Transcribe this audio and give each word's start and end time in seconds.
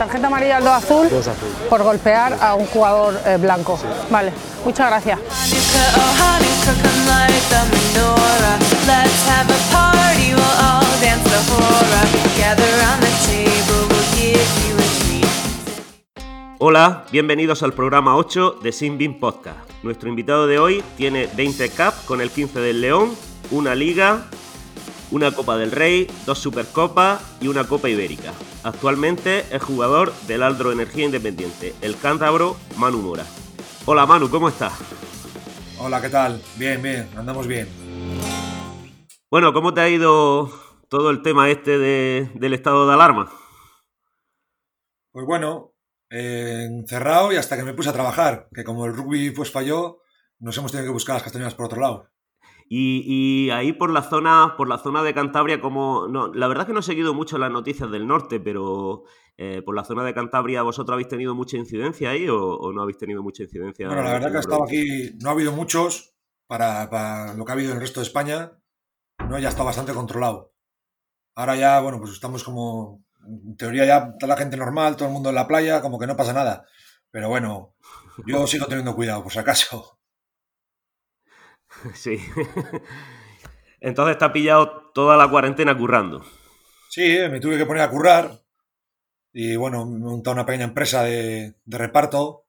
tarjeta 0.00 0.28
amarilla 0.28 0.56
al 0.56 0.64
2 0.64 0.72
azul, 0.72 1.08
por 1.68 1.82
golpear 1.82 2.38
a 2.40 2.54
un 2.54 2.64
jugador 2.64 3.20
eh, 3.26 3.36
blanco. 3.36 3.78
Vale, 4.08 4.32
muchas 4.64 4.88
gracias. 4.88 5.18
Hola, 16.58 17.04
bienvenidos 17.12 17.62
al 17.62 17.74
programa 17.74 18.16
8 18.16 18.56
de 18.62 18.72
Sin 18.72 19.20
Podcast. 19.20 19.58
Nuestro 19.82 20.08
invitado 20.08 20.46
de 20.46 20.58
hoy 20.58 20.82
tiene 20.96 21.28
20 21.36 21.68
Cup 21.68 21.92
con 22.06 22.22
el 22.22 22.30
15 22.30 22.58
del 22.60 22.80
León, 22.80 23.14
una 23.50 23.74
Liga, 23.74 24.22
una 25.10 25.32
Copa 25.32 25.56
del 25.56 25.72
Rey, 25.72 26.06
dos 26.26 26.38
Supercopas 26.38 27.20
y 27.40 27.48
una 27.48 27.64
Copa 27.64 27.88
Ibérica. 27.88 28.32
Actualmente 28.62 29.44
es 29.50 29.62
jugador 29.62 30.12
del 30.26 30.42
Aldro 30.42 30.72
Energía 30.72 31.06
Independiente, 31.06 31.74
el 31.80 31.96
cántabro 31.98 32.56
Manu 32.76 32.98
Mora. 32.98 33.26
Hola 33.86 34.06
Manu, 34.06 34.30
¿cómo 34.30 34.48
estás? 34.48 34.72
Hola, 35.78 36.00
¿qué 36.00 36.10
tal? 36.10 36.40
Bien, 36.56 36.80
bien, 36.82 37.08
andamos 37.16 37.46
bien. 37.46 37.68
Bueno, 39.30 39.52
¿cómo 39.52 39.72
te 39.72 39.80
ha 39.80 39.88
ido 39.88 40.50
todo 40.88 41.10
el 41.10 41.22
tema 41.22 41.50
este 41.50 41.78
del 41.78 42.52
estado 42.52 42.86
de 42.86 42.94
alarma? 42.94 43.32
Pues 45.12 45.24
bueno, 45.26 45.72
eh, 46.10 46.66
encerrado 46.68 47.32
y 47.32 47.36
hasta 47.36 47.56
que 47.56 47.62
me 47.62 47.74
puse 47.74 47.88
a 47.88 47.92
trabajar, 47.92 48.48
que 48.54 48.64
como 48.64 48.86
el 48.86 48.94
rugby 48.94 49.30
pues 49.30 49.50
falló, 49.50 50.02
nos 50.38 50.56
hemos 50.58 50.72
tenido 50.72 50.88
que 50.88 50.92
buscar 50.92 51.14
las 51.14 51.22
castañas 51.22 51.54
por 51.54 51.66
otro 51.66 51.80
lado. 51.80 52.08
Y, 52.72 53.50
ahí 53.50 53.72
por 53.72 53.90
la 53.90 54.00
zona, 54.00 54.54
por 54.56 54.68
la 54.68 54.78
zona 54.78 55.02
de 55.02 55.12
Cantabria, 55.12 55.60
como 55.60 56.06
no, 56.06 56.32
la 56.32 56.46
verdad 56.46 56.62
es 56.62 56.66
que 56.68 56.72
no 56.72 56.78
he 56.78 56.84
seguido 56.84 57.14
mucho 57.14 57.36
las 57.36 57.50
noticias 57.50 57.90
del 57.90 58.06
norte, 58.06 58.38
pero 58.38 59.02
eh, 59.36 59.60
por 59.60 59.74
la 59.74 59.82
zona 59.82 60.04
de 60.04 60.14
Cantabria, 60.14 60.62
¿vosotros 60.62 60.94
habéis 60.94 61.08
tenido 61.08 61.34
mucha 61.34 61.56
incidencia 61.56 62.10
ahí 62.10 62.28
o, 62.28 62.70
no 62.72 62.82
habéis 62.82 62.98
tenido 62.98 63.24
mucha 63.24 63.42
incidencia? 63.42 63.88
Bueno, 63.88 64.04
la 64.04 64.12
verdad 64.12 64.30
que 64.30 64.36
ha 64.36 64.40
estado 64.40 64.62
aquí, 64.62 65.18
no 65.20 65.30
ha 65.30 65.32
habido 65.32 65.50
muchos 65.50 66.14
para, 66.46 67.34
lo 67.34 67.44
que 67.44 67.50
ha 67.50 67.54
habido 67.54 67.70
en 67.72 67.78
el 67.78 67.82
resto 67.82 67.98
de 67.98 68.06
España, 68.06 68.52
no 69.28 69.36
ya 69.40 69.48
está 69.48 69.64
bastante 69.64 69.92
controlado. 69.92 70.54
Ahora 71.34 71.56
ya, 71.56 71.80
bueno, 71.80 71.98
pues 71.98 72.12
estamos 72.12 72.44
como, 72.44 73.04
en 73.26 73.56
teoría 73.56 73.84
ya 73.84 74.10
está 74.12 74.28
la 74.28 74.36
gente 74.36 74.56
normal, 74.56 74.94
todo 74.94 75.08
el 75.08 75.14
mundo 75.14 75.30
en 75.30 75.34
la 75.34 75.48
playa, 75.48 75.82
como 75.82 75.98
que 75.98 76.06
no 76.06 76.16
pasa 76.16 76.32
nada. 76.32 76.66
Pero 77.10 77.28
bueno, 77.28 77.74
yo 78.26 78.46
sigo 78.46 78.66
teniendo 78.66 78.94
cuidado, 78.94 79.24
por 79.24 79.32
si 79.32 79.40
acaso. 79.40 79.99
Sí. 81.94 82.18
Entonces 83.80 84.18
te 84.18 84.24
ha 84.24 84.32
pillado 84.32 84.90
toda 84.94 85.16
la 85.16 85.28
cuarentena 85.28 85.76
currando. 85.76 86.24
Sí, 86.90 87.18
me 87.30 87.40
tuve 87.40 87.56
que 87.56 87.66
poner 87.66 87.82
a 87.82 87.90
currar. 87.90 88.40
Y 89.32 89.56
bueno, 89.56 89.86
me 89.86 89.96
he 89.96 90.00
montado 90.00 90.34
una 90.34 90.44
pequeña 90.44 90.64
empresa 90.64 91.04
de, 91.04 91.54
reparto 91.66 92.46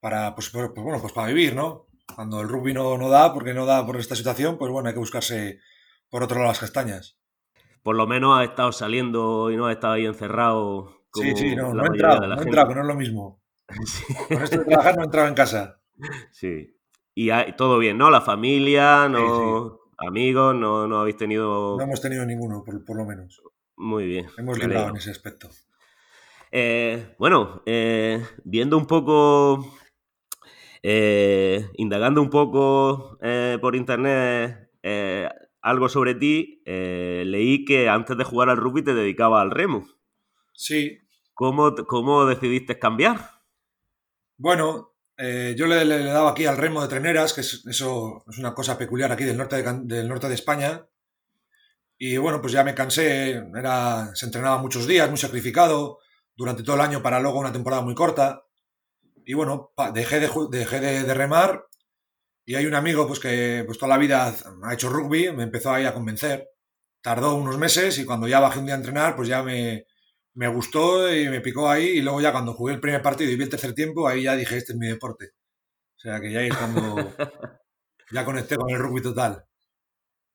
para, 0.00 0.34
pues, 0.34 0.50
pues, 0.50 0.70
bueno, 0.74 1.00
pues 1.00 1.12
para 1.12 1.28
vivir, 1.28 1.54
¿no? 1.54 1.86
Cuando 2.14 2.40
el 2.40 2.48
rugby 2.48 2.72
no, 2.72 2.96
no 2.96 3.08
da, 3.08 3.32
porque 3.32 3.54
no 3.54 3.66
da 3.66 3.84
por 3.84 3.96
esta 3.96 4.16
situación, 4.16 4.58
pues 4.58 4.70
bueno, 4.70 4.88
hay 4.88 4.94
que 4.94 5.00
buscarse 5.00 5.60
por 6.08 6.22
otro 6.22 6.38
lado 6.38 6.48
las 6.48 6.58
castañas. 6.58 7.18
Por 7.82 7.96
lo 7.96 8.06
menos 8.06 8.38
ha 8.38 8.44
estado 8.44 8.72
saliendo 8.72 9.50
y 9.50 9.56
no 9.56 9.66
ha 9.66 9.72
estado 9.72 9.94
ahí 9.94 10.06
encerrado. 10.06 11.04
sí, 11.12 11.36
sí, 11.36 11.54
no, 11.54 11.74
no 11.74 11.84
he 11.84 11.86
entrado, 11.86 12.26
no 12.26 12.38
he 12.38 12.42
entrado, 12.42 12.68
que 12.68 12.74
no 12.74 12.80
es 12.80 12.86
lo 12.86 12.94
mismo. 12.94 13.42
Con 14.28 14.42
esto 14.42 14.58
de 14.58 14.64
trabajar 14.64 14.96
no 14.96 15.02
he 15.02 15.04
entrado 15.04 15.28
en 15.28 15.34
casa. 15.34 15.80
Sí. 16.32 16.73
Y 17.14 17.30
todo 17.56 17.78
bien, 17.78 17.96
¿no? 17.96 18.10
La 18.10 18.20
familia, 18.20 19.08
no, 19.08 19.78
amigos, 19.98 20.54
no, 20.54 20.88
no 20.88 21.00
habéis 21.00 21.16
tenido... 21.16 21.76
No 21.76 21.84
hemos 21.84 22.00
tenido 22.00 22.26
ninguno, 22.26 22.64
por, 22.64 22.96
lo 22.96 23.04
menos. 23.04 23.40
Muy 23.76 24.06
bien. 24.06 24.26
Hemos 24.36 24.58
librado 24.58 24.88
en 24.88 24.96
ese 24.96 25.10
aspecto. 25.10 25.48
Eh, 26.50 27.14
bueno, 27.18 27.62
eh, 27.66 28.24
viendo 28.44 28.76
un 28.76 28.86
poco, 28.86 29.76
eh, 30.82 31.68
indagando 31.74 32.22
un 32.22 32.30
poco 32.30 33.18
por 33.60 33.74
internet 33.76 34.70
algo 35.62 35.88
sobre 35.88 36.14
ti, 36.14 36.62
leí 36.64 37.64
que 37.64 37.88
antes 37.88 38.16
de 38.16 38.24
jugar 38.24 38.50
al 38.50 38.56
rugby 38.56 38.82
te 38.82 38.94
dedicaba 38.94 39.40
al 39.40 39.50
remo. 39.50 39.86
Sí. 40.52 40.98
¿Cómo, 41.32 41.74
cómo 41.86 42.26
decidiste 42.26 42.78
cambiar? 42.78 43.40
Bueno, 44.36 44.93
eh, 45.16 45.54
yo 45.56 45.66
le, 45.66 45.84
daba 46.04 46.30
aquí 46.30 46.46
al 46.46 46.56
remo 46.56 46.82
de 46.82 46.88
treneras, 46.88 47.32
que 47.32 47.42
es, 47.42 47.64
eso 47.66 48.24
es 48.28 48.38
una 48.38 48.54
cosa 48.54 48.76
peculiar 48.76 49.12
aquí 49.12 49.24
del 49.24 49.36
norte 49.36 49.62
de, 49.62 49.80
del 49.84 50.08
norte 50.08 50.28
de 50.28 50.34
España. 50.34 50.86
Y 51.96 52.16
bueno, 52.16 52.40
pues 52.40 52.52
ya 52.52 52.64
me 52.64 52.74
cansé, 52.74 53.42
era, 53.56 54.10
se 54.14 54.26
entrenaba 54.26 54.58
muchos 54.58 54.86
días, 54.86 55.08
muy 55.08 55.18
sacrificado, 55.18 56.00
durante 56.36 56.62
todo 56.64 56.76
el 56.76 56.82
año 56.82 57.02
para 57.02 57.20
luego 57.20 57.38
una 57.38 57.52
temporada 57.52 57.82
muy 57.82 57.94
corta. 57.94 58.44
Y 59.24 59.34
bueno, 59.34 59.72
dejé, 59.94 60.20
de, 60.20 60.30
dejé 60.50 60.80
de, 60.80 61.14
remar 61.14 61.66
y 62.44 62.56
hay 62.56 62.66
un 62.66 62.74
amigo 62.74 63.06
pues 63.06 63.20
que 63.20 63.62
pues 63.64 63.78
toda 63.78 63.90
la 63.90 63.98
vida 63.98 64.34
ha 64.64 64.74
hecho 64.74 64.90
rugby, 64.90 65.32
me 65.32 65.44
empezó 65.44 65.72
ahí 65.72 65.86
a 65.86 65.94
convencer. 65.94 66.50
Tardó 67.00 67.34
unos 67.36 67.58
meses 67.58 67.98
y 67.98 68.04
cuando 68.04 68.28
ya 68.28 68.40
bajé 68.40 68.58
un 68.58 68.66
día 68.66 68.74
a 68.74 68.78
entrenar, 68.78 69.16
pues 69.16 69.28
ya 69.28 69.42
me, 69.42 69.86
me 70.34 70.48
gustó 70.48 71.12
y 71.14 71.28
me 71.28 71.40
picó 71.40 71.70
ahí 71.70 71.98
y 71.98 72.02
luego 72.02 72.20
ya 72.20 72.32
cuando 72.32 72.54
jugué 72.54 72.74
el 72.74 72.80
primer 72.80 73.02
partido 73.02 73.30
y 73.30 73.36
vi 73.36 73.44
el 73.44 73.50
tercer 73.50 73.72
tiempo, 73.74 74.08
ahí 74.08 74.24
ya 74.24 74.36
dije, 74.36 74.56
este 74.56 74.72
es 74.72 74.78
mi 74.78 74.88
deporte. 74.88 75.30
O 75.96 76.00
sea 76.00 76.20
que 76.20 76.32
ya 76.32 76.42
es 76.42 76.54
cuando 76.56 76.96
ya 78.12 78.24
conecté 78.24 78.56
con 78.56 78.70
el 78.70 78.78
rugby 78.78 79.00
total. 79.00 79.44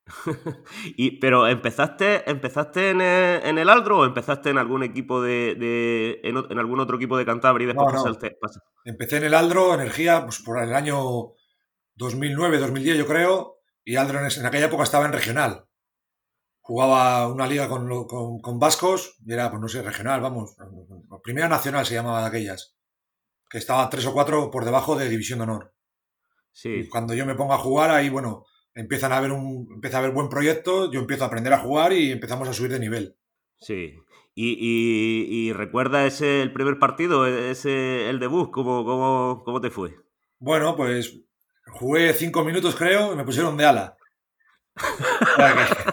y, 0.97 1.19
pero 1.19 1.47
empezaste, 1.47 2.29
empezaste 2.29 2.89
en 2.91 3.01
el, 3.01 3.45
en 3.45 3.57
el, 3.59 3.69
Aldro 3.69 3.99
o 3.99 4.05
empezaste 4.05 4.49
en 4.49 4.57
algún 4.57 4.81
equipo 4.81 5.21
de, 5.21 6.19
en, 6.23 6.57
algún 6.57 6.79
otro 6.79 6.95
equipo 6.95 7.15
de 7.15 7.25
Cantabria 7.25 7.65
y 7.65 7.67
después 7.67 7.93
no, 7.93 8.17
Empecé 8.85 9.17
en 9.17 9.25
el 9.25 9.35
Aldro, 9.35 9.75
energía, 9.75 10.23
pues 10.23 10.39
por 10.39 10.63
el 10.63 10.73
año 10.73 11.33
2009, 11.95 12.57
2010 12.57 12.97
yo 12.97 13.05
creo, 13.05 13.57
y 13.83 13.97
Aldro 13.97 14.19
en 14.19 14.45
aquella 14.45 14.65
época 14.65 14.83
estaba 14.83 15.05
en 15.05 15.13
regional 15.13 15.69
jugaba 16.69 17.28
una 17.28 17.47
liga 17.47 17.68
con, 17.68 18.06
con, 18.06 18.59
vascos 18.59 19.16
y 19.25 19.34
era, 19.34 19.50
pues 19.50 19.59
no 19.59 19.68
sé, 19.68 19.81
regional, 19.81 20.22
vamos. 20.22 20.56
Primera 21.24 21.50
Nacional 21.50 21.84
se 21.84 21.96
llamaba 21.96 22.22
de 22.22 22.28
aquellas. 22.28 22.78
Que 23.50 23.57
estaba 23.57 23.90
tres 23.90 24.06
o 24.06 24.13
cuatro 24.13 24.52
por 24.52 24.66
debajo 24.66 24.96
de 24.96 25.09
División 25.09 25.40
de 25.40 25.44
Honor. 25.46 25.74
Sí. 26.52 26.88
cuando 26.88 27.16
yo 27.16 27.25
me 27.25 27.34
pongo 27.34 27.53
a 27.53 27.57
jugar, 27.57 27.90
ahí, 27.90 28.09
bueno, 28.09 28.46
empiezan 28.75 29.13
a 29.13 29.18
haber 29.18 29.31
un, 29.31 29.68
empieza 29.74 29.97
a 29.97 30.02
haber 30.02 30.12
buen 30.12 30.30
proyecto, 30.30 30.91
yo 30.91 31.00
empiezo 31.00 31.24
a 31.24 31.28
aprender 31.28 31.53
a 31.53 31.59
jugar 31.59 31.91
y 31.91 32.12
empezamos 32.12 32.47
a 32.47 32.53
subir 32.53 32.72
de 32.72 32.80
nivel. 32.80 33.18
Sí. 33.59 33.96
¿Y, 34.36 35.51
recuerda 35.53 36.06
ese 36.06 36.44
el 36.44 36.53
primer 36.53 36.78
partido, 36.78 37.25
ese 37.25 38.12
el 38.12 38.19
debut? 38.19 38.51
¿Cómo, 38.51 38.86
cómo, 38.86 39.41
cómo 39.44 39.59
te 39.59 39.72
fue? 39.72 39.96
Bueno, 40.38 40.75
pues 40.75 41.19
jugué 41.66 42.13
cinco 42.13 42.44
minutos, 42.44 42.75
creo, 42.75 43.13
y 43.13 43.16
me 43.16 43.24
pusieron 43.24 43.57
de 43.57 43.66
ala. 43.66 43.97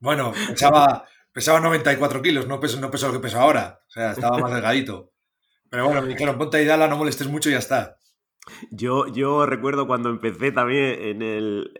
bueno, 0.00 0.32
pesaba, 0.48 1.04
pesaba 1.32 1.60
94 1.60 2.22
kilos, 2.22 2.46
no 2.46 2.60
peso, 2.60 2.80
no 2.80 2.90
peso 2.90 3.08
lo 3.08 3.14
que 3.14 3.20
peso 3.20 3.40
ahora. 3.40 3.80
O 3.88 3.90
sea, 3.90 4.12
estaba 4.12 4.38
más 4.38 4.52
delgadito. 4.52 5.12
Pero 5.70 5.86
bueno, 5.86 6.02
me 6.02 6.08
dijeron, 6.08 6.38
ponte 6.38 6.56
ahí 6.56 6.64
Dala, 6.64 6.88
no 6.88 6.96
molestes 6.96 7.28
mucho 7.28 7.48
y 7.48 7.52
ya 7.52 7.58
está. 7.58 7.96
Yo, 8.70 9.06
yo 9.08 9.46
recuerdo 9.46 9.86
cuando 9.86 10.10
empecé 10.10 10.52
también 10.52 11.00
en 11.00 11.22
el... 11.22 11.72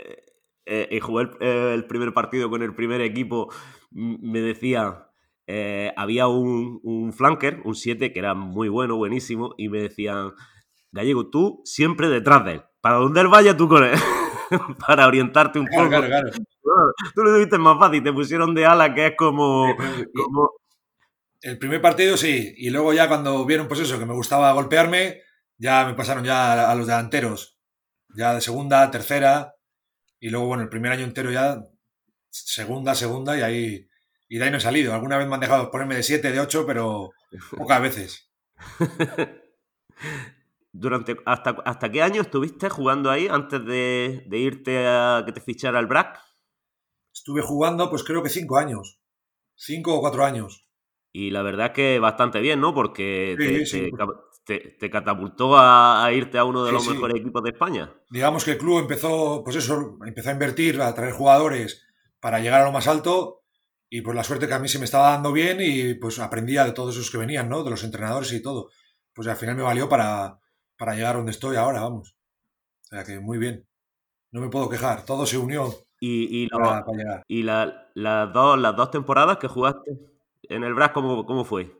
Eh, 0.67 0.89
y 0.93 1.01
jugué 1.01 1.29
el, 1.41 1.85
primer 1.85 2.15
partido 2.15 2.49
con 2.49 2.63
el 2.63 2.75
primer 2.75 3.03
equipo, 3.03 3.53
me 3.91 4.41
decía, 4.41 5.09
eh, 5.47 5.93
había 5.95 6.27
un, 6.27 6.81
un, 6.83 7.13
flanker, 7.13 7.61
un 7.65 7.75
7, 7.75 8.15
que 8.15 8.19
era 8.19 8.33
muy 8.33 8.71
bueno, 8.71 8.97
buenísimo, 8.97 9.55
y 9.59 9.69
me 9.69 9.83
decían, 9.83 10.33
Gallego, 10.91 11.29
tú 11.29 11.61
siempre 11.65 12.09
detrás 12.09 12.45
de 12.45 12.53
él. 12.53 12.63
Para 12.81 12.97
donde 12.97 13.21
él 13.21 13.29
vaya, 13.29 13.57
tú 13.57 13.69
con 13.69 13.85
él. 13.85 13.95
para 14.87 15.07
orientarte 15.07 15.59
un 15.59 15.67
poco. 15.67 15.89
Claro, 15.89 16.07
claro. 16.07 16.31
Tú 17.15 17.23
lo 17.23 17.35
tuviste 17.35 17.59
más 17.59 17.79
fácil, 17.79 18.03
te 18.03 18.13
pusieron 18.13 18.55
de 18.55 18.67
ala, 18.67 18.95
que 18.95 19.09
es 19.09 19.15
como, 19.17 19.75
El 21.41 21.59
primer 21.59 21.81
partido 21.81 22.17
sí, 22.17 22.55
y 22.57 22.71
luego 22.71 22.93
ya 22.93 23.09
cuando 23.09 23.45
vieron 23.45 23.69
pues 23.69 23.81
eso, 23.81 23.99
que 23.99 24.07
me 24.07 24.15
gustaba 24.15 24.53
golpearme, 24.53 25.23
ya 25.59 25.85
me 25.87 25.95
pasaron 25.95 26.25
ya 26.25 26.71
a 26.71 26.75
los 26.75 26.87
delanteros. 26.87 27.59
Ya 28.17 28.35
de 28.35 28.41
segunda, 28.41 28.91
tercera, 28.91 29.55
y 30.25 30.31
luego, 30.31 30.47
bueno, 30.47 30.63
el 30.63 30.71
primer 30.71 30.91
año 30.91 31.05
entero 31.05 31.31
ya 31.31 31.63
segunda, 32.31 32.95
segunda, 32.95 33.37
y 33.37 33.43
ahí, 33.43 33.89
y 34.29 34.39
de 34.39 34.45
ahí 34.45 34.51
no 34.51 34.57
he 34.57 34.61
salido. 34.61 34.95
Alguna 34.95 35.19
vez 35.19 35.29
me 35.29 35.35
han 35.35 35.41
dejado 35.41 35.71
ponerme 35.71 35.97
de 35.97 36.03
siete, 36.03 36.33
de 36.33 36.41
ocho, 36.41 36.65
pero 36.67 37.11
pocas 37.57 37.83
veces. 37.83 38.31
Durante, 40.73 41.17
hasta, 41.27 41.51
¿Hasta 41.65 41.93
qué 41.93 42.03
año 42.03 42.23
estuviste 42.23 42.69
jugando 42.71 43.11
ahí 43.11 43.29
antes 43.29 43.65
de, 43.65 44.27
irte 44.31 44.87
a 44.89 45.23
que 45.27 45.33
te 45.33 45.43
fichara 45.43 45.79
el 45.79 45.87
BRAC? 45.87 46.19
Estuve 47.15 47.43
jugando, 47.43 47.89
pues 47.89 48.03
creo 48.03 48.23
que 48.23 48.29
cinco 48.29 48.59
años. 48.59 49.01
Cinco 49.55 49.95
o 49.95 50.01
cuatro 50.01 50.25
años. 50.25 50.69
Y 51.13 51.31
la 51.31 51.43
verdad 51.43 51.73
que 51.73 52.01
bastante 52.01 52.41
bien, 52.41 52.61
¿no? 52.61 52.75
Porque 52.75 53.37
te, 54.45 54.91
catapultó 54.91 55.57
a, 55.57 56.11
irte 56.13 56.39
a 56.39 56.45
uno 56.45 56.65
de 56.65 56.73
los 56.73 56.89
mejores 56.89 57.21
equipos 57.21 57.45
de 57.45 57.51
España. 57.51 57.95
Digamos 58.11 58.45
que 58.45 58.53
el 58.53 58.59
club 58.59 58.81
empezó, 58.81 59.43
pues 59.45 59.55
eso, 59.55 59.97
empezó 60.05 60.31
a 60.31 60.33
invertir, 60.33 60.81
a 60.81 60.93
traer 60.93 61.13
jugadores 61.13 61.87
para 62.19 62.41
llegar 62.41 62.63
a 62.63 62.65
lo 62.65 62.73
más 62.73 62.89
alto. 62.89 63.43
y 63.89 64.01
pues 64.01 64.17
la 64.17 64.25
suerte 64.25 64.49
que 64.49 64.55
a 64.55 64.59
mí 64.59 64.69
se 64.69 64.81
me 64.81 64.87
estaba 64.87 65.11
dando 65.11 65.31
bien 65.31 65.59
y 65.61 65.95
pues 65.95 66.19
aprendía 66.19 66.65
de 66.65 66.73
todos 66.73 66.97
esos 66.97 67.13
que 67.13 67.19
venían, 67.19 67.49
¿no? 67.49 67.63
De 67.63 67.71
los 67.71 67.85
entrenadores 67.85 68.33
y 68.33 68.43
todo. 68.43 68.71
Pues 69.15 69.29
al 69.29 69.37
final 69.37 69.55
me 69.55 69.63
valió 69.63 69.89
para, 69.89 70.41
para 70.77 70.97
llegar 70.97 71.15
donde 71.15 71.31
estoy 71.31 71.55
ahora, 71.55 71.83
vamos. 71.83 72.17
O 72.83 72.87
sea 72.89 73.05
que 73.05 73.21
muy 73.21 73.39
bien. 73.39 73.69
No 74.33 74.41
me 74.41 74.49
puedo 74.49 74.69
quejar, 74.69 75.05
todo 75.05 75.27
se 75.27 75.39
unió 75.39 75.84
y, 76.07 76.45
y, 76.45 76.49
y 77.29 77.43
la, 77.43 77.89
las, 77.95 78.33
dos, 78.33 78.59
las 78.59 78.77
dos 78.77 78.91
temporadas 78.91 79.39
que 79.39 79.49
jugaste 79.49 79.93
en 80.43 80.63
el 80.63 80.75
BRAS, 80.75 80.91
¿cómo, 80.91 81.25
¿cómo 81.25 81.45
fue? 81.45 81.73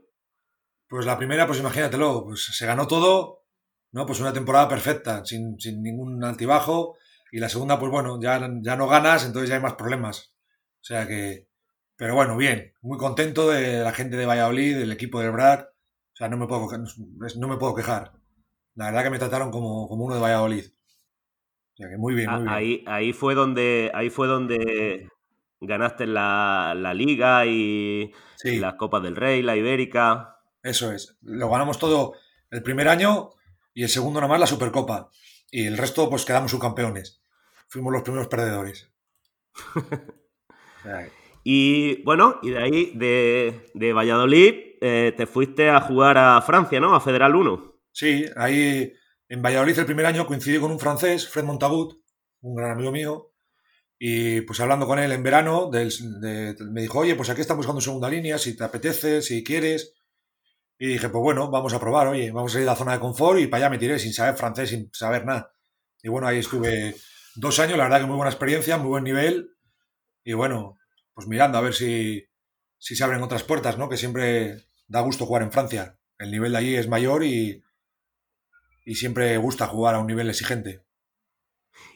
Pues 0.89 1.05
la 1.05 1.19
primera, 1.19 1.47
pues 1.47 1.61
imagínatelo, 1.61 2.25
pues 2.25 2.45
se 2.45 2.67
ganó 2.67 2.87
todo, 2.87 3.45
¿no? 3.93 4.07
Pues 4.07 4.21
una 4.21 4.33
temporada 4.33 4.67
perfecta, 4.67 5.25
sin, 5.27 5.61
sin 5.61 5.83
ningún 5.83 6.25
altibajo. 6.25 6.97
Y 7.33 7.39
la 7.39 7.51
segunda, 7.51 7.79
pues 7.79 7.91
bueno, 7.91 8.19
ya, 8.21 8.41
ya 8.63 8.77
no 8.77 8.89
ganas, 8.89 9.27
entonces 9.27 9.51
ya 9.51 9.57
hay 9.57 9.63
más 9.63 9.75
problemas. 9.75 10.35
O 10.81 10.85
sea 10.85 11.07
que, 11.07 11.49
pero 11.97 12.15
bueno, 12.15 12.37
bien, 12.37 12.73
muy 12.81 12.97
contento 12.97 13.51
de 13.51 13.83
la 13.83 13.93
gente 13.93 14.17
de 14.17 14.27
Valladolid, 14.27 14.79
del 14.79 14.93
equipo 14.93 15.21
del 15.21 15.33
BRAC. 15.33 15.69
O 15.69 16.17
sea, 16.17 16.29
no 16.29 16.39
me 16.39 16.47
puedo, 16.47 16.67
no 17.39 17.49
me 17.49 17.57
puedo 17.59 17.75
quejar. 17.75 18.13
La 18.75 18.87
verdad 18.87 19.03
que 19.03 19.11
me 19.11 19.19
trataron 19.19 19.51
como, 19.51 19.87
como 19.89 20.05
uno 20.05 20.15
de 20.15 20.21
Valladolid. 20.21 20.65
O 21.75 21.77
sea 21.77 21.89
que 21.89 21.97
muy 21.97 22.15
bien, 22.15 22.31
muy 22.31 22.43
bien. 22.43 22.49
Ahí, 22.49 22.85
ahí, 22.87 23.13
fue 23.13 23.35
donde, 23.35 23.91
ahí 23.95 24.09
fue 24.09 24.29
donde 24.29 25.09
ganaste 25.61 26.07
la, 26.07 26.75
la 26.77 26.95
Liga 26.95 27.47
y, 27.47 28.13
y, 28.45 28.59
las 28.59 28.75
Copas 28.75 29.03
del 29.03 29.17
Rey, 29.17 29.43
la 29.43 29.57
Ibérica. 29.57 30.39
Eso 30.63 30.93
es. 30.93 31.19
Lo 31.23 31.51
ganamos 31.51 31.79
todo 31.79 32.15
el 32.51 32.63
primer 32.63 32.89
año 32.89 33.31
y 33.73 33.83
el 33.83 33.89
segundo 33.89 34.21
nomás 34.21 34.39
la 34.39 34.47
Supercopa. 34.47 35.11
Y 35.51 35.67
el 35.67 35.77
resto, 35.77 36.09
pues 36.09 36.25
quedamos 36.25 36.53
subcampeones. 36.53 37.23
Fuimos 37.67 37.93
los 37.93 38.03
primeros 38.03 38.29
perdedores. 38.29 38.93
y 41.45 42.03
bueno, 42.05 42.39
y 42.43 42.51
de 42.51 42.63
ahí, 42.63 42.93
de, 42.95 43.71
de 43.75 43.93
Valladolid, 43.93 44.55
eh, 44.81 45.13
te 45.17 45.27
fuiste 45.27 45.71
a 45.71 45.81
jugar 45.81 46.19
a 46.19 46.41
Francia, 46.43 46.79
¿no? 46.79 46.95
A 46.95 47.01
Federal 47.01 47.35
1. 47.35 47.75
Sí, 47.91 48.27
ahí 48.37 48.93
en 49.29 49.43
Valladolid 49.43 49.79
el 49.79 49.87
primer 49.87 50.07
año 50.07 50.27
coincidí 50.27 50.59
con 50.59 50.71
un 50.71 50.79
francés, 50.79 51.29
Fred 51.29 51.45
Montagut, 51.45 52.01
un 52.41 52.55
gran 52.55 52.73
amigo 52.73 52.93
mío, 52.93 53.35
y 53.99 54.43
pues 54.43 54.61
hablando 54.61 54.87
con 54.87 54.99
él 54.99 55.13
en 55.13 55.23
verano, 55.23 55.71
me 55.71 56.81
dijo, 56.83 56.99
oye, 56.99 57.15
pues 57.15 57.31
aquí 57.31 57.41
estamos 57.41 57.65
buscando 57.65 57.81
segunda 57.81 58.11
línea, 58.11 58.37
si 58.37 58.55
te 58.57 58.63
apetece, 58.63 59.23
si 59.23 59.43
quieres. 59.43 59.95
Y 60.79 60.89
dije, 60.89 61.09
pues 61.09 61.23
bueno, 61.23 61.51
vamos 61.51 61.73
a 61.73 61.81
probar, 61.81 62.09
oye, 62.09 62.31
vamos 62.31 62.55
a 62.55 62.59
ir 62.59 62.65
a 62.65 62.73
la 62.73 62.77
zona 62.77 62.93
de 62.93 63.01
confort 63.01 63.41
y 63.41 63.47
para 63.47 63.65
allá 63.65 63.71
me 63.71 63.79
tiré 63.79 63.99
sin 63.99 64.13
saber 64.13 64.35
francés, 64.35 64.69
sin 64.69 64.91
saber 64.93 65.25
nada. 65.25 65.55
Y 66.03 66.09
bueno, 66.09 66.27
ahí 66.27 66.39
estuve 66.39 66.95
dos 67.37 67.59
años, 67.61 67.79
la 67.79 67.85
verdad 67.85 68.01
que 68.01 68.07
muy 68.07 68.17
buena 68.17 68.31
experiencia, 68.31 68.77
muy 68.77 68.89
buen 68.89 69.05
nivel. 69.05 69.53
Y 70.23 70.35
bueno, 70.35 70.77
pues 71.15 71.27
mirando 71.27 71.57
a 71.57 71.63
ver 71.63 71.73
si, 71.73 72.27
si 72.77 72.97
se 72.97 73.05
abren 73.05 73.23
otras 73.23 73.43
puertas, 73.43 73.79
¿no? 73.79 73.89
Que 73.89 73.97
siempre 73.97 74.67
da 74.87 75.01
gusto 75.01 75.25
jugar 75.25 75.43
en 75.45 75.53
Francia. 75.53 75.99
El 76.19 76.31
nivel 76.31 76.53
de 76.53 76.59
allí 76.59 76.77
es 76.77 76.89
mayor 76.89 77.25
y, 77.25 77.64
y 78.85 78.95
siempre 78.97 79.37
gusta 79.39 79.67
jugar 79.67 79.95
a 79.95 79.99
un 79.99 80.07
nivel 80.07 80.29
exigente. 80.29 80.85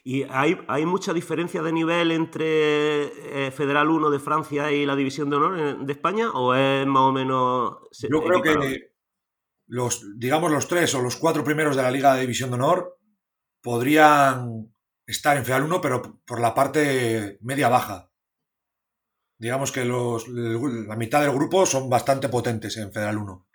¿Y 0.03 0.25
hay, 0.25 0.59
hay 0.69 0.87
mucha 0.87 1.13
diferencia 1.13 1.63
de 1.63 1.73
nivel 1.73 2.11
entre 2.13 3.47
eh, 3.47 3.51
Federal 3.51 3.89
1 3.91 4.11
de 4.11 4.19
Francia 4.19 4.73
y 4.73 4.87
la 4.87 4.97
División 4.97 5.31
de 5.31 5.37
Honor 5.37 5.85
de 5.85 5.93
España? 5.93 6.31
¿O 6.31 6.55
es 6.55 6.87
más 6.87 7.03
o 7.03 7.13
menos.? 7.13 7.77
Yo 8.09 8.23
creo 8.23 8.43
que 8.43 8.93
los, 9.67 10.19
digamos, 10.19 10.51
los 10.51 10.67
tres 10.67 10.95
o 10.95 11.03
los 11.03 11.17
cuatro 11.17 11.45
primeros 11.45 11.77
de 11.77 11.83
la 11.83 11.91
Liga 11.91 12.15
de 12.15 12.23
División 12.23 12.51
de 12.51 12.57
Honor 12.57 12.99
podrían 13.63 14.73
estar 15.07 15.37
en 15.37 15.45
Federal 15.45 15.65
1, 15.65 15.81
pero 15.81 16.21
por 16.25 16.41
la 16.41 16.55
parte 16.55 17.39
media-baja. 17.43 18.11
Digamos 19.39 19.71
que 19.71 19.85
los, 19.85 20.27
la 20.29 20.97
mitad 20.97 21.21
del 21.21 21.33
grupo 21.33 21.65
son 21.65 21.89
bastante 21.89 22.29
potentes 22.29 22.77
en 22.77 22.93
Federal 22.93 23.19
1. 23.19 23.48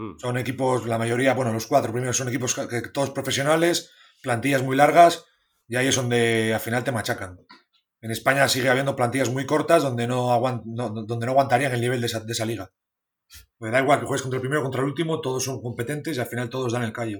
Mm. 0.00 0.18
Son 0.18 0.38
equipos, 0.38 0.86
la 0.86 0.96
mayoría, 0.96 1.34
bueno, 1.34 1.52
los 1.52 1.66
cuatro 1.66 1.92
primeros 1.92 2.16
son 2.16 2.28
equipos 2.28 2.54
que, 2.54 2.80
todos 2.88 3.10
profesionales, 3.10 3.92
plantillas 4.22 4.62
muy 4.62 4.74
largas, 4.74 5.26
y 5.68 5.76
ahí 5.76 5.88
es 5.88 5.96
donde 5.96 6.54
al 6.54 6.60
final 6.60 6.82
te 6.84 6.90
machacan. 6.90 7.38
En 8.00 8.10
España 8.10 8.48
sigue 8.48 8.70
habiendo 8.70 8.96
plantillas 8.96 9.28
muy 9.28 9.44
cortas 9.44 9.82
donde 9.82 10.06
no, 10.06 10.40
donde 10.64 11.26
no 11.26 11.32
aguantarían 11.32 11.72
el 11.72 11.82
nivel 11.82 12.00
de 12.00 12.06
esa, 12.06 12.20
de 12.20 12.32
esa 12.32 12.46
liga. 12.46 12.72
Pues 13.58 13.70
da 13.70 13.80
igual 13.82 14.00
que 14.00 14.06
juegues 14.06 14.22
contra 14.22 14.38
el 14.38 14.40
primero 14.40 14.62
o 14.62 14.64
contra 14.64 14.80
el 14.80 14.88
último, 14.88 15.20
todos 15.20 15.44
son 15.44 15.60
competentes 15.60 16.16
y 16.16 16.20
al 16.20 16.26
final 16.26 16.48
todos 16.48 16.72
dan 16.72 16.82
el 16.82 16.94
callo. 16.94 17.18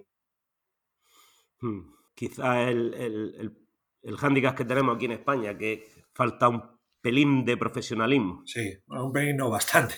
Hmm. 1.61 1.83
Quizá 2.15 2.63
el, 2.63 2.95
el, 2.95 3.35
el, 3.39 3.59
el 4.05 4.17
hándicap 4.17 4.57
que 4.57 4.65
tenemos 4.65 4.97
aquí 4.97 5.05
en 5.05 5.13
España, 5.13 5.59
que 5.59 5.87
falta 6.15 6.49
un 6.49 6.80
pelín 7.01 7.45
de 7.45 7.57
profesionalismo. 7.57 8.43
Sí, 8.47 8.79
un 8.87 9.13
pelín 9.13 9.37
no, 9.37 9.51
bastante. 9.51 9.97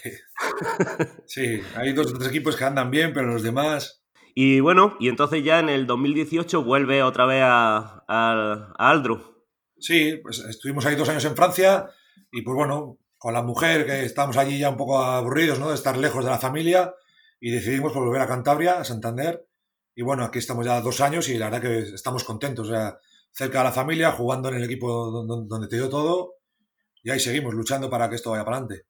sí, 1.26 1.60
hay 1.74 1.92
dos 1.92 2.12
o 2.12 2.18
tres 2.18 2.28
equipos 2.28 2.56
que 2.56 2.64
andan 2.64 2.90
bien, 2.90 3.12
pero 3.12 3.28
los 3.28 3.42
demás... 3.42 4.00
Y 4.34 4.60
bueno, 4.60 4.96
y 4.98 5.08
entonces 5.08 5.44
ya 5.44 5.60
en 5.60 5.68
el 5.68 5.86
2018 5.86 6.64
vuelve 6.64 7.02
otra 7.02 7.26
vez 7.26 7.42
a, 7.44 8.02
a, 8.08 8.72
a 8.78 8.90
Aldro. 8.90 9.46
Sí, 9.78 10.18
pues 10.22 10.38
estuvimos 10.38 10.86
ahí 10.86 10.96
dos 10.96 11.08
años 11.10 11.24
en 11.26 11.36
Francia 11.36 11.90
y 12.30 12.40
pues 12.40 12.54
bueno, 12.54 12.98
con 13.18 13.34
la 13.34 13.42
mujer 13.42 13.84
que 13.84 14.04
estábamos 14.04 14.38
allí 14.38 14.58
ya 14.58 14.70
un 14.70 14.78
poco 14.78 15.02
aburridos, 15.02 15.58
¿no? 15.58 15.68
De 15.68 15.74
estar 15.74 15.98
lejos 15.98 16.24
de 16.24 16.30
la 16.30 16.38
familia 16.38 16.94
y 17.40 17.50
decidimos 17.50 17.92
volver 17.92 18.22
a 18.22 18.26
Cantabria, 18.26 18.80
a 18.80 18.84
Santander. 18.84 19.46
Y 19.94 20.02
bueno, 20.02 20.24
aquí 20.24 20.38
estamos 20.38 20.64
ya 20.64 20.80
dos 20.80 21.02
años 21.02 21.28
y 21.28 21.36
la 21.36 21.50
verdad 21.50 21.60
que 21.60 21.94
estamos 21.94 22.24
contentos, 22.24 22.68
o 22.68 22.70
sea, 22.70 22.98
cerca 23.32 23.58
de 23.58 23.64
la 23.64 23.72
familia, 23.72 24.12
jugando 24.12 24.48
en 24.48 24.54
el 24.54 24.64
equipo 24.64 25.10
donde 25.26 25.68
te 25.68 25.76
dio 25.76 25.90
todo 25.90 26.41
y 27.02 27.10
ahí 27.10 27.20
seguimos 27.20 27.54
luchando 27.54 27.90
para 27.90 28.08
que 28.08 28.16
esto 28.16 28.30
vaya 28.30 28.44
para 28.44 28.58
adelante. 28.58 28.86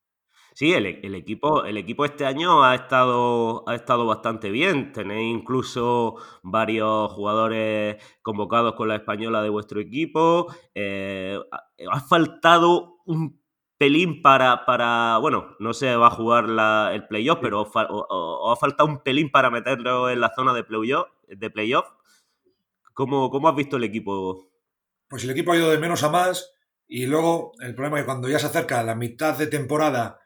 Sí, 0.55 0.75
el, 0.75 0.85
el, 0.85 1.15
equipo, 1.15 1.65
el 1.65 1.79
equipo 1.79 2.05
este 2.05 2.27
año 2.27 2.63
ha 2.63 2.75
estado, 2.75 3.67
ha 3.67 3.75
estado 3.75 4.05
bastante 4.05 4.51
bien. 4.51 4.93
Tenéis 4.93 5.35
incluso 5.35 6.17
varios 6.43 7.11
jugadores 7.13 7.97
convocados 8.21 8.75
con 8.75 8.89
la 8.89 8.97
española 8.97 9.43
de 9.43 9.49
vuestro 9.49 9.81
equipo. 9.81 10.55
Eh, 10.75 11.39
ha 11.91 12.01
faltado 12.01 12.99
un 13.07 13.41
pelín 13.79 14.21
para, 14.21 14.67
para, 14.67 15.17
bueno, 15.19 15.57
no 15.59 15.73
se 15.73 15.97
va 15.97 16.09
a 16.09 16.11
jugar 16.11 16.49
la, 16.51 16.91
el 16.93 17.07
playoff, 17.09 17.39
pero 17.41 17.65
fa, 17.65 17.87
o, 17.89 18.07
o, 18.09 18.53
ha 18.53 18.57
faltado 18.57 18.89
un 18.89 19.03
pelín 19.03 19.31
para 19.31 19.51
meterlo 19.51 20.11
en 20.11 20.21
la 20.21 20.33
zona 20.37 20.53
de 20.53 20.65
playoff. 20.65 21.09
De 21.29 21.49
playoff. 21.49 21.87
¿Cómo, 22.93 23.31
¿Cómo 23.31 23.49
has 23.49 23.57
visto 23.57 23.79
el 23.79 23.85
equipo? 23.85 24.51
Pues 25.09 25.25
el 25.25 25.31
equipo 25.31 25.53
ha 25.53 25.57
ido 25.57 25.71
de 25.71 25.79
menos 25.79 26.03
a 26.03 26.11
más 26.11 26.52
y 26.95 27.07
luego 27.07 27.55
el 27.61 27.75
problema 27.75 27.97
es 27.97 28.03
que 28.03 28.07
cuando 28.07 28.29
ya 28.29 28.39
se 28.39 28.45
acerca 28.45 28.83
la 28.83 28.95
mitad 28.95 29.39
de 29.39 29.47
temporada, 29.47 30.21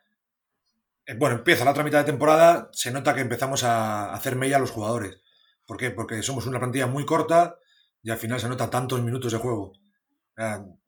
eh, 1.06 1.14
bueno, 1.16 1.36
empieza 1.36 1.64
la 1.64 1.70
otra 1.70 1.84
mitad 1.84 2.00
de 2.00 2.10
temporada, 2.10 2.70
se 2.72 2.90
nota 2.90 3.14
que 3.14 3.20
empezamos 3.20 3.62
a 3.62 4.12
hacer 4.12 4.34
mella 4.34 4.56
a 4.56 4.58
los 4.58 4.72
jugadores. 4.72 5.20
¿Por 5.64 5.76
qué? 5.76 5.92
Porque 5.92 6.24
somos 6.24 6.44
una 6.44 6.58
plantilla 6.58 6.88
muy 6.88 7.06
corta 7.06 7.60
y 8.02 8.10
al 8.10 8.18
final 8.18 8.40
se 8.40 8.48
nota 8.48 8.68
tantos 8.68 9.00
minutos 9.00 9.30
de 9.30 9.38
juego. 9.38 9.74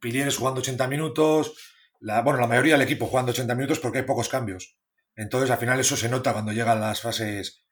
Pilieres 0.00 0.36
jugando 0.36 0.62
80 0.62 0.88
minutos, 0.88 1.54
la, 2.00 2.22
bueno, 2.22 2.40
la 2.40 2.48
mayoría 2.48 2.72
del 2.72 2.82
equipo 2.82 3.06
jugando 3.06 3.30
80 3.30 3.54
minutos 3.54 3.78
porque 3.78 3.98
hay 3.98 4.04
pocos 4.04 4.28
cambios. 4.28 4.76
Entonces 5.14 5.48
al 5.48 5.58
final 5.58 5.78
eso 5.78 5.96
se 5.96 6.08
nota 6.08 6.32
cuando 6.32 6.50
llegan 6.50 6.80
las 6.80 7.02
fases. 7.02 7.64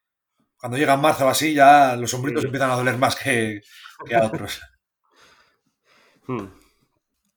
Cuando 0.57 0.79
llega 0.79 0.97
marzo 0.97 1.27
o 1.27 1.29
así, 1.29 1.55
ya 1.55 1.97
los 1.97 2.15
hombritos 2.15 2.43
sí. 2.43 2.47
empiezan 2.47 2.71
a 2.71 2.77
doler 2.77 2.99
más 2.99 3.17
que, 3.17 3.63
que 4.07 4.15
a 4.15 4.27
otros. 4.27 4.61
Hmm 6.29 6.66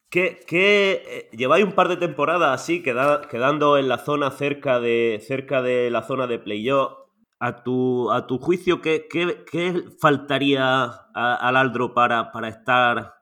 que, 0.09 0.43
eh, 0.49 1.29
lleváis 1.31 1.63
un 1.63 1.73
par 1.73 1.87
de 1.87 1.97
temporadas 1.97 2.61
así, 2.61 2.81
queda, 2.81 3.21
quedando 3.29 3.77
en 3.77 3.87
la 3.87 3.99
zona 3.99 4.31
cerca 4.31 4.79
de, 4.79 5.23
cerca 5.25 5.61
de 5.61 5.89
la 5.89 6.03
zona 6.03 6.27
de 6.27 6.39
playoff. 6.39 6.93
A 7.41 7.63
tu, 7.63 8.11
a 8.11 8.27
tu 8.27 8.37
juicio, 8.37 8.81
¿qué, 8.81 9.07
qué, 9.09 9.45
qué 9.49 9.85
faltaría 10.01 10.83
al 11.13 11.55
Aldro 11.55 11.93
para, 11.93 12.33
para 12.33 12.49
estar 12.49 13.13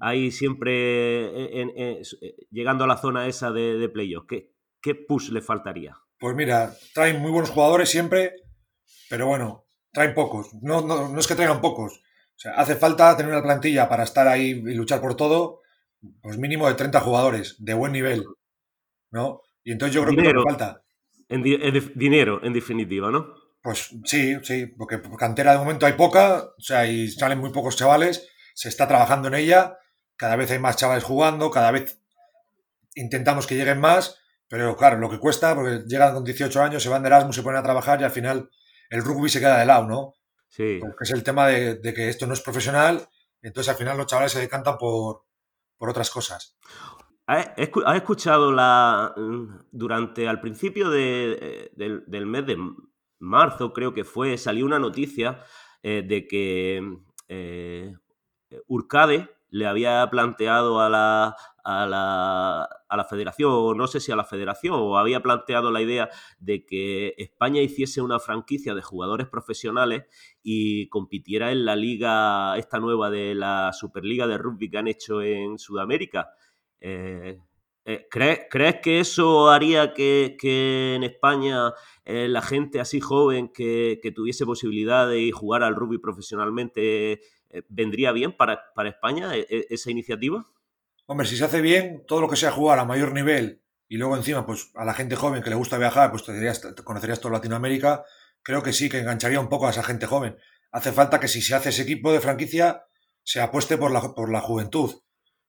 ahí 0.00 0.32
siempre 0.32 1.60
en, 1.60 1.70
en, 1.70 1.78
en, 1.78 2.02
llegando 2.50 2.82
a 2.82 2.88
la 2.88 2.96
zona 2.96 3.28
esa 3.28 3.52
de, 3.52 3.78
de 3.78 3.88
playoff? 3.88 4.24
¿Qué, 4.28 4.52
¿Qué 4.80 4.96
push 4.96 5.30
le 5.30 5.40
faltaría? 5.40 5.96
Pues 6.18 6.34
mira, 6.34 6.74
traen 6.92 7.22
muy 7.22 7.30
buenos 7.30 7.50
jugadores 7.50 7.88
siempre, 7.90 8.34
pero 9.08 9.28
bueno, 9.28 9.66
traen 9.92 10.14
pocos. 10.14 10.52
No, 10.60 10.80
no, 10.80 11.08
no 11.08 11.20
es 11.20 11.28
que 11.28 11.36
traigan 11.36 11.60
pocos. 11.60 11.98
O 11.98 12.38
sea, 12.42 12.54
hace 12.54 12.74
falta 12.74 13.16
tener 13.16 13.30
una 13.30 13.42
plantilla 13.42 13.88
para 13.88 14.02
estar 14.02 14.26
ahí 14.26 14.50
y 14.50 14.74
luchar 14.74 15.00
por 15.00 15.14
todo 15.14 15.61
pues 16.20 16.38
mínimo 16.38 16.68
de 16.68 16.74
30 16.74 17.00
jugadores 17.00 17.56
de 17.58 17.74
buen 17.74 17.92
nivel, 17.92 18.24
¿no? 19.10 19.42
Y 19.64 19.72
entonces 19.72 19.94
yo 19.94 20.02
creo 20.02 20.16
dinero, 20.16 20.42
que 20.42 20.50
falta. 20.50 20.82
En, 21.28 21.42
di 21.42 21.54
en, 21.54 21.92
dinero, 21.94 22.40
en 22.42 22.52
definitiva, 22.52 23.10
¿no? 23.10 23.34
Pues 23.62 23.90
sí, 24.04 24.36
sí, 24.42 24.66
porque 24.66 25.00
cantera 25.16 25.52
de 25.52 25.58
momento 25.58 25.86
hay 25.86 25.92
poca, 25.92 26.44
o 26.58 26.60
sea, 26.60 26.86
y 26.86 27.08
salen 27.08 27.38
muy 27.38 27.50
pocos 27.50 27.76
chavales, 27.76 28.28
se 28.54 28.68
está 28.68 28.88
trabajando 28.88 29.28
en 29.28 29.34
ella, 29.34 29.78
cada 30.16 30.34
vez 30.34 30.50
hay 30.50 30.58
más 30.58 30.76
chavales 30.76 31.04
jugando, 31.04 31.50
cada 31.50 31.70
vez 31.70 32.00
intentamos 32.96 33.46
que 33.46 33.54
lleguen 33.54 33.80
más, 33.80 34.18
pero 34.48 34.76
claro, 34.76 34.98
lo 34.98 35.08
que 35.08 35.20
cuesta, 35.20 35.54
porque 35.54 35.84
llegan 35.86 36.14
con 36.14 36.24
18 36.24 36.60
años, 36.60 36.82
se 36.82 36.88
van 36.88 37.02
de 37.02 37.08
Erasmus, 37.08 37.36
se 37.36 37.42
ponen 37.42 37.60
a 37.60 37.62
trabajar 37.62 38.00
y 38.00 38.04
al 38.04 38.10
final 38.10 38.50
el 38.90 39.04
rugby 39.04 39.28
se 39.28 39.38
queda 39.38 39.58
de 39.58 39.66
lado, 39.66 39.86
¿no? 39.86 40.14
Sí. 40.48 40.78
Porque 40.80 41.04
es 41.04 41.10
el 41.12 41.22
tema 41.22 41.46
de, 41.46 41.76
de 41.76 41.94
que 41.94 42.08
esto 42.08 42.26
no 42.26 42.34
es 42.34 42.40
profesional, 42.40 43.08
entonces 43.40 43.70
al 43.70 43.76
final 43.76 43.96
los 43.96 44.06
chavales 44.06 44.32
se 44.32 44.40
decantan 44.40 44.76
por, 44.76 45.22
por 45.82 45.90
otras 45.90 46.10
cosas. 46.10 46.56
¿Has 47.26 47.96
escuchado 47.96 48.52
la 48.52 49.12
durante 49.72 50.28
al 50.28 50.40
principio 50.40 50.88
de, 50.90 51.72
del, 51.74 52.26
mes 52.26 52.46
de 52.46 52.56
marzo, 53.18 53.72
creo 53.72 53.92
que 53.92 54.04
fue, 54.04 54.38
salió 54.38 54.64
una 54.64 54.78
noticia 54.78 55.42
eh, 55.82 56.04
de 56.06 56.28
que 56.28 56.98
eh, 57.26 57.96
Urcade 58.68 59.28
le 59.52 59.66
había 59.66 60.08
planteado 60.10 60.80
a 60.80 60.88
la, 60.88 61.36
a 61.62 61.86
la, 61.86 62.62
a 62.88 62.96
la 62.96 63.04
federación, 63.04 63.76
no 63.76 63.86
sé 63.86 64.00
si 64.00 64.10
a 64.10 64.16
la 64.16 64.24
federación, 64.24 64.74
o 64.78 64.96
había 64.96 65.22
planteado 65.22 65.70
la 65.70 65.82
idea 65.82 66.08
de 66.38 66.64
que 66.64 67.14
España 67.18 67.60
hiciese 67.60 68.00
una 68.00 68.18
franquicia 68.18 68.74
de 68.74 68.80
jugadores 68.80 69.28
profesionales 69.28 70.04
y 70.42 70.88
compitiera 70.88 71.52
en 71.52 71.66
la 71.66 71.76
liga, 71.76 72.56
esta 72.56 72.80
nueva 72.80 73.10
de 73.10 73.34
la 73.34 73.72
Superliga 73.74 74.26
de 74.26 74.38
Rugby 74.38 74.70
que 74.70 74.78
han 74.78 74.88
hecho 74.88 75.20
en 75.20 75.58
Sudamérica. 75.58 76.30
Eh, 76.80 77.38
eh, 77.84 78.06
¿crees, 78.08 78.76
que 78.80 79.00
eso 79.00 79.50
haría 79.50 79.92
que, 79.92 80.36
en 80.94 81.02
España 81.02 81.72
eh, 82.04 82.28
la 82.28 82.40
gente 82.40 82.78
así 82.78 83.00
joven 83.00 83.48
que, 83.52 84.00
tuviese 84.14 84.46
posibilidad 84.46 85.08
de 85.08 85.32
jugar 85.32 85.64
al 85.64 85.74
rugby 85.74 85.98
profesionalmente 85.98 87.20
vendría 87.68 88.12
bien 88.12 88.36
para, 88.36 88.72
para 88.74 88.88
España 88.88 89.36
e, 89.36 89.46
e, 89.48 89.66
esa 89.70 89.90
iniciativa? 89.90 90.46
Hombre, 91.06 91.26
si 91.26 91.36
se 91.36 91.44
hace 91.44 91.60
bien, 91.60 92.04
todo 92.06 92.20
lo 92.20 92.28
que 92.28 92.36
sea 92.36 92.50
jugar 92.50 92.78
a 92.78 92.84
mayor 92.84 93.12
nivel 93.12 93.62
y 93.92 93.98
luego 93.98 94.16
encima, 94.16 94.46
pues 94.46 94.70
a 94.74 94.86
la 94.86 94.94
gente 94.94 95.16
joven 95.16 95.42
que 95.42 95.50
le 95.50 95.56
gusta 95.56 95.76
viajar, 95.76 96.10
pues 96.10 96.24
te, 96.24 96.32
dirías, 96.32 96.60
conocerías 96.82 97.20
toda 97.20 97.34
Latinoamérica, 97.34 98.04
creo 98.42 98.62
que 98.62 98.72
sí, 98.72 98.88
que 98.88 98.98
engancharía 98.98 99.38
un 99.38 99.50
poco 99.50 99.66
a 99.66 99.70
esa 99.70 99.82
gente 99.82 100.06
joven. 100.06 100.38
Hace 100.70 100.92
falta 100.92 101.20
que 101.20 101.28
si 101.28 101.42
se 101.42 101.54
hace 101.54 101.68
ese 101.68 101.82
equipo 101.82 102.10
de 102.10 102.20
franquicia, 102.20 102.86
se 103.22 103.42
apueste 103.42 103.76
por 103.76 103.90
la, 103.90 104.00
por 104.14 104.32
la 104.32 104.40
juventud. 104.40 104.90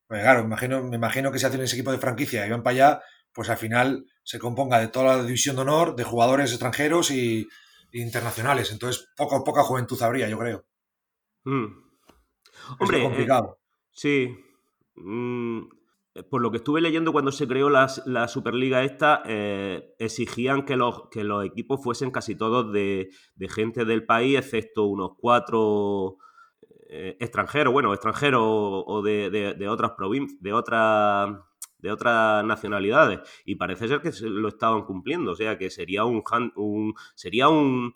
Pues 0.08 0.22
claro, 0.22 0.42
me 0.42 0.48
imagino, 0.48 0.84
me 0.84 0.98
imagino 0.98 1.32
que 1.32 1.40
si 1.40 1.46
hacen 1.46 1.62
ese 1.62 1.78
equipo 1.78 1.94
de 1.94 2.00
franquicia 2.00 2.46
y 2.46 2.50
van 2.50 2.64
para 2.64 2.74
allá, 2.74 3.02
pues 3.32 3.50
al 3.50 3.56
final 3.56 4.06
se 4.24 4.40
componga 4.40 4.80
de 4.80 4.90
toda 4.90 5.16
la 5.16 5.24
división 5.24 5.56
de 5.56 5.62
honor, 5.62 5.96
de 5.96 6.04
jugadores 6.04 6.52
extranjeros 6.52 7.12
y, 7.12 7.48
internacionales. 7.94 8.72
Entonces, 8.72 9.08
poco, 9.16 9.44
poca 9.44 9.64
juventud 9.64 10.02
habría, 10.02 10.28
yo 10.28 10.38
creo. 10.38 10.66
Hmm. 11.46 11.83
Hombre, 12.80 12.98
es 12.98 13.04
complicado. 13.04 13.58
Eh, 13.60 13.90
sí, 13.92 14.38
Mm, 14.96 15.62
por 16.30 16.42
lo 16.42 16.52
que 16.52 16.58
estuve 16.58 16.82
leyendo 16.82 17.12
cuando 17.12 17.32
se 17.32 17.48
creó 17.48 17.70
la, 17.70 17.88
Superliga 18.28 18.84
esta, 18.84 19.24
eh, 19.26 19.96
exigían 20.00 20.64
que 20.66 20.76
los, 20.78 21.10
que 21.10 21.24
los 21.24 21.44
equipos 21.44 21.82
fuesen 21.84 22.12
casi 22.12 22.36
todos 22.36 22.72
de, 22.72 23.10
gente 23.50 23.86
del 23.86 24.06
país, 24.06 24.38
excepto 24.38 24.86
unos 24.86 25.12
cuatro 25.18 26.18
eh, 26.90 27.18
extranjeros, 27.20 27.74
bueno, 27.74 27.94
extranjeros 27.94 28.44
o, 28.44 29.02
de, 29.02 29.68
otras 29.68 29.92
provincias, 29.92 30.42
de 30.42 30.54
otras 30.54 31.38
de 31.80 31.92
otras 31.92 32.46
nacionalidades 32.46 33.20
y 33.44 33.56
parece 33.56 33.90
ser 33.90 34.00
que 34.00 34.12
lo 34.22 34.48
estaban 34.48 34.86
cumpliendo, 34.86 35.32
o 35.32 35.36
sea 35.36 35.58
que 35.58 35.70
sería 35.70 36.06
un, 36.06 36.24
un 36.56 36.94
sería 37.14 37.50
un, 37.50 37.94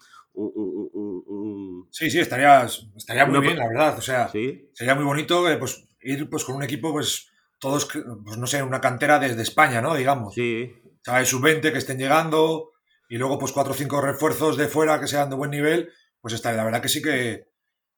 sí, 1.91 2.09
sí, 2.09 2.19
estaría, 2.19 2.67
estaría 2.95 3.25
muy 3.25 3.39
bien, 3.39 3.57
la 3.57 3.67
verdad. 3.67 3.97
O 3.97 4.01
sea, 4.01 4.29
sería 4.29 4.95
muy 4.95 5.05
bonito 5.05 5.49
eh, 5.49 5.57
pues, 5.57 5.87
ir 6.01 6.29
pues 6.29 6.43
con 6.43 6.55
un 6.55 6.63
equipo, 6.63 6.91
pues 6.91 7.29
todos, 7.59 7.87
pues 8.23 8.37
no 8.37 8.47
sé, 8.47 8.61
una 8.61 8.81
cantera 8.81 9.19
desde 9.19 9.41
España, 9.41 9.81
¿no? 9.81 9.95
Digamos. 9.95 10.33
Sí. 10.33 10.71
Chavales 11.03 11.29
sub-20 11.29 11.71
que 11.71 11.77
estén 11.77 11.97
llegando 11.97 12.71
y 13.09 13.17
luego 13.17 13.39
pues 13.39 13.51
cuatro 13.51 13.73
o 13.73 13.75
cinco 13.75 14.01
refuerzos 14.01 14.57
de 14.57 14.67
fuera 14.67 14.99
que 14.99 15.07
sean 15.07 15.29
de 15.29 15.35
buen 15.35 15.51
nivel, 15.51 15.89
pues 16.19 16.33
está, 16.33 16.51
la 16.51 16.65
verdad 16.65 16.81
que 16.81 16.89
sí 16.89 17.01
que, 17.01 17.47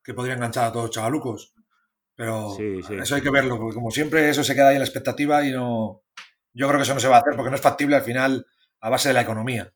que 0.03 0.13
podría 0.13 0.35
enganchar 0.35 0.65
a 0.65 0.71
todos 0.71 0.85
los 0.85 0.95
chavalucos. 0.95 1.53
Pero 2.15 2.57
eso 2.57 3.15
hay 3.15 3.21
que 3.21 3.29
verlo, 3.29 3.57
porque 3.57 3.75
como 3.75 3.91
siempre 3.91 4.29
eso 4.29 4.43
se 4.43 4.53
queda 4.53 4.69
ahí 4.69 4.75
en 4.75 4.81
la 4.81 4.85
expectativa 4.85 5.45
y 5.45 5.51
no... 5.51 6.03
Yo 6.51 6.67
creo 6.67 6.77
que 6.77 6.83
eso 6.83 6.93
no 6.93 6.99
se 6.99 7.07
va 7.07 7.17
a 7.17 7.19
hacer 7.19 7.33
porque 7.35 7.49
no 7.49 7.55
es 7.55 7.61
factible 7.61 7.95
al 7.95 8.01
final 8.01 8.45
a 8.81 8.89
base 8.89 9.07
de 9.07 9.13
la 9.13 9.21
economía. 9.21 9.73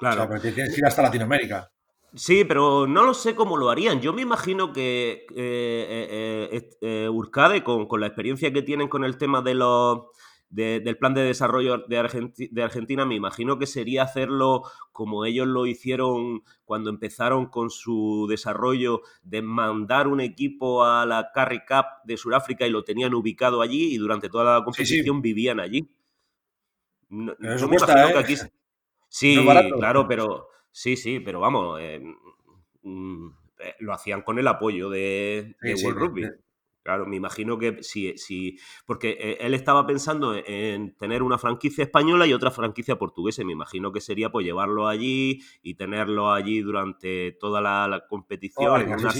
Claro. 0.00 0.22
O 0.22 0.26
sea, 0.26 0.28
porque 0.28 0.50
tienes 0.50 0.74
que 0.74 0.80
ir 0.80 0.86
hasta 0.86 1.02
Latinoamérica. 1.02 1.70
Sí, 2.14 2.44
pero 2.44 2.86
no 2.88 3.04
lo 3.04 3.14
sé 3.14 3.36
cómo 3.36 3.56
lo 3.56 3.70
harían. 3.70 4.00
Yo 4.00 4.12
me 4.12 4.22
imagino 4.22 4.72
que 4.72 5.26
eh, 5.36 6.48
eh, 6.50 6.70
eh, 6.80 7.08
Urcade, 7.08 7.62
con, 7.62 7.86
la 8.00 8.06
experiencia 8.06 8.52
que 8.52 8.62
tienen 8.62 8.88
con 8.88 9.04
el 9.04 9.16
tema 9.16 9.42
de 9.42 9.54
los, 9.54 10.06
del 10.48 10.96
plan 10.98 11.14
de 11.14 11.22
desarrollo 11.22 11.84
de, 11.86 12.48
de, 12.50 12.62
Argentina, 12.62 13.04
me 13.04 13.14
imagino 13.14 13.58
que 13.58 13.66
sería 13.66 14.02
hacerlo 14.02 14.62
como 14.90 15.24
ellos 15.24 15.46
lo 15.46 15.66
hicieron 15.66 16.42
cuando 16.64 16.90
empezaron 16.90 17.46
con 17.46 17.70
su 17.70 18.26
desarrollo 18.28 19.02
de 19.22 19.42
mandar 19.42 20.08
un 20.08 20.20
equipo 20.20 20.84
a 20.84 21.06
la 21.06 21.30
Carry 21.32 21.60
Cup 21.60 21.86
de 22.04 22.16
Sudáfrica 22.16 22.66
y 22.66 22.70
lo 22.70 22.82
tenían 22.82 23.14
ubicado 23.14 23.62
allí 23.62 23.94
y 23.94 23.98
durante 23.98 24.28
toda 24.28 24.58
la 24.58 24.64
competición 24.64 25.22
vivían 25.22 25.60
allí. 25.60 25.88
No, 27.08 27.34
imagino 27.38 27.86
que 27.86 28.18
aquí... 28.18 28.34
Sí, 29.10 29.36
claro, 29.76 30.08
pero 30.08 30.46
Sí, 30.72 30.96
sí, 30.96 31.20
pero 31.20 31.40
vamos, 31.40 31.78
eh, 31.80 32.00
mm, 32.82 33.28
eh, 33.58 33.74
lo 33.80 33.92
hacían 33.92 34.22
con 34.22 34.38
el 34.38 34.46
apoyo 34.46 34.88
de, 34.88 35.56
World 35.82 35.98
Rugby. 35.98 36.28
Claro, 36.82 37.06
me 37.06 37.16
imagino 37.16 37.58
que 37.58 37.82
sí, 37.82 38.16
sí, 38.16 38.58
porque 38.86 39.10
eh, 39.20 39.38
él 39.40 39.52
estaba 39.52 39.86
pensando 39.86 40.34
en 40.34 40.96
tener 40.96 41.22
una 41.22 41.36
franquicia 41.36 41.84
española 41.84 42.26
y 42.26 42.32
otra 42.32 42.50
franquicia 42.50 42.96
portuguesa. 42.96 43.44
Me 43.44 43.52
imagino 43.52 43.92
que 43.92 44.00
sería 44.00 44.32
pues 44.32 44.46
llevarlo 44.46 44.88
allí 44.88 45.42
y 45.62 45.74
tenerlo 45.74 46.32
allí 46.32 46.62
durante 46.62 47.32
toda 47.32 47.60
la, 47.60 48.04
competición 48.08 48.80
en 48.80 48.92
una 48.94 49.12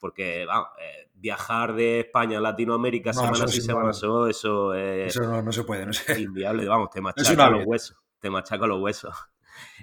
porque 0.00 0.46
vamos, 0.46 0.68
viajar 1.12 1.74
de 1.74 2.00
España 2.00 2.38
a 2.38 2.40
Latinoamérica 2.40 3.12
semanas 3.12 3.54
y 3.54 3.60
semanas, 3.60 3.98
eso, 3.98 4.28
eso, 4.28 4.74
eso 4.74 5.42
no, 5.42 5.52
se 5.52 5.64
puede, 5.64 5.84
no 5.84 5.92
sé. 5.92 6.20
Inviable, 6.20 6.66
vamos, 6.68 6.88
te 6.90 7.00
machaca 7.02 7.50
los 7.50 7.66
huesos, 7.66 7.98
te 8.20 8.30
machaca 8.30 8.66
los 8.66 8.80
huesos. 8.80 9.14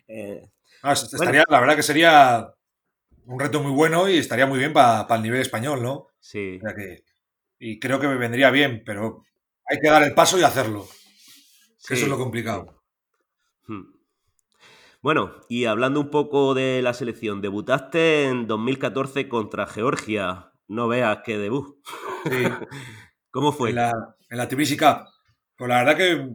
Ah, 0.84 0.94
estaría, 0.94 1.44
La 1.50 1.60
verdad 1.60 1.76
que 1.76 1.82
sería 1.82 2.48
un 3.26 3.40
reto 3.40 3.60
muy 3.60 3.72
bueno 3.72 4.08
y 4.08 4.18
estaría 4.18 4.46
muy 4.46 4.60
bien 4.60 4.72
para 4.72 5.08
el 5.16 5.22
nivel 5.24 5.42
español, 5.42 5.82
¿no? 5.82 6.10
Sí. 6.20 6.60
y 7.58 7.80
creo 7.80 8.00
que 8.00 8.08
me 8.08 8.18
vendría 8.18 8.52
bien, 8.52 8.84
pero 8.86 9.24
hay 9.68 9.80
que 9.80 9.90
dar 9.90 10.04
el 10.04 10.14
paso 10.14 10.38
y 10.38 10.44
hacerlo. 10.44 10.88
Eso 11.90 11.94
es 11.94 12.08
lo 12.08 12.18
complicado. 12.18 12.84
Hmm. 13.68 13.96
Bueno, 15.02 15.36
y 15.50 15.66
hablando 15.66 16.00
un 16.00 16.10
poco 16.10 16.54
de 16.54 16.82
la 16.82 16.94
selección, 16.94 17.42
debutaste 17.42 18.26
en 18.26 18.48
2014 18.48 19.28
contra 19.30 19.68
Georgia. 19.68 20.52
No 20.68 20.88
veas 20.88 21.20
qué 21.24 21.38
debut. 21.38 21.78
Sí. 22.24 22.32
¿Cómo 23.32 23.52
fue? 23.52 23.70
En 23.70 23.76
la, 23.76 23.92
en 24.30 24.38
la 24.38 24.48
Cup. 24.48 25.08
Pues 25.58 25.70
la 25.70 25.84
verdad 25.84 25.98
que, 25.98 26.30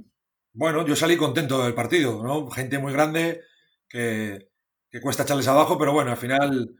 bueno, 0.52 0.84
yo 0.86 0.96
salí 0.96 1.16
contento 1.16 1.62
del 1.62 1.74
partido, 1.74 2.22
¿no? 2.22 2.50
Gente 2.50 2.78
muy 2.78 2.92
grande, 2.92 3.42
que, 3.88 4.48
cuesta 5.02 5.22
echarles 5.22 5.48
abajo, 5.48 5.78
pero 5.78 5.92
bueno, 5.92 6.10
al 6.10 6.16
final 6.16 6.70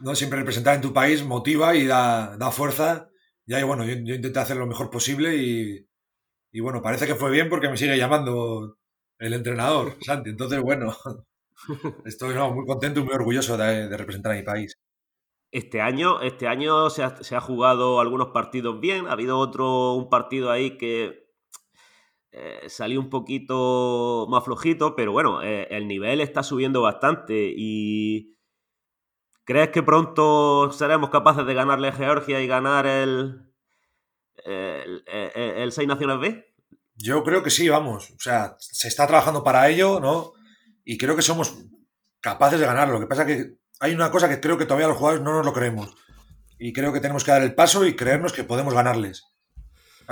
no 0.00 0.14
siempre 0.14 0.38
representar 0.38 0.74
en 0.74 0.80
tu 0.80 0.92
país 0.92 1.24
motiva 1.24 1.74
y 1.76 1.86
da, 1.86 2.50
fuerza. 2.52 3.08
Y 3.46 3.54
ahí, 3.54 3.62
bueno, 3.62 3.84
yo, 3.84 3.92
intenté 3.92 4.38
hacer 4.38 4.56
lo 4.56 4.66
mejor 4.66 4.90
posible 4.90 5.36
y, 5.36 6.60
bueno, 6.60 6.82
parece 6.82 7.06
que 7.06 7.14
fue 7.14 7.30
bien 7.30 7.48
porque 7.48 7.68
me 7.68 7.76
sigue 7.76 7.98
llamando 7.98 8.78
el 9.18 9.34
entrenador, 9.34 9.96
Santi. 10.00 10.30
Entonces, 10.30 10.60
bueno, 10.62 10.96
estoy 12.06 12.34
muy 12.34 12.66
contento 12.66 13.00
y 13.00 13.04
muy 13.04 13.14
orgulloso 13.14 13.56
de, 13.56 13.94
representar 13.96 14.32
a 14.32 14.36
mi 14.36 14.42
país. 14.42 14.74
Este 15.50 15.82
año, 15.82 16.22
este 16.22 16.48
año 16.48 16.88
se 16.88 17.02
ha, 17.02 17.22
se 17.22 17.36
ha, 17.36 17.40
jugado 17.42 18.00
algunos 18.00 18.28
partidos 18.28 18.80
bien. 18.80 19.06
Ha 19.06 19.12
habido 19.12 19.38
otro, 19.38 19.92
un 19.92 20.08
partido 20.08 20.50
ahí 20.50 20.78
que 20.78 21.21
eh, 22.32 22.68
salió 22.68 22.98
un 22.98 23.10
poquito 23.10 24.26
más 24.30 24.42
flojito, 24.42 24.96
pero 24.96 25.12
bueno, 25.12 25.42
eh, 25.42 25.68
el 25.70 25.86
nivel 25.86 26.20
está 26.20 26.42
subiendo 26.42 26.80
bastante 26.80 27.52
y 27.54 28.38
¿crees 29.44 29.68
que 29.68 29.82
pronto 29.82 30.72
seremos 30.72 31.10
capaces 31.10 31.44
de 31.44 31.52
ganarle 31.52 31.88
a 31.88 31.92
Georgia 31.92 32.40
y 32.40 32.46
ganar 32.46 32.86
el, 32.86 33.52
el, 34.46 35.04
el, 35.06 35.72
Seis 35.72 35.86
Naciones 35.86 36.20
B? 36.20 36.54
Yo 36.96 37.22
creo 37.22 37.42
que 37.42 37.50
sí, 37.50 37.68
vamos. 37.68 38.10
O 38.12 38.20
sea, 38.20 38.56
se 38.58 38.88
está 38.88 39.06
trabajando 39.06 39.44
para 39.44 39.68
ello, 39.68 40.00
¿no? 40.00 40.32
Y 40.84 40.96
creo 40.96 41.14
que 41.16 41.22
somos 41.22 41.54
capaces 42.20 42.58
de 42.58 42.66
ganarlo. 42.66 42.94
Lo 42.94 43.00
que 43.00 43.06
pasa 43.06 43.22
es 43.22 43.36
que 43.36 43.54
hay 43.80 43.94
una 43.94 44.10
cosa 44.10 44.30
que 44.30 44.40
creo 44.40 44.56
que 44.56 44.64
todavía 44.64 44.88
los 44.88 44.96
jugadores 44.96 45.22
no 45.22 45.34
nos 45.34 45.44
lo 45.44 45.52
creemos. 45.52 45.94
Y 46.58 46.72
creo 46.72 46.92
que 46.92 47.00
tenemos 47.00 47.24
que 47.24 47.32
dar 47.32 47.42
el 47.42 47.54
paso 47.54 47.84
y 47.84 47.94
creernos 47.94 48.32
que 48.32 48.44
podemos 48.44 48.72
ganarles. 48.72 49.24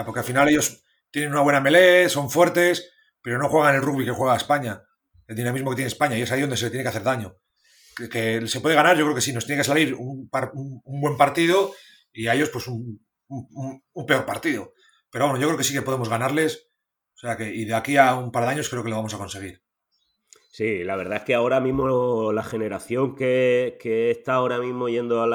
Porque 0.05 0.21
al 0.21 0.27
final 0.27 0.49
ellos 0.49 0.83
tienen 1.11 1.33
una 1.33 1.43
buena 1.43 1.61
melee, 1.61 2.09
son 2.09 2.31
fuertes, 2.31 2.91
pero 3.23 3.39
no 3.39 3.49
juegan 3.49 3.75
el 3.75 3.83
rugby 3.83 4.05
que 4.05 4.13
juega 4.13 4.37
España, 4.37 4.83
el 5.27 5.37
dinamismo 5.37 5.71
que 5.71 5.77
tiene 5.77 5.89
España, 5.89 6.17
y 6.17 6.23
es 6.23 6.33
ahí 6.33 6.41
donde 6.41 6.57
se 6.57 6.67
le 6.67 6.71
tiene 6.71 6.85
que 6.85 6.89
hacer 6.89 7.03
daño. 7.03 7.37
Que, 8.11 8.47
se 8.47 8.61
puede 8.61 8.75
ganar, 8.75 8.97
yo 8.97 9.05
creo 9.05 9.15
que 9.15 9.21
sí, 9.21 9.33
nos 9.33 9.45
tiene 9.45 9.61
que 9.61 9.67
salir 9.67 9.95
un, 9.95 10.31
buen 10.31 11.17
partido 11.17 11.75
y 12.13 12.29
a 12.29 12.35
ellos 12.35 12.49
pues 12.51 12.67
un, 12.69 13.05
peor 14.07 14.25
partido. 14.25 14.73
Pero 15.11 15.27
bueno, 15.27 15.41
yo 15.41 15.49
creo 15.49 15.59
que 15.59 15.65
sí 15.65 15.75
que 15.75 15.83
podemos 15.83 16.09
ganarles, 16.09 16.71
o 17.15 17.19
sea 17.19 17.37
que, 17.37 17.53
y 17.53 17.65
de 17.65 17.75
aquí 17.75 17.97
a 17.97 18.15
un 18.15 18.33
par 18.33 18.45
de 18.45 18.51
años 18.51 18.69
creo 18.69 18.83
que 18.83 18.91
lo 18.91 18.97
vamos 18.97 19.15
a 19.15 19.19
conseguir. 19.19 19.63
Sí, 20.53 20.83
la 20.83 20.97
verdad 20.97 21.19
es 21.19 21.25
que 21.25 21.35
ahora 21.35 21.61
mismo 21.61 22.33
la 22.33 22.43
generación 22.43 23.15
que, 23.15 23.77
está 24.11 24.35
ahora 24.35 24.59
mismo 24.59 24.89
yendo 24.89 25.23
a 25.23 25.27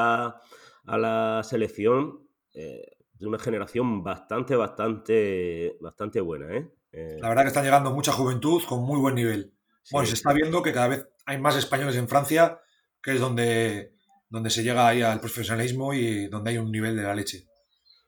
la, 0.98 1.44
selección, 1.44 2.28
eh, 2.54 2.95
una 3.28 3.40
generación 3.40 4.04
bastante, 4.04 4.56
bastante, 4.56 5.78
bastante 5.80 6.22
buena, 6.22 6.56
¿eh? 6.56 6.72
¿eh? 6.92 7.18
La 7.20 7.30
verdad 7.30 7.44
que 7.44 7.50
están 7.50 7.64
llegando 7.64 7.92
mucha 7.92 8.12
juventud 8.12 8.62
con 8.68 8.84
muy 8.84 9.00
buen 9.00 9.16
nivel. 9.16 9.54
Bueno, 9.92 10.08
se 10.08 10.16
está 10.16 10.34
viendo 10.34 10.64
que 10.64 10.74
cada 10.74 10.88
vez 10.88 11.08
hay 11.26 11.40
más 11.40 11.56
españoles 11.56 11.96
en 11.96 12.08
Francia, 12.08 12.60
que 13.02 13.14
es 13.14 13.20
donde, 13.20 13.94
donde 14.30 14.50
se 14.50 14.64
llega 14.64 14.88
ahí 14.88 15.02
al 15.02 15.20
profesionalismo 15.20 15.94
y 15.94 16.28
donde 16.28 16.52
hay 16.52 16.58
un 16.58 16.72
nivel 16.72 16.96
de 16.96 17.04
la 17.04 17.16
leche. 17.16 17.48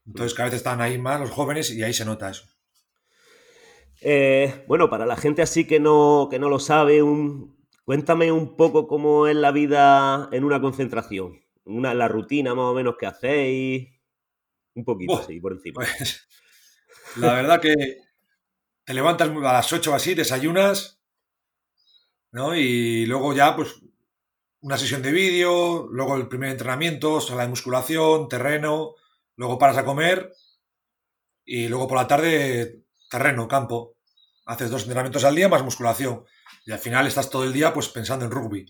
Entonces 0.05 0.33
cada 0.33 0.49
vez 0.49 0.55
están 0.55 0.81
ahí 0.81 0.97
más 0.97 1.19
los 1.19 1.29
jóvenes 1.29 1.69
y 1.71 1.83
ahí 1.83 1.93
se 1.93 2.05
nota 2.05 2.29
eso. 2.29 2.45
Eh, 4.01 4.63
bueno, 4.67 4.89
para 4.89 5.05
la 5.05 5.17
gente 5.17 5.41
así 5.41 5.65
que 5.65 5.79
no, 5.79 6.27
que 6.29 6.39
no 6.39 6.49
lo 6.49 6.59
sabe, 6.59 7.01
un, 7.03 7.57
cuéntame 7.83 8.31
un 8.31 8.55
poco 8.55 8.87
cómo 8.87 9.27
es 9.27 9.35
la 9.35 9.51
vida 9.51 10.29
en 10.31 10.43
una 10.43 10.61
concentración, 10.61 11.41
una, 11.65 11.93
la 11.93 12.07
rutina 12.07 12.53
más 12.53 12.65
o 12.65 12.73
menos 12.73 12.95
que 12.97 13.07
hacéis, 13.07 13.89
un 14.77 14.85
poquito 14.85 15.17
así, 15.17 15.39
por 15.39 15.53
encima. 15.53 15.83
Pues, 15.83 16.27
la 17.17 17.33
verdad 17.33 17.59
que 17.59 17.73
te 18.83 18.93
levantas 18.93 19.29
a 19.29 19.53
las 19.53 19.73
8 19.73 19.91
o 19.91 19.95
así, 19.95 20.13
desayunas, 20.13 21.01
¿no? 22.31 22.55
Y 22.55 23.05
luego 23.05 23.33
ya, 23.33 23.55
pues, 23.55 23.75
una 24.61 24.77
sesión 24.77 25.01
de 25.01 25.11
vídeo, 25.11 25.87
luego 25.91 26.15
el 26.15 26.27
primer 26.27 26.51
entrenamiento, 26.51 27.21
sala 27.21 27.43
de 27.43 27.49
musculación, 27.49 28.27
terreno, 28.27 28.95
luego 29.35 29.57
paras 29.57 29.77
a 29.77 29.85
comer 29.85 30.33
y 31.45 31.69
luego 31.69 31.87
por 31.87 31.97
la 31.97 32.07
tarde 32.07 32.83
terreno, 33.09 33.47
campo. 33.47 33.95
Haces 34.45 34.69
dos 34.69 34.83
entrenamientos 34.83 35.23
al 35.23 35.35
día 35.35 35.49
más 35.49 35.63
musculación. 35.63 36.25
Y 36.65 36.71
al 36.71 36.79
final 36.79 37.07
estás 37.07 37.29
todo 37.29 37.45
el 37.45 37.53
día 37.53 37.73
pues 37.73 37.87
pensando 37.89 38.25
en 38.25 38.31
rugby. 38.31 38.65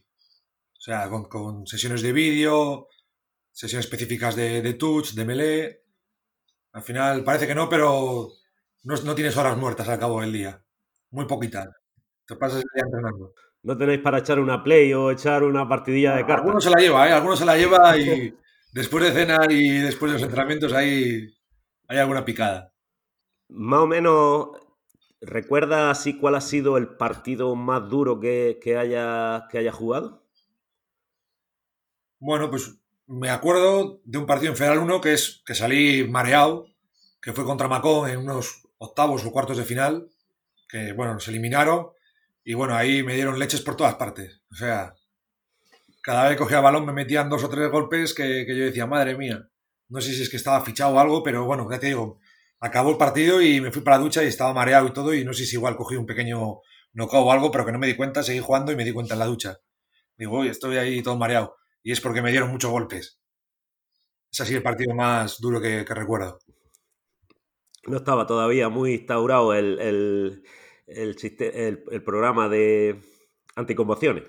O 0.78 0.80
sea, 0.80 1.10
con, 1.10 1.66
sesiones 1.66 2.02
de 2.02 2.14
vídeo, 2.14 2.88
sesiones 3.52 3.86
específicas 3.86 4.36
de, 4.36 4.74
touch, 4.76 5.14
de 5.14 5.26
melee. 5.26 5.84
Al 6.78 6.84
final 6.84 7.24
parece 7.24 7.48
que 7.48 7.56
no, 7.56 7.68
pero 7.68 8.34
no, 8.84 9.16
tienes 9.16 9.36
horas 9.36 9.58
muertas 9.58 9.90
al 9.90 9.98
cabo 9.98 10.22
del 10.22 10.32
día. 10.32 10.64
Muy 11.10 11.26
poquitas. 11.26 11.70
Te 12.28 12.36
pasas 12.36 12.58
el 12.58 12.70
día 12.72 12.84
entrenando. 12.86 13.34
No 13.64 13.76
tenéis 13.76 14.00
para 14.00 14.20
echar 14.20 14.40
una 14.40 14.64
play 14.64 14.94
o 14.94 15.10
echar 15.10 15.42
una 15.42 15.68
partidilla 15.68 16.12
de 16.12 16.22
cartas. 16.22 16.42
Algunos 16.42 16.64
se 16.64 16.70
la 16.70 16.80
lleva, 16.80 17.10
¿eh? 17.10 17.14
Algunos 17.14 17.40
se 17.40 17.46
la 17.46 17.58
lleva 17.58 17.98
y 17.98 18.32
después 18.74 19.04
de 19.06 19.12
cenar 19.12 19.52
y 19.52 19.80
después 19.80 20.12
de 20.12 20.20
los 20.20 20.22
entrenamientos 20.22 20.72
hay, 20.72 21.28
hay 21.88 21.98
alguna 21.98 22.24
picada. 22.24 22.72
Más 23.50 23.80
o 23.80 23.88
menos, 23.88 24.50
¿recuerda 25.20 25.90
así 25.90 26.20
cuál 26.20 26.36
ha 26.36 26.42
sido 26.42 26.78
el 26.78 26.90
partido 26.90 27.56
más 27.56 27.90
duro 27.90 28.20
que, 28.20 28.78
haya, 28.80 29.48
que 29.50 29.58
haya 29.58 29.72
jugado? 29.72 30.28
Bueno, 32.20 32.52
pues 32.52 32.80
me 33.08 33.30
acuerdo 33.30 34.02
de 34.04 34.18
un 34.18 34.26
partido 34.26 34.52
en 34.52 34.58
Federal 34.58 34.80
1 34.80 35.02
que 35.02 35.14
es 35.14 35.42
que 35.46 35.56
salí 35.56 36.08
mareado, 36.08 36.68
que 37.22 37.34
fue 37.34 37.46
contra 37.46 37.68
Macón 37.68 38.10
en 38.10 38.20
unos 38.20 38.68
octavos 38.78 39.26
o 39.26 39.32
cuartos 39.32 39.58
de 39.58 39.64
final, 39.64 40.10
que 40.70 40.92
bueno, 40.92 41.14
nos 41.14 41.28
eliminaron 41.28 41.88
y 42.44 42.54
bueno, 42.54 42.76
ahí 42.76 43.04
me 43.04 43.16
dieron 43.16 43.40
leches 43.40 43.62
por 43.62 43.76
todas 43.76 43.96
partes. 43.96 44.42
O 44.52 44.56
sea, 44.56 44.94
cada 46.02 46.24
vez 46.24 46.34
que 46.34 46.44
cogía 46.44 46.60
balón 46.60 46.86
me 46.86 46.94
metían 46.94 47.30
dos 47.30 47.44
o 47.44 47.50
tres 47.50 47.70
golpes 47.72 48.14
que, 48.14 48.46
que 48.46 48.58
yo 48.58 48.66
decía, 48.66 48.86
madre 48.86 49.18
mía, 49.18 49.50
no 49.90 50.02
sé 50.02 50.14
si 50.14 50.24
es 50.24 50.30
que 50.30 50.38
estaba 50.38 50.64
fichado 50.64 50.96
o 50.96 51.00
algo, 51.00 51.24
pero 51.24 51.46
bueno, 51.46 51.68
ya 51.72 51.80
te 51.80 51.88
digo, 51.88 52.20
acabó 52.60 52.92
el 52.92 52.98
partido 52.98 53.42
y 53.42 53.62
me 53.62 53.72
fui 53.72 53.82
para 53.82 53.98
la 53.98 54.04
ducha 54.04 54.24
y 54.24 54.28
estaba 54.28 54.54
mareado 54.54 54.88
y 54.88 54.94
todo 54.94 55.14
y 55.14 55.24
no 55.24 55.34
sé 55.34 55.46
si 55.46 55.56
igual 55.56 55.76
cogí 55.76 55.96
un 55.96 56.06
pequeño 56.06 56.62
knockout 56.94 57.26
o 57.26 57.32
algo, 57.32 57.52
pero 57.52 57.66
que 57.66 57.72
no 57.72 57.80
me 57.80 57.88
di 57.88 57.96
cuenta, 57.96 58.24
seguí 58.24 58.40
jugando 58.40 58.72
y 58.72 58.76
me 58.76 58.84
di 58.84 58.92
cuenta 58.92 59.14
en 59.14 59.20
la 59.20 59.26
ducha. 59.26 59.60
Digo, 60.18 60.40
uy, 60.40 60.50
estoy 60.50 60.78
ahí 60.78 61.02
todo 61.04 61.18
mareado. 61.18 61.57
Y 61.84 61.92
es 61.92 62.02
porque 62.02 62.22
me 62.22 62.32
dieron 62.32 62.50
muchos 62.50 62.72
golpes. 62.72 63.20
Es 64.32 64.42
así 64.42 64.56
el 64.56 64.64
partido 64.64 64.94
más 64.94 65.40
duro 65.40 65.62
que, 65.62 65.84
recuerdo. 65.84 66.40
No 67.86 67.98
estaba 67.98 68.28
todavía 68.28 68.70
muy 68.70 68.96
instaurado 68.96 69.54
el, 69.54 69.80
el, 69.80 70.44
el, 70.88 71.84
el 71.90 72.04
programa 72.04 72.50
de 72.50 73.02
anticonmociones. 73.56 74.24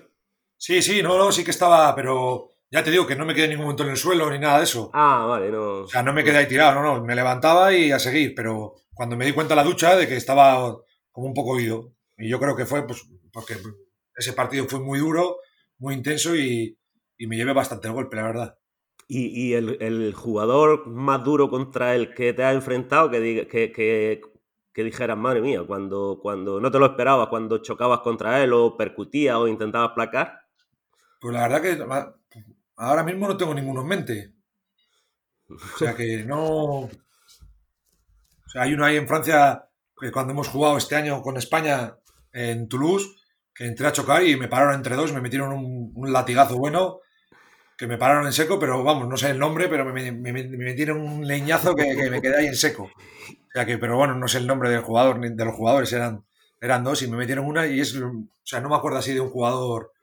Sí, 0.57 0.81
sí, 0.81 1.01
no, 1.01 1.17
no, 1.17 1.31
sí 1.31 1.43
que 1.43 1.51
estaba, 1.51 1.95
pero 1.95 2.49
ya 2.71 2.83
te 2.83 2.91
digo 2.91 3.07
que 3.07 3.15
no 3.15 3.25
me 3.25 3.33
quedé 3.33 3.45
en 3.45 3.51
ningún 3.51 3.65
momento 3.65 3.83
en 3.83 3.89
el 3.89 3.97
suelo 3.97 4.29
ni 4.29 4.39
nada 4.39 4.57
de 4.57 4.65
eso. 4.65 4.91
Ah, 4.93 5.25
vale, 5.27 5.49
no. 5.49 5.83
O 5.83 5.87
sea, 5.87 6.03
no 6.03 6.13
me 6.13 6.23
quedé 6.23 6.37
ahí 6.37 6.47
tirado, 6.47 6.75
no, 6.75 6.83
no. 6.83 7.03
Me 7.03 7.15
levantaba 7.15 7.73
y 7.73 7.91
a 7.91 7.99
seguir, 7.99 8.35
pero 8.35 8.75
cuando 8.93 9.15
me 9.15 9.25
di 9.25 9.31
cuenta 9.31 9.53
en 9.53 9.57
la 9.57 9.63
ducha 9.63 9.95
de 9.95 10.07
que 10.07 10.17
estaba 10.17 10.77
como 11.11 11.27
un 11.27 11.33
poco 11.33 11.51
oído. 11.51 11.93
Y 12.17 12.29
yo 12.29 12.39
creo 12.39 12.55
que 12.55 12.65
fue, 12.65 12.85
pues, 12.85 13.03
porque 13.31 13.55
ese 14.15 14.33
partido 14.33 14.67
fue 14.67 14.79
muy 14.79 14.99
duro, 14.99 15.37
muy 15.77 15.95
intenso 15.95 16.35
y, 16.35 16.77
me 17.27 17.35
llevé 17.35 17.53
bastante 17.53 17.87
el 17.87 17.93
golpe, 17.93 18.15
la 18.15 18.23
verdad. 18.23 18.57
¿Y, 19.07 19.53
el, 19.53 20.13
jugador 20.13 20.87
más 20.87 21.23
duro 21.23 21.49
contra 21.49 21.95
el 21.95 22.13
que 22.13 22.33
te 22.33 22.43
has 22.43 22.53
enfrentado, 22.53 23.09
que, 23.09 23.47
que, 23.47 23.71
que, 23.71 24.21
que 24.71 24.83
dijeras, 24.83 25.17
madre 25.17 25.41
mía, 25.41 25.63
cuando, 25.65 26.19
cuando 26.21 26.61
no 26.61 26.69
te 26.69 26.77
lo 26.77 26.85
esperabas, 26.85 27.27
cuando 27.29 27.57
chocabas 27.57 28.01
contra 28.01 28.43
él 28.43 28.53
o 28.53 28.77
percutías 28.77 29.35
o 29.35 29.47
intentabas 29.47 29.93
placar? 29.95 30.41
Pues 31.19 31.33
la 31.33 31.47
verdad 31.47 31.61
que 31.61 31.77
Ahora 32.77 33.03
mismo 33.03 33.27
no 33.27 33.35
tengo 33.35 33.53
ninguno 33.53 33.81
en 33.81 33.87
mente. 33.87 34.33
O 35.49 35.77
sea 35.77 35.95
que 35.95 36.23
no. 36.23 36.83
O 36.83 36.89
sea, 38.47 38.61
hay 38.61 38.73
uno 38.73 38.85
ahí 38.85 38.95
en 38.95 39.07
Francia 39.07 39.65
que 39.99 40.11
cuando 40.11 40.31
hemos 40.31 40.47
jugado 40.47 40.77
este 40.77 40.95
año 40.95 41.21
con 41.21 41.35
España 41.35 41.97
en 42.31 42.69
Toulouse, 42.69 43.09
que 43.53 43.65
entré 43.65 43.85
a 43.85 43.91
chocar 43.91 44.23
y 44.23 44.37
me 44.37 44.47
pararon 44.47 44.75
entre 44.75 44.95
dos, 44.95 45.11
me 45.11 45.19
metieron 45.19 45.51
un, 45.51 46.13
latigazo 46.13 46.57
bueno, 46.57 47.01
que 47.79 47.87
me 47.87 47.97
pararon 47.97 48.25
en 48.25 48.33
seco, 48.33 48.59
pero 48.59 48.83
vamos, 48.83 49.07
no 49.07 49.15
sé 49.15 49.29
el 49.29 49.39
nombre, 49.39 49.69
pero 49.69 49.85
me, 49.85 50.11
metieron 50.11 50.99
un 50.99 51.25
leñazo 51.25 51.73
que, 51.75 52.09
me 52.09 52.21
quedé 52.21 52.39
ahí 52.39 52.47
en 52.47 52.57
seco. 52.57 52.83
O 52.83 53.51
sea 53.53 53.65
que, 53.65 53.77
pero 53.77 53.95
bueno, 53.95 54.15
no 54.15 54.27
sé 54.27 54.39
el 54.39 54.47
nombre 54.47 54.69
del 54.69 54.81
jugador, 54.81 55.17
ni 55.17 55.29
de 55.29 55.45
los 55.45 55.55
jugadores, 55.55 55.93
eran, 55.93 56.25
eran 56.59 56.83
dos 56.83 57.01
y 57.03 57.07
me 57.07 57.15
metieron 57.15 57.45
una 57.45 57.67
y 57.67 57.79
es, 57.79 57.95
o 57.95 58.27
sea, 58.43 58.59
no 58.59 58.67
me 58.67 58.75
acuerdo 58.75 58.97
así 58.97 59.13
de 59.13 59.21
un 59.21 59.29
jugador 59.29 59.93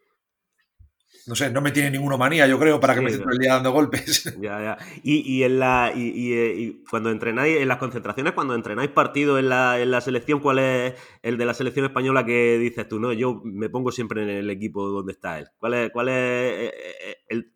no 1.26 1.34
sé, 1.34 1.50
no 1.50 1.60
me 1.60 1.72
tiene 1.72 1.90
ninguna 1.90 2.16
manía, 2.16 2.46
yo 2.46 2.56
creo, 2.56 2.78
para 2.78 2.94
que 2.94 3.00
me 3.00 3.10
esté 3.10 3.24
el 3.28 3.38
día 3.38 3.54
dando 3.54 3.72
golpes. 3.72 4.32
Ya, 4.40 4.60
ya. 4.60 4.78
Y, 5.02 5.42
en 5.42 5.58
la, 5.58 5.92
y, 5.94 6.82
cuando 6.88 7.10
entrenáis, 7.10 7.56
en 7.56 7.68
las 7.68 7.78
concentraciones, 7.78 8.32
cuando 8.32 8.54
entrenáis 8.54 8.90
partido 8.90 9.38
en 9.38 9.48
la, 9.48 9.80
en 9.80 9.90
la 9.90 10.00
selección, 10.00 10.40
¿cuál 10.40 10.60
es 10.60 10.94
el 11.22 11.36
de 11.36 11.44
la 11.44 11.54
selección 11.54 11.86
española 11.86 12.24
que 12.24 12.58
dices 12.58 12.86
tú? 12.88 13.00
No, 13.00 13.12
yo 13.12 13.40
me 13.44 13.68
pongo 13.68 13.90
siempre 13.90 14.22
en 14.22 14.28
el 14.28 14.50
equipo 14.50 14.86
donde 14.88 15.12
está 15.12 15.38
él. 15.40 15.48
¿Cuál 15.58 15.74
es, 15.74 15.90
cuál 15.90 16.08
es 16.08 16.14
eh, 16.14 16.74
eh, 16.74 17.16
el, 17.28 17.55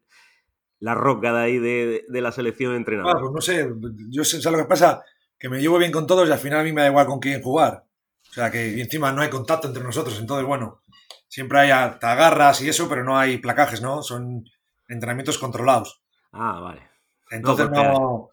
la 0.81 0.95
roca 0.95 1.33
de 1.33 1.41
ahí 1.41 1.59
de, 1.59 2.05
la 2.09 2.33
selección 2.33 2.75
entrenada? 2.75 3.13
Ah, 3.13 3.19
pues 3.21 3.33
no 3.33 3.41
sé, 3.41 3.71
yo 4.11 4.25
sé, 4.25 4.51
lo 4.51 4.59
que 4.59 4.65
pasa, 4.65 5.03
que 5.39 5.49
me 5.49 5.61
llevo 5.61 5.79
bien 5.79 5.93
con 5.93 6.07
todos 6.07 6.29
y 6.29 6.33
al 6.33 6.39
final 6.39 6.61
a 6.61 6.65
mí 6.65 6.73
me 6.73 6.83
da 6.83 6.89
igual 6.89 7.07
con 7.07 7.21
quién 7.21 7.43
jugar. 7.43 7.85
O 8.31 8.33
sea 8.33 8.51
que 8.51 8.81
encima 8.81 9.13
no 9.13 9.23
hay 9.23 9.31
contacto 9.31 9.69
entre 9.69 9.85
nosotros, 9.85 10.19
entonces 10.19 10.47
bueno, 10.47 10.83
siempre 11.29 11.61
hay 11.61 11.71
agarras 11.71 12.61
y 12.63 12.69
eso, 12.69 12.89
pero 12.89 13.05
no 13.05 13.19
hay 13.19 13.39
placajes, 13.39 13.83
¿no? 13.83 14.03
Son 14.03 14.45
entrenamientos 14.89 15.39
controlados. 15.39 16.03
Ah, 16.33 16.61
vale. 16.61 16.89
Entonces 17.31 17.71
no, 17.71 18.31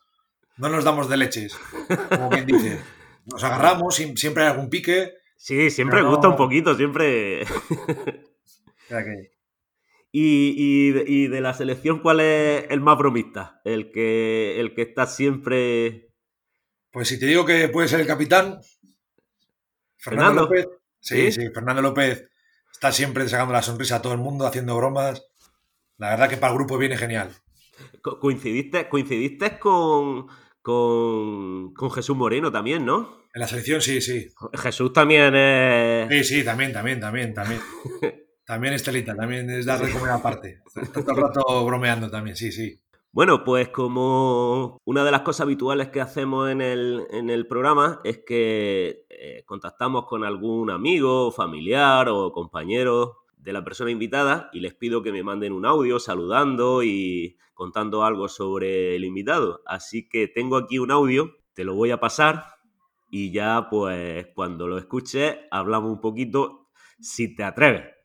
no, 0.58 0.70
nos 0.70 0.84
damos 0.84 1.10
de 1.10 1.18
leches, 1.18 1.58
como 2.10 2.30
quien 2.30 2.46
dice. 2.46 2.82
Nos 3.30 3.44
agarramos, 3.44 3.94
siempre 3.94 4.44
hay 4.44 4.52
algún 4.52 4.70
pique. 4.70 5.16
Sí, 5.36 5.70
siempre 5.70 6.02
gusta 6.02 6.30
un 6.30 6.38
poquito, 6.38 6.76
siempre. 6.76 7.46
¿Y, 10.12 10.56
y, 11.06 11.28
de, 11.28 11.42
la 11.42 11.54
selección, 11.54 12.00
¿cuál 12.00 12.22
es 12.22 12.66
el 12.70 12.80
más 12.80 12.98
bromista? 12.98 13.62
El 13.66 13.92
que, 13.92 14.60
el 14.60 14.74
que 14.74 14.84
está 14.84 15.06
siempre. 15.06 16.14
Pues 16.92 17.10
si 17.10 17.20
te 17.20 17.26
digo 17.26 17.46
que 17.46 17.68
puede 17.70 17.88
ser 17.88 18.00
el 18.00 18.08
capitán. 18.08 18.60
Fernando, 19.98 20.44
López. 20.44 20.68
sí, 21.00 21.32
sí, 21.32 21.50
Fernando 21.54 21.82
López 21.82 22.30
Está 22.78 22.92
siempre 22.92 23.28
sacando 23.28 23.54
la 23.54 23.64
sonrisa 23.64 23.96
a 23.96 24.02
todo 24.04 24.14
el 24.14 24.20
mundo, 24.20 24.46
haciendo 24.46 24.78
bromas. 24.78 25.28
La 25.98 26.12
verdad 26.12 26.30
que 26.30 26.38
para 26.38 26.54
el 26.54 26.60
grupo 26.60 26.78
viene 26.78 26.96
genial. 26.96 27.32
Coincidiste, 28.04 28.88
coincidiste 28.88 29.58
con, 29.58 30.28
con, 30.62 31.92
Jesús 31.92 32.16
Moreno 32.16 32.52
también, 32.52 32.86
¿no? 32.86 33.26
En 33.34 33.42
la 33.42 33.48
selección, 33.48 33.82
sí, 33.82 34.00
sí. 34.00 34.28
Jesús 34.54 34.94
también 34.94 35.34
es. 35.34 36.08
Sí, 36.10 36.36
sí, 36.36 36.46
también, 36.46 36.72
también, 36.72 37.00
también, 37.00 37.34
también. 37.34 37.62
también 38.48 38.74
Estelita, 38.74 39.14
también 39.14 39.50
es 39.50 39.66
darle 39.66 39.92
comer 39.92 40.12
aparte. 40.12 40.62
Está 40.82 41.04
todo 41.04 41.12
el 41.12 41.22
rato 41.22 41.66
bromeando 41.66 42.10
también, 42.10 42.38
sí, 42.38 42.54
sí. 42.54 42.80
Bueno, 43.12 43.44
pues 43.44 43.68
como 43.70 44.80
una 44.86 45.04
de 45.04 45.12
las 45.12 45.22
cosas 45.22 45.42
habituales 45.42 45.90
que 45.90 46.00
hacemos 46.00 46.50
en 46.50 46.62
el, 46.62 47.48
programa 47.50 48.00
es 48.06 48.20
que 48.20 49.06
eh, 49.10 49.44
contactamos 49.46 50.06
con 50.06 50.24
algún 50.24 50.70
amigo, 50.70 51.32
familiar 51.32 52.08
o 52.08 52.32
compañero 52.32 53.18
de 53.36 53.52
la 53.52 53.66
persona 53.66 53.92
invitada 53.92 54.50
y 54.54 54.62
les 54.62 54.74
pido 54.76 55.04
que 55.04 55.12
me 55.12 55.24
manden 55.24 55.52
un 55.52 55.66
audio 55.66 56.00
saludando 56.00 56.84
y 56.84 57.38
contando 57.54 58.06
algo 58.06 58.30
sobre 58.30 58.96
el 58.96 59.04
invitado. 59.04 59.62
Así 59.66 60.08
que 60.08 60.30
tengo 60.30 60.56
aquí 60.56 60.80
un 60.80 60.92
audio, 60.92 61.36
te 61.54 61.66
lo 61.66 61.76
voy 61.76 61.92
a 61.92 62.00
pasar 62.00 62.46
y 63.12 63.32
ya 63.32 63.68
pues 63.70 64.28
cuando 64.36 64.68
lo 64.68 64.78
escuches 64.78 65.38
hablamos 65.52 65.92
un 65.92 66.00
poquito 66.00 66.70
si 67.02 67.36
te 67.36 67.44
atreves. 67.44 67.97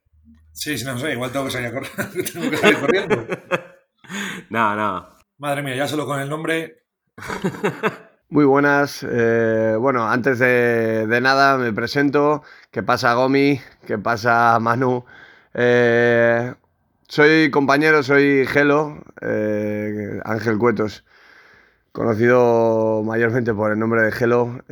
Sí, 0.53 0.77
sí, 0.77 0.85
no 0.85 0.99
sé, 0.99 1.13
igual 1.13 1.33
tengo 1.33 1.47
que 1.47 1.51
salir, 1.51 1.73
tengo 2.33 2.51
que 2.51 2.57
salir 2.57 2.81
corriendo. 2.81 3.27
no, 4.51 4.77
no. 4.77 5.09
Madre 5.39 5.63
mía, 5.63 5.75
ya 5.75 5.89
solo 5.89 6.07
con 6.07 6.21
el 6.21 6.29
nombre. 6.29 6.85
Muy 8.29 8.45
buenas. 8.45 9.05
Eh, 9.09 9.77
bueno, 9.79 10.09
antes 10.09 10.39
de, 10.39 11.19
nada 11.21 11.59
me 11.59 11.73
presento. 11.73 12.43
¿Qué 12.71 12.83
pasa 12.83 13.15
Gomi? 13.15 13.61
¿Qué 13.87 13.99
pasa 13.99 14.59
Manu? 14.61 15.05
Eh, 15.55 16.55
soy 17.09 17.51
compañero, 17.51 18.03
soy 18.03 18.47
Gelo, 18.47 19.03
eh, 19.21 20.21
Ángel 20.25 20.59
Cuetos, 20.59 21.05
conocido 21.93 23.03
mayormente 23.05 23.53
por 23.53 23.73
el 23.73 23.79
nombre 23.79 24.03
de 24.03 24.13
Gelo. 24.13 24.63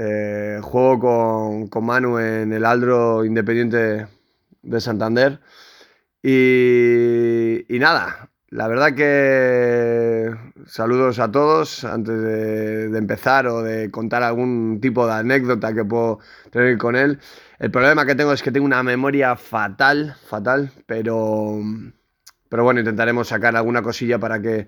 juego 0.62 0.98
con, 1.00 1.68
con, 1.68 1.84
Manu 1.84 2.18
en 2.18 2.52
el 2.52 2.64
Aldro 2.64 3.24
Independiente 3.24 4.06
de 4.62 4.80
Santander. 4.80 5.40
Y, 6.22 7.64
y 7.74 7.78
nada, 7.78 8.30
la 8.50 8.66
verdad 8.66 8.94
que 8.96 10.34
saludos 10.66 11.20
a 11.20 11.30
todos 11.30 11.84
antes 11.84 12.20
de, 12.20 12.98
empezar 12.98 13.46
o 13.46 13.62
de 13.62 13.92
contar 13.92 14.24
algún 14.24 14.80
tipo 14.80 15.06
de 15.06 15.12
anécdota 15.12 15.72
que 15.72 15.84
puedo 15.84 16.18
tener 16.50 16.76
con 16.76 16.96
él. 16.96 17.20
El 17.60 17.70
problema 17.70 18.04
que 18.06 18.16
tengo 18.16 18.32
es 18.32 18.42
que 18.42 18.50
tengo 18.50 18.66
una 18.66 18.82
memoria 18.82 19.36
fatal, 19.36 20.16
fatal, 20.26 20.72
pero, 20.86 21.60
pero 22.48 22.64
bueno, 22.64 22.80
intentaremos 22.80 23.28
sacar 23.28 23.54
alguna 23.56 23.82
cosilla 23.82 24.18
para 24.18 24.40
que, 24.42 24.66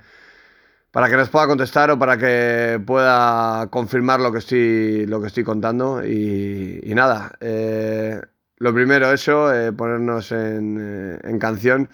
para 0.92 1.08
que 1.10 1.16
nos 1.16 1.28
pueda 1.28 1.48
contestar 1.48 1.90
o 1.90 1.98
para 1.98 2.16
que 2.18 2.80
pueda 2.86 3.66
confirmar 3.68 4.20
lo 4.20 4.30
que 4.30 4.38
estoy, 4.38 5.06
lo 5.06 5.20
que 5.20 5.26
estoy 5.26 5.42
contando. 5.42 6.06
Y, 6.06 6.92
nada, 6.94 7.32
eh, 7.40 8.20
lo 8.62 8.72
primero 8.72 9.12
eso, 9.12 9.52
eh, 9.52 9.72
ponernos 9.72 10.30
en, 10.30 10.78
eh, 10.80 11.18
en 11.24 11.38
canción. 11.40 11.90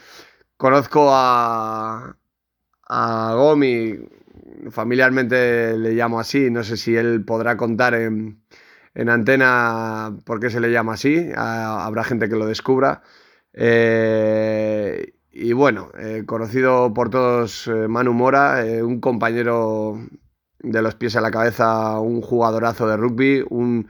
Conozco 0.59 1.09
a, 1.11 2.15
a 2.87 3.35
Gomi, 3.35 3.95
familiarmente 4.71 5.79
le 5.79 5.93
llamo 5.93 6.21
así, 6.21 6.51
no 6.51 6.63
sé 6.65 6.77
si 6.77 6.95
él 6.95 7.25
podrá 7.25 7.57
contar 7.57 7.95
en, 7.95 8.43
antena 9.09 10.15
por 10.27 10.41
qué 10.41 10.51
se 10.51 10.61
le 10.61 10.71
llama 10.71 10.95
así, 10.95 11.31
habrá 11.35 12.05
gente 12.05 12.29
que 12.29 12.37
lo 12.37 12.47
descubra. 12.47 13.03
Eh, 13.55 15.15
y 15.31 15.53
bueno, 15.55 15.91
conocido 16.27 16.93
por 16.93 17.09
todos 17.09 17.71
Manu 17.89 18.13
Mora, 18.13 18.63
un 18.83 19.01
compañero 19.01 19.99
de 20.59 20.83
los 20.83 20.97
pies 20.97 21.17
a 21.17 21.23
la 21.23 21.31
cabeza, 21.31 21.99
un 22.01 22.21
jugadorazo 22.21 22.87
de 22.89 22.97
rugby, 22.99 23.45
un, 23.49 23.89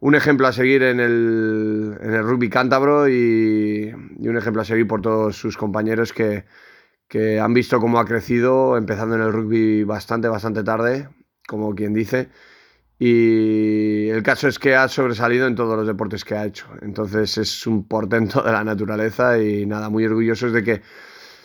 un 0.00 0.14
ejemplo 0.14 0.46
a 0.46 0.52
seguir 0.52 0.82
en 0.82 1.00
el, 1.00 1.96
en 2.00 2.14
el 2.14 2.22
rugby 2.22 2.48
cántabro 2.48 3.08
y, 3.08 3.92
un 4.18 4.36
ejemplo 4.36 4.62
a 4.62 4.64
seguir 4.64 4.86
por 4.86 5.00
todos 5.02 5.36
sus 5.36 5.56
compañeros 5.56 6.12
que, 6.12 6.44
que, 7.08 7.40
han 7.40 7.54
visto 7.54 7.80
cómo 7.80 7.98
ha 7.98 8.04
crecido, 8.04 8.76
empezando 8.76 9.16
en 9.16 9.22
el 9.22 9.32
rugby 9.32 9.84
bastante, 9.84 10.28
bastante 10.28 10.62
tarde, 10.64 11.08
como 11.46 11.74
quien 11.74 11.94
dice. 11.94 12.28
Y 12.98 14.08
el 14.08 14.22
caso 14.22 14.48
es 14.48 14.58
que 14.58 14.74
ha 14.74 14.88
sobresalido 14.88 15.46
en 15.46 15.54
todos 15.54 15.76
los 15.76 15.86
deportes 15.86 16.24
que 16.24 16.34
ha 16.34 16.46
hecho. 16.46 16.66
Entonces 16.80 17.36
es 17.36 17.66
un 17.66 17.86
portento 17.86 18.42
de 18.42 18.52
la 18.52 18.64
naturaleza 18.64 19.38
y 19.38 19.66
nada, 19.66 19.90
muy 19.90 20.06
orgullosos 20.06 20.52
de 20.52 20.62
que 20.62 20.82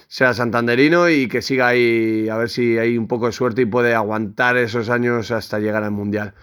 sea 0.08 0.34
santanderino 0.34 1.10
y 1.10 1.28
que 1.28 1.42
siga 1.42 1.68
ahí, 1.68 2.28
a 2.30 2.38
ver 2.38 2.50
si 2.50 2.78
hay 2.78 2.98
un 2.98 3.08
poco 3.08 3.28
de 3.28 3.32
suerte 3.32 3.62
y 3.62 3.66
puede 3.66 3.96
aguantar 3.96 4.58
esos 4.58 4.90
años 4.90 5.32
hasta 5.32 5.60
llegar 5.60 5.84
al 5.84 5.92
Mundial. 5.92 6.34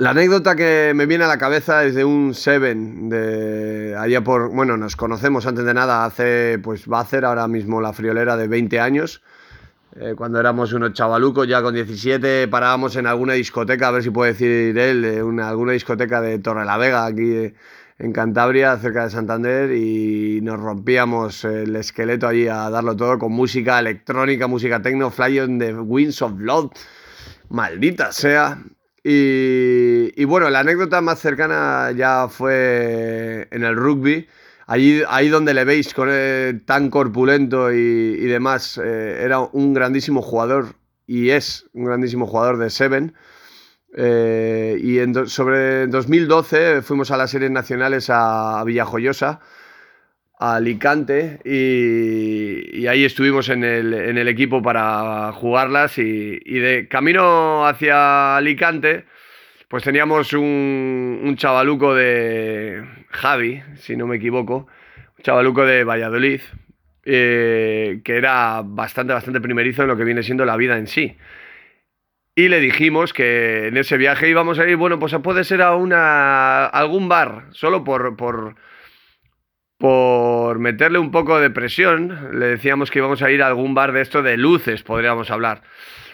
La 0.00 0.12
anécdota 0.12 0.56
que 0.56 0.92
me 0.94 1.04
viene 1.04 1.24
a 1.24 1.28
la 1.28 1.36
cabeza 1.36 1.84
es 1.84 1.94
de 1.94 2.06
un 2.06 2.32
Seven, 2.32 3.10
de 3.10 3.94
allá 3.98 4.24
por, 4.24 4.48
bueno, 4.48 4.78
nos 4.78 4.96
conocemos 4.96 5.46
antes 5.46 5.66
de 5.66 5.74
nada, 5.74 6.06
hace, 6.06 6.58
pues 6.58 6.90
va 6.90 7.00
a 7.00 7.02
hacer 7.02 7.26
ahora 7.26 7.46
mismo 7.48 7.82
la 7.82 7.92
friolera 7.92 8.38
de 8.38 8.48
20 8.48 8.80
años, 8.80 9.20
eh, 9.96 10.14
cuando 10.16 10.40
éramos 10.40 10.72
unos 10.72 10.94
chavalucos, 10.94 11.46
ya 11.46 11.60
con 11.60 11.74
17 11.74 12.48
parábamos 12.48 12.96
en 12.96 13.06
alguna 13.06 13.34
discoteca, 13.34 13.88
a 13.88 13.90
ver 13.90 14.02
si 14.02 14.08
puede 14.08 14.32
decir 14.32 14.78
él, 14.78 15.04
eh, 15.04 15.22
una, 15.22 15.50
alguna 15.50 15.72
discoteca 15.72 16.22
de 16.22 16.38
Torre 16.38 16.64
la 16.64 16.78
Vega, 16.78 17.04
aquí 17.04 17.32
eh, 17.34 17.54
en 17.98 18.12
Cantabria, 18.14 18.78
cerca 18.78 19.04
de 19.04 19.10
Santander, 19.10 19.70
y 19.70 20.40
nos 20.40 20.58
rompíamos 20.58 21.44
el 21.44 21.76
esqueleto 21.76 22.26
allí 22.26 22.48
a 22.48 22.70
darlo 22.70 22.96
todo 22.96 23.18
con 23.18 23.32
música 23.32 23.78
electrónica, 23.78 24.46
música 24.46 24.80
techno, 24.80 25.10
Fly 25.10 25.40
on 25.40 25.58
the 25.58 25.74
Winds 25.74 26.22
of 26.22 26.36
Blood, 26.36 26.70
maldita 27.50 28.12
sea. 28.12 28.62
Y, 29.02 30.24
bueno, 30.24 30.50
la 30.50 30.60
anécdota 30.60 31.00
más 31.00 31.18
cercana 31.20 31.90
ya 31.92 32.28
fue 32.28 33.48
en 33.50 33.64
el 33.64 33.76
rugby. 33.76 34.28
Allí, 34.66 35.02
ahí 35.08 35.28
donde 35.28 35.54
le 35.54 35.64
veis 35.64 35.94
con 35.94 36.08
tan 36.64 36.90
corpulento 36.90 37.72
y, 37.72 38.26
demás, 38.26 38.78
eh, 38.82 39.22
era 39.24 39.40
un 39.40 39.74
grandísimo 39.74 40.22
jugador 40.22 40.74
y 41.06 41.30
es 41.30 41.66
un 41.72 41.86
grandísimo 41.86 42.26
jugador 42.26 42.58
de 42.58 42.70
Seven. 42.70 43.14
Eh, 43.96 44.78
y 44.80 44.98
en 45.00 45.26
sobre 45.26 45.88
2012 45.88 46.82
fuimos 46.82 47.10
a 47.10 47.16
las 47.16 47.30
series 47.32 47.50
nacionales 47.50 48.08
a, 48.08 48.62
Villajoyosa, 48.64 49.40
Alicante, 50.40 51.38
y, 51.44 52.86
ahí 52.86 53.04
estuvimos 53.04 53.50
en 53.50 53.62
el, 53.62 54.26
equipo 54.26 54.62
para 54.62 55.32
jugarlas. 55.32 55.98
Y, 55.98 56.38
de 56.38 56.88
camino 56.88 57.66
hacia 57.66 58.38
Alicante, 58.38 59.04
pues 59.68 59.84
teníamos 59.84 60.32
un, 60.32 61.34
chavaluco 61.36 61.94
de 61.94 62.82
Javi, 63.10 63.62
si 63.76 63.96
no 63.96 64.06
me 64.06 64.16
equivoco, 64.16 64.66
un 65.18 65.22
chavaluco 65.22 65.66
de 65.66 65.84
Valladolid, 65.84 66.40
eh, 67.04 68.00
que 68.02 68.16
era 68.16 68.62
bastante, 68.64 69.12
bastante 69.12 69.42
primerizo 69.42 69.82
en 69.82 69.88
lo 69.88 69.96
que 69.98 70.04
viene 70.04 70.22
siendo 70.22 70.46
la 70.46 70.56
vida 70.56 70.78
en 70.78 70.86
sí. 70.86 71.18
Y 72.34 72.48
le 72.48 72.60
dijimos 72.60 73.12
que 73.12 73.66
en 73.66 73.76
ese 73.76 73.98
viaje 73.98 74.30
íbamos 74.30 74.58
a 74.58 74.66
ir, 74.66 74.76
bueno, 74.76 74.98
pues 74.98 75.14
puede 75.22 75.44
ser 75.44 75.60
a 75.60 75.74
una, 75.74 76.64
algún 76.64 77.10
bar, 77.10 77.48
solo 77.50 77.84
por, 77.84 78.16
por 79.80 80.58
meterle 80.58 80.98
un 80.98 81.10
poco 81.10 81.40
de 81.40 81.48
presión. 81.48 82.38
Le 82.38 82.46
decíamos 82.46 82.90
que 82.90 82.98
íbamos 82.98 83.22
a 83.22 83.30
ir 83.30 83.42
a 83.42 83.46
algún 83.46 83.74
bar 83.74 83.92
de 83.92 84.02
esto 84.02 84.22
de 84.22 84.36
luces, 84.36 84.82
podríamos 84.82 85.30
hablar 85.30 85.62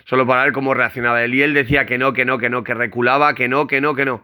solo 0.04 0.24
para 0.24 0.44
ver 0.44 0.52
cómo 0.52 0.72
reaccionaba 0.72 1.22
él. 1.24 1.34
Y 1.34 1.42
él 1.42 1.52
decía 1.52 1.84
que 1.84 1.98
no, 1.98 2.12
que 2.12 2.24
no, 2.24 2.38
que 2.38 2.48
no, 2.48 2.62
que 2.62 2.74
reculaba, 2.74 3.34
que 3.34 3.48
no, 3.48 3.66
que 3.66 3.80
no, 3.80 3.94
que 3.94 4.04
no. 4.04 4.22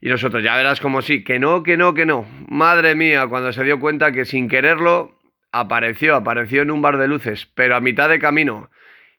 Y 0.00 0.08
nosotros, 0.08 0.42
ya 0.42 0.56
verás 0.56 0.80
como 0.80 1.02
sí, 1.02 1.22
que 1.22 1.38
no, 1.38 1.62
que 1.62 1.76
no, 1.76 1.92
que 1.92 2.06
no. 2.06 2.26
Madre 2.48 2.94
mía, 2.94 3.26
cuando 3.26 3.52
se 3.52 3.62
dio 3.62 3.78
cuenta 3.78 4.10
que 4.10 4.24
sin 4.24 4.48
quererlo 4.48 5.18
apareció, 5.52 6.16
apareció 6.16 6.62
en 6.62 6.70
un 6.70 6.80
bar 6.80 6.96
de 6.96 7.08
luces, 7.08 7.46
pero 7.54 7.76
a 7.76 7.80
mitad 7.80 8.08
de 8.08 8.18
camino. 8.18 8.70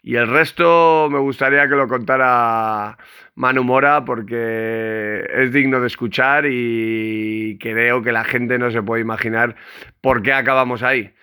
Y 0.01 0.15
el 0.15 0.27
resto 0.27 1.09
me 1.11 1.19
gustaría 1.19 1.67
que 1.67 1.75
lo 1.75 1.87
contara 1.87 2.97
Manu 3.35 3.63
Mora 3.63 4.05
porque 4.05 5.25
es 5.33 5.51
digno 5.51 5.81
de 5.81 5.87
escuchar 5.87 6.45
y 6.49 7.57
creo 7.59 8.01
que 8.01 8.11
la 8.11 8.23
gente 8.23 8.57
no 8.57 8.71
se 8.71 8.81
puede 8.81 9.01
imaginar 9.01 9.55
por 10.01 10.21
qué 10.23 10.33
acabamos 10.33 10.83
ahí. 10.83 11.13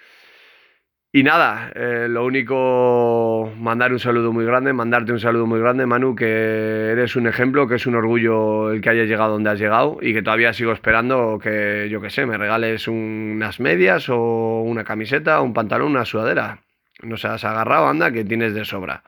Y 1.16 1.22
nada, 1.22 1.72
eh, 1.74 2.08
lo 2.10 2.26
único, 2.26 3.50
mandar 3.58 3.90
un 3.90 3.98
saludo 3.98 4.34
muy 4.34 4.44
grande, 4.44 4.74
mandarte 4.74 5.12
un 5.12 5.20
saludo 5.20 5.46
muy 5.46 5.58
grande, 5.58 5.86
Manu, 5.86 6.14
que 6.14 6.90
eres 6.90 7.16
un 7.16 7.26
ejemplo, 7.26 7.66
que 7.66 7.76
es 7.76 7.86
un 7.86 7.94
orgullo 7.94 8.70
el 8.70 8.82
que 8.82 8.90
hayas 8.90 9.08
llegado 9.08 9.32
donde 9.32 9.48
has 9.48 9.58
llegado 9.58 9.96
y 10.02 10.12
que 10.12 10.20
todavía 10.20 10.52
sigo 10.52 10.72
esperando 10.72 11.38
que, 11.42 11.88
yo 11.90 12.02
qué 12.02 12.10
sé, 12.10 12.26
me 12.26 12.36
regales 12.36 12.86
unas 12.86 13.60
medias 13.60 14.10
o 14.10 14.60
una 14.60 14.84
camiseta, 14.84 15.40
un 15.40 15.54
pantalón, 15.54 15.92
una 15.92 16.04
sudadera. 16.04 16.65
No 17.02 17.16
se 17.16 17.28
has 17.28 17.44
agarrado, 17.44 17.88
anda, 17.88 18.10
que 18.10 18.24
tienes 18.24 18.54
de 18.54 18.64
sobra. 18.64 19.04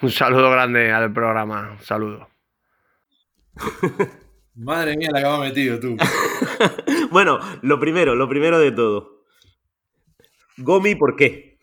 Un 0.00 0.10
saludo 0.10 0.50
grande 0.50 0.92
al 0.92 1.12
programa, 1.12 1.76
saludo. 1.82 2.28
Madre 4.54 4.96
mía, 4.96 5.10
la 5.12 5.22
que 5.22 5.28
me 5.28 5.38
metido 5.48 5.78
tú. 5.78 5.96
bueno, 7.10 7.38
lo 7.62 7.78
primero, 7.78 8.14
lo 8.14 8.28
primero 8.28 8.58
de 8.58 8.72
todo. 8.72 9.24
Gomi, 10.56 10.94
¿por 10.94 11.16
qué? 11.16 11.58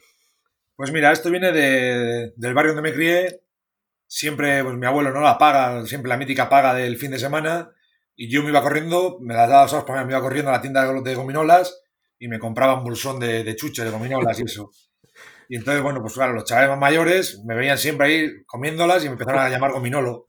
Pues 0.76 0.92
mira, 0.92 1.12
esto 1.12 1.30
viene 1.30 1.52
del 1.52 2.54
barrio 2.54 2.74
donde 2.74 2.90
me 2.90 2.96
crié. 2.96 3.42
Siempre, 4.08 4.64
pues 4.64 4.76
mi 4.76 4.86
abuelo 4.86 5.12
no 5.12 5.22
la 5.22 5.38
paga, 5.38 5.86
siempre 5.86 6.10
la 6.10 6.18
mítica 6.18 6.48
paga 6.50 6.74
del 6.74 6.98
fin 6.98 7.12
de 7.12 7.20
semana. 7.20 7.72
Y 8.16 8.30
yo 8.30 8.44
me 8.44 8.50
iba 8.50 8.62
corriendo, 8.62 9.18
me 9.22 9.34
las 9.34 9.50
daba 9.50 9.68
para 9.68 9.86
pues 9.86 10.06
me 10.06 10.12
iba 10.12 10.22
corriendo 10.22 10.52
a 10.52 10.54
la 10.54 10.62
tienda 10.62 10.86
de 11.02 11.16
gominolas 11.16 11.82
y 12.18 12.28
me 12.28 12.40
compraba 12.40 12.76
un 12.76 12.84
bolsón 12.84 13.20
de, 13.20 13.44
de 13.44 13.56
chuche, 13.56 13.84
de 13.84 13.90
gominolas 13.90 14.40
y 14.40 14.44
eso. 14.44 14.72
Y 15.50 15.58
entonces, 15.58 15.84
bueno, 15.84 16.02
pues 16.02 16.14
claro, 16.14 16.34
los 16.34 16.46
chavales 16.46 16.70
más 16.70 16.80
mayores 16.80 17.42
me 17.46 17.56
veían 17.56 17.78
siempre 17.78 18.08
ahí 18.08 18.30
comiéndolas 18.46 19.04
y 19.04 19.08
me 19.08 19.14
empezaron 19.14 19.42
a 19.42 19.50
llamar 19.50 19.72
gominolo. 19.72 20.26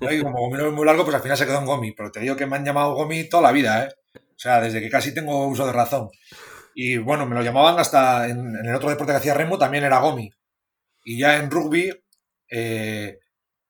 Y 0.00 0.22
como 0.22 0.38
gominolo 0.40 0.70
es 0.70 0.74
muy 0.74 0.86
largo, 0.86 1.04
pues 1.04 1.16
al 1.16 1.22
final 1.22 1.36
se 1.36 1.46
quedó 1.46 1.58
en 1.58 1.66
gomi. 1.66 1.92
Pero 1.92 2.10
te 2.10 2.20
digo 2.20 2.36
que 2.36 2.46
me 2.46 2.56
han 2.56 2.64
llamado 2.64 2.94
gomi 2.94 3.28
toda 3.28 3.42
la 3.42 3.52
vida, 3.52 3.84
¿eh? 3.84 3.88
O 4.14 4.42
sea, 4.42 4.60
desde 4.60 4.80
que 4.80 4.88
casi 4.88 5.12
tengo 5.12 5.46
uso 5.48 5.66
de 5.66 5.72
razón. 5.72 6.08
Y 6.74 6.96
bueno, 6.98 7.26
me 7.26 7.34
lo 7.34 7.42
llamaban 7.42 7.78
hasta 7.78 8.28
en, 8.28 8.56
el 8.56 8.74
otro 8.74 8.88
deporte 8.88 9.12
que 9.12 9.18
hacía 9.18 9.34
Remo 9.34 9.58
también 9.58 9.84
era 9.84 9.98
Gomi. 9.98 10.30
Y 11.04 11.18
ya 11.18 11.36
en 11.36 11.50
rugby 11.50 11.90
eh, 12.50 13.18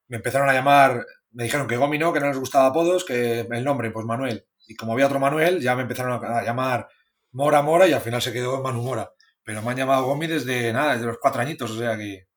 me 0.08 0.18
empezaron 0.18 0.48
a 0.48 0.52
llamar, 0.52 1.04
me 1.32 1.44
dijeron 1.44 1.66
que 1.66 1.76
Gomi 1.76 1.98
no, 1.98 2.12
que 2.12 2.20
no 2.20 2.28
les 2.28 2.38
gustaba 2.38 2.66
apodos, 2.66 3.04
que 3.04 3.40
el 3.40 3.64
nombre, 3.64 3.90
pues 3.90 4.06
Manuel. 4.06 4.46
Y 4.68 4.76
como 4.76 4.92
había 4.92 5.06
otro 5.06 5.18
Manuel, 5.18 5.60
ya 5.60 5.74
me 5.74 5.82
empezaron 5.82 6.24
a, 6.24 6.44
llamar 6.44 6.88
Mora 7.32 7.62
Mora 7.62 7.88
y 7.88 7.92
al 7.92 8.00
final 8.00 8.22
se 8.22 8.32
quedó 8.32 8.62
Manu 8.62 8.82
Mora. 8.82 9.10
Pero 9.44 9.62
me 9.62 9.70
han 9.70 9.76
llamado 9.76 10.04
Gomi 10.04 10.26
desde 10.26 10.72
nada, 10.72 10.94
desde 10.94 11.06
los 11.06 11.18
cuatro 11.18 11.40
añitos, 11.40 11.70
o 11.70 11.78
sea 11.78 11.96
que. 11.96 12.28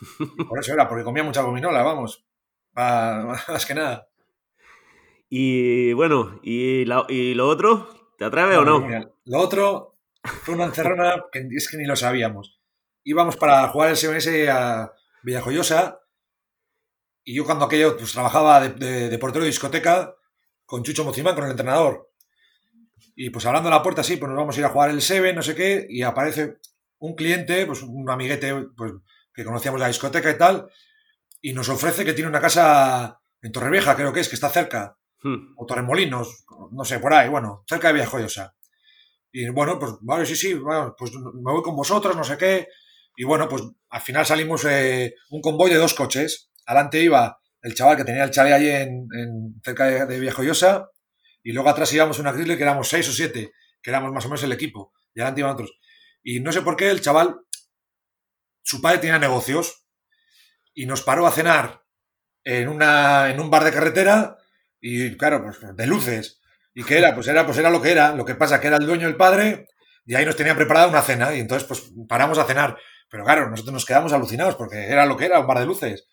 Por 0.48 0.58
eso 0.58 0.72
era, 0.72 0.88
porque 0.88 1.04
comía 1.04 1.22
mucha 1.22 1.42
gominola, 1.42 1.82
vamos. 1.82 2.24
más 2.74 3.66
que 3.66 3.74
nada. 3.74 4.08
Y 5.28 5.92
bueno, 5.92 6.40
¿y, 6.42 6.84
y 7.08 7.34
lo 7.34 7.48
otro? 7.48 7.88
¿Te 8.16 8.24
atreves 8.24 8.58
o 8.58 8.64
no? 8.64 8.88
lo 9.24 9.38
otro 9.38 9.98
fue 10.42 10.54
una 10.54 10.64
encerrona 10.64 11.24
que 11.30 11.46
es 11.50 11.68
que 11.68 11.76
ni 11.76 11.84
lo 11.84 11.96
sabíamos. 11.96 12.60
Íbamos 13.04 13.36
para 13.36 13.68
jugar 13.68 13.90
el 13.90 13.96
SMS 13.96 14.48
a 14.48 14.92
Villajoyosa 15.22 16.00
y 17.24 17.34
yo 17.34 17.44
cuando 17.44 17.66
aquello 17.66 17.96
pues 17.96 18.12
trabajaba 18.12 18.60
de, 18.60 19.18
portero 19.18 19.44
de 19.44 19.50
discoteca 19.50 20.14
con 20.64 20.82
Chucho 20.82 21.04
Mocimán, 21.04 21.34
con 21.34 21.44
el 21.44 21.50
entrenador. 21.50 22.07
Y 23.20 23.30
pues 23.30 23.44
hablando 23.46 23.68
a 23.68 23.72
la 23.72 23.82
puerta, 23.82 24.04
sí, 24.04 24.16
pues 24.16 24.28
nos 24.28 24.38
vamos 24.38 24.56
a 24.56 24.60
ir 24.60 24.64
a 24.64 24.68
jugar 24.68 24.90
el 24.90 25.02
Seven, 25.02 25.34
no 25.34 25.42
sé 25.42 25.56
qué, 25.56 25.84
y 25.90 26.02
aparece 26.02 26.58
un 27.00 27.16
cliente, 27.16 27.66
pues 27.66 27.82
un 27.82 28.08
amiguete 28.08 28.54
pues, 28.76 28.92
que 29.34 29.44
conocíamos 29.44 29.80
la 29.80 29.88
discoteca 29.88 30.30
y 30.30 30.38
tal, 30.38 30.70
y 31.42 31.52
nos 31.52 31.68
ofrece 31.68 32.04
que 32.04 32.12
tiene 32.12 32.30
una 32.30 32.40
casa 32.40 33.20
en 33.42 33.50
Torrevieja, 33.50 33.96
creo 33.96 34.12
que 34.12 34.20
es, 34.20 34.28
que 34.28 34.36
está 34.36 34.50
cerca, 34.50 34.96
hmm. 35.24 35.54
o 35.56 35.66
Torremolinos, 35.66 36.44
no 36.70 36.84
sé, 36.84 37.00
por 37.00 37.12
ahí, 37.12 37.28
bueno, 37.28 37.64
cerca 37.66 37.88
de 37.88 37.94
Villajoyosa. 37.94 38.54
Y 39.32 39.48
bueno, 39.48 39.80
pues 39.80 39.94
vale, 40.02 40.24
sí, 40.24 40.36
sí, 40.36 40.54
pues 40.96 41.12
me 41.12 41.52
voy 41.52 41.62
con 41.64 41.74
vosotros, 41.74 42.14
no 42.14 42.22
sé 42.22 42.38
qué. 42.38 42.68
Y 43.16 43.24
bueno, 43.24 43.48
pues 43.48 43.64
al 43.90 44.00
final 44.00 44.26
salimos 44.26 44.64
eh, 44.64 45.16
un 45.30 45.40
convoy 45.40 45.70
de 45.70 45.76
dos 45.76 45.94
coches. 45.94 46.52
Adelante 46.66 47.02
iba 47.02 47.40
el 47.62 47.74
chaval 47.74 47.96
que 47.96 48.04
tenía 48.04 48.22
el 48.22 48.30
chalet 48.30 48.52
allí 48.52 48.70
en, 48.70 49.60
cerca 49.64 49.86
de, 49.86 50.06
de 50.06 50.20
Viejoyosa 50.20 50.88
y 51.42 51.52
luego 51.52 51.68
atrás 51.68 51.92
íbamos 51.92 52.18
una 52.18 52.32
Grizzly 52.32 52.56
que 52.56 52.62
éramos 52.62 52.88
seis 52.88 53.08
o 53.08 53.12
siete, 53.12 53.52
que 53.82 53.90
éramos 53.90 54.12
más 54.12 54.24
o 54.24 54.28
menos 54.28 54.42
el 54.42 54.52
equipo. 54.52 54.92
Y 55.14 55.20
adelante 55.20 55.40
iban 55.40 55.52
otros. 55.52 55.78
Y 56.22 56.40
no 56.40 56.52
sé 56.52 56.62
por 56.62 56.76
qué 56.76 56.90
el 56.90 57.00
chaval, 57.00 57.40
su 58.62 58.80
padre 58.80 58.98
tenía 58.98 59.18
negocios 59.18 59.86
y 60.74 60.86
nos 60.86 61.02
paró 61.02 61.26
a 61.26 61.32
cenar 61.32 61.84
en, 62.44 62.68
una, 62.68 63.30
en 63.30 63.40
un 63.40 63.50
bar 63.50 63.64
de 63.64 63.72
carretera 63.72 64.36
y 64.80 65.16
claro, 65.16 65.42
pues 65.42 65.58
de 65.76 65.86
luces. 65.86 66.40
¿Y 66.74 66.84
qué 66.84 66.98
era? 66.98 67.14
Pues 67.14 67.26
era, 67.28 67.44
pues 67.44 67.58
era 67.58 67.70
lo 67.70 67.82
que 67.82 67.90
era. 67.90 68.14
Lo 68.14 68.24
que 68.24 68.34
pasa 68.34 68.60
que 68.60 68.68
era 68.68 68.76
el 68.76 68.86
dueño 68.86 69.08
el 69.08 69.16
padre 69.16 69.66
y 70.06 70.14
ahí 70.14 70.24
nos 70.24 70.36
tenía 70.36 70.54
preparada 70.54 70.86
una 70.86 71.02
cena 71.02 71.34
y 71.34 71.40
entonces 71.40 71.66
pues 71.66 71.90
paramos 72.08 72.38
a 72.38 72.44
cenar. 72.44 72.78
Pero 73.10 73.24
claro, 73.24 73.48
nosotros 73.48 73.72
nos 73.72 73.84
quedamos 73.84 74.12
alucinados 74.12 74.54
porque 74.56 74.86
era 74.86 75.06
lo 75.06 75.16
que 75.16 75.26
era, 75.26 75.40
un 75.40 75.46
bar 75.46 75.58
de 75.58 75.66
luces. 75.66 76.06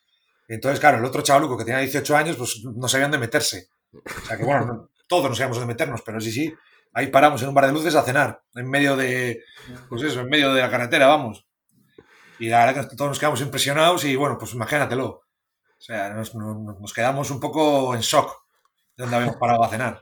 Entonces, 0.48 0.80
claro, 0.80 0.98
el 0.98 1.06
otro 1.06 1.22
chavaluco 1.22 1.58
que 1.58 1.66
tenía 1.66 1.80
18 1.80 2.16
años, 2.16 2.36
pues 2.38 2.64
no 2.64 2.88
sabían 2.88 3.12
de 3.12 3.18
meterse. 3.18 3.70
O 3.92 4.26
sea 4.26 4.38
que 4.38 4.44
bueno, 4.44 4.90
todos 5.08 5.30
no 5.30 5.36
sabíamos 5.36 5.60
de 5.60 5.66
meternos, 5.66 6.02
pero 6.06 6.20
sí, 6.20 6.32
sí, 6.32 6.54
ahí 6.94 7.08
paramos 7.08 7.42
en 7.42 7.50
un 7.50 7.56
bar 7.56 7.68
de 7.68 7.74
luces 7.74 7.96
a 7.96 8.04
cenar, 8.04 8.42
en 8.56 8.70
medio 8.70 8.96
de, 8.96 9.44
pues 9.90 10.02
eso, 10.04 10.22
en 10.22 10.30
medio 10.30 10.54
de 10.54 10.62
la 10.62 10.70
carretera, 10.70 11.08
vamos. 11.08 11.46
Y 12.40 12.50
la 12.50 12.66
verdad 12.66 12.90
que 12.90 12.96
todos 12.96 13.10
nos 13.10 13.20
quedamos 13.20 13.42
impresionados 13.42 14.04
y 14.06 14.16
bueno, 14.16 14.38
pues 14.38 14.54
imagínatelo. 14.54 15.06
O 15.08 15.82
sea, 15.82 16.10
nos, 16.14 16.34
nos 16.36 16.94
quedamos 16.94 17.30
un 17.32 17.40
poco 17.40 17.94
en 17.96 18.02
shock 18.02 18.32
de 18.98 19.04
donde 19.04 19.16
habíamos 19.16 19.38
parado 19.38 19.64
a 19.64 19.70
cenar. 19.70 20.02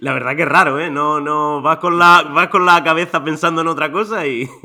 La 0.00 0.12
verdad 0.12 0.36
que 0.36 0.42
es 0.42 0.48
raro, 0.48 0.80
¿eh? 0.80 0.90
No, 0.90 1.20
no, 1.20 1.62
vas 1.62 1.78
con 1.78 1.98
la, 1.98 2.22
vas 2.22 2.48
con 2.48 2.66
la 2.66 2.82
cabeza 2.82 3.22
pensando 3.22 3.60
en 3.60 3.68
otra 3.68 3.90
cosa 3.92 4.26
y... 4.26 4.48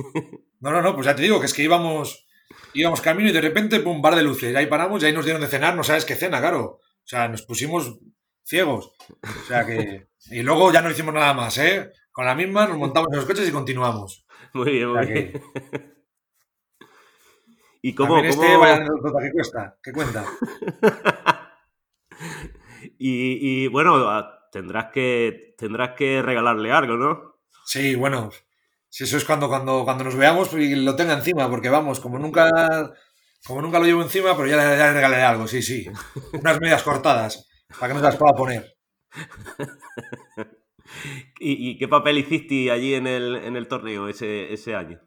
No, 0.60 0.72
no, 0.72 0.82
no, 0.82 0.96
pues 0.96 1.06
ya 1.06 1.16
te 1.16 1.22
digo 1.22 1.40
que 1.40 1.46
es 1.46 1.54
que 1.54 1.62
íbamos, 1.62 2.26
íbamos 2.74 3.00
camino 3.00 3.30
y 3.30 3.32
de 3.32 3.42
repente, 3.42 3.80
pum, 3.80 4.02
bar 4.02 4.16
de 4.16 4.24
luces, 4.24 4.52
y 4.52 4.56
ahí 4.56 4.66
paramos 4.66 5.04
y 5.04 5.06
ahí 5.06 5.14
nos 5.14 5.24
dieron 5.24 5.40
de 5.40 5.48
cenar, 5.48 5.76
no 5.76 5.84
sabes 5.84 6.04
qué 6.04 6.16
cena, 6.16 6.40
claro. 6.40 6.64
O 6.64 6.82
sea, 7.04 7.28
nos 7.28 7.44
pusimos 7.44 8.00
ciegos. 8.48 8.94
O 9.12 9.48
sea 9.48 9.66
que... 9.66 10.08
Y 10.30 10.42
luego 10.42 10.72
ya 10.72 10.82
no 10.82 10.92
hicimos 10.92 11.14
nada 11.14 11.34
más, 11.34 11.58
¿eh? 11.58 11.92
Con 12.12 12.26
la 12.26 12.36
misma 12.36 12.68
nos 12.68 12.78
montamos 12.78 13.10
en 13.12 13.18
los 13.18 13.26
coches 13.26 13.48
y 13.48 13.52
continuamos. 13.52 14.26
Muy 14.54 14.72
bien, 14.72 14.90
muy 14.90 15.06
bien. 15.06 15.42
¿Y 17.82 17.94
cómo, 17.94 18.18
este, 18.20 18.46
cómo... 18.46 18.60
vaya 18.60 18.86
¿qué 18.86 19.32
cuesta? 19.32 19.78
¿Qué 19.84 19.94
cuenta? 19.94 20.26
y, 22.98 23.64
y, 23.64 23.68
bueno, 23.68 24.26
tendrás 24.52 24.92
que, 24.92 25.56
tendrás 25.58 25.96
que 25.96 26.22
regalarle 26.22 26.72
algo, 26.72 26.98
¿no? 26.98 27.40
Sí, 27.66 27.96
bueno, 27.96 28.32
si 28.90 29.04
eso 29.04 29.18
es 29.18 29.26
cuando, 29.26 29.48
cuando, 29.48 29.84
cuando 29.84 30.04
nos 30.04 30.16
veamos 30.16 30.52
y 30.54 30.76
lo 30.76 30.96
tenga 30.96 31.14
encima, 31.14 31.50
porque 31.50 31.70
vamos, 31.70 32.00
como 32.00 32.18
nunca, 32.18 32.50
como 33.46 33.62
nunca 33.62 33.80
lo 33.80 33.86
llevo 33.86 34.02
encima, 34.02 34.36
pero 34.36 34.48
ya, 34.48 34.58
le 34.58 34.94
regalaré 34.94 35.24
algo, 35.24 35.48
sí, 35.48 35.62
sí. 35.62 35.88
Unas 36.34 36.60
medias 36.60 36.84
cortadas, 36.84 37.48
para 37.80 37.88
que 37.88 37.94
no 37.94 38.02
las 38.04 38.16
pueda 38.16 38.34
poner. 38.34 38.78
¿Y, 41.40 41.78
qué 41.78 41.88
papel 41.88 42.18
hiciste 42.18 42.72
allí 42.72 42.94
en 42.94 43.08
el, 43.08 43.36
en 43.36 43.56
el 43.56 43.68
torneo 43.68 44.08
ese, 44.08 44.54
ese 44.54 44.76
año? 44.76 45.00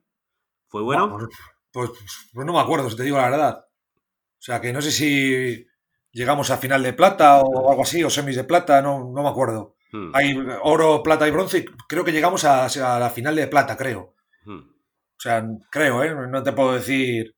¿Fue 0.69 0.83
bueno? 0.83 1.17
Pues, 1.17 1.29
pues, 1.73 1.91
pues, 2.33 2.47
no 2.47 2.53
me 2.53 2.61
acuerdo, 2.61 2.91
si 2.91 2.97
te 2.97 3.03
digo 3.03 3.17
la 3.17 3.31
verdad. 3.31 3.59
O 3.59 4.43
sea, 4.43 4.61
que 4.61 4.73
no 4.73 4.81
sé 4.83 4.91
si 4.93 5.67
llegamos 6.13 6.51
a 6.51 6.59
final 6.59 6.83
de 6.83 6.93
plata 6.93 7.41
o 7.41 7.71
algo 7.71 7.83
así, 7.83 8.03
o 8.05 8.11
semis 8.11 8.37
de 8.37 8.45
plata, 8.45 8.83
no, 8.83 9.11
no 9.13 9.23
me 9.23 9.29
acuerdo. 9.29 9.77
Hmm. 9.93 10.13
Hay 10.15 10.37
oro, 10.63 11.03
plata 11.03 11.27
y 11.27 11.31
bronce, 11.31 11.65
creo 11.89 12.05
que 12.05 12.13
llegamos 12.13 12.45
a, 12.45 12.69
la 12.99 13.11
final 13.11 13.35
de 13.37 13.49
plata, 13.49 13.77
creo. 13.77 14.15
Hmm. 14.45 14.61
O 14.61 15.23
sea, 15.23 15.47
creo, 15.71 16.03
¿eh? 16.03 16.15
No 16.29 16.43
te 16.43 16.53
puedo 16.53 16.73
decir 16.73 17.35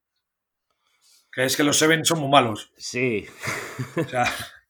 que 1.33 1.45
es 1.45 1.57
que 1.57 1.65
los 1.65 1.79
Seven 1.79 2.05
son 2.05 2.21
muy 2.21 2.29
malos. 2.29 2.73
Sí. 2.77 3.27
O 3.97 4.05
sea, 4.05 4.25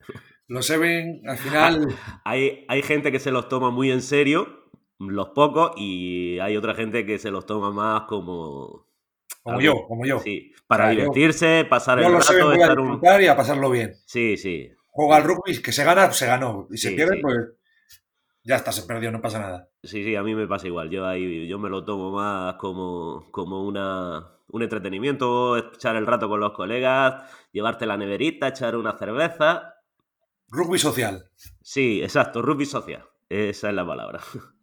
los 0.47 0.65
Seven 0.65 1.21
al 1.27 1.37
final... 1.39 1.95
Hay, 2.23 2.65
hay 2.67 2.81
gente 2.81 3.11
que 3.11 3.19
se 3.19 3.31
los 3.31 3.49
toma 3.49 3.71
muy 3.71 3.91
en 3.91 4.01
serio, 4.01 4.69
los 4.99 5.29
pocos, 5.29 5.71
y 5.77 6.39
hay 6.39 6.57
otra 6.57 6.73
gente 6.75 7.05
que 7.05 7.19
se 7.19 7.31
los 7.31 7.45
toma 7.45 7.71
más 7.71 8.03
como 8.03 8.87
como 9.43 9.59
yo, 9.59 9.85
como 9.87 10.05
yo. 10.05 10.19
Sí, 10.19 10.53
para 10.67 10.89
divertirse, 10.89 11.65
pasar 11.69 11.99
el 11.99 12.13
rato, 12.13 12.45
voy 12.45 12.55
estar 12.55 12.77
a 12.77 12.81
un... 12.81 13.01
y 13.21 13.27
a 13.27 13.35
pasarlo 13.35 13.69
bien. 13.69 13.93
Sí, 14.05 14.37
sí. 14.37 14.71
Juega 14.87 15.17
al 15.17 15.23
rugby, 15.23 15.61
que 15.61 15.73
se 15.73 15.83
gana, 15.83 16.11
se 16.13 16.27
ganó. 16.27 16.67
Y 16.71 16.77
se 16.77 16.91
pierde, 16.91 17.19
pues 17.21 17.35
ya 18.43 18.55
está, 18.55 18.71
se 18.71 18.83
perdió, 18.83 19.11
no 19.11 19.21
pasa 19.21 19.39
nada. 19.39 19.69
Sí, 19.83 20.03
sí, 20.03 20.15
a 20.15 20.23
mí 20.23 20.35
me 20.35 20.47
pasa 20.47 20.67
igual. 20.67 20.89
Yo 20.89 21.05
ahí 21.05 21.47
yo 21.47 21.59
me 21.59 21.69
lo 21.69 21.83
tomo 21.83 22.11
más 22.11 22.55
como, 22.55 23.27
como 23.31 23.63
una, 23.63 24.37
un 24.47 24.63
entretenimiento, 24.63 25.57
echar 25.57 25.95
el 25.95 26.07
rato 26.07 26.29
con 26.29 26.39
los 26.39 26.53
colegas, 26.53 27.23
llevarte 27.51 27.85
la 27.85 27.97
neverita, 27.97 28.49
echar 28.49 28.75
una 28.75 28.97
cerveza. 28.97 29.75
Rugby 30.53 30.77
social. 30.77 31.25
Sí, 31.63 32.03
exacto, 32.03 32.43
rugby 32.43 32.67
social. 32.67 33.03
Esa 33.27 33.69
es 33.69 33.75
la 33.75 33.85
palabra. 33.85 34.21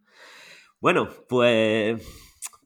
Bueno, 0.82 1.10
pues 1.28 2.00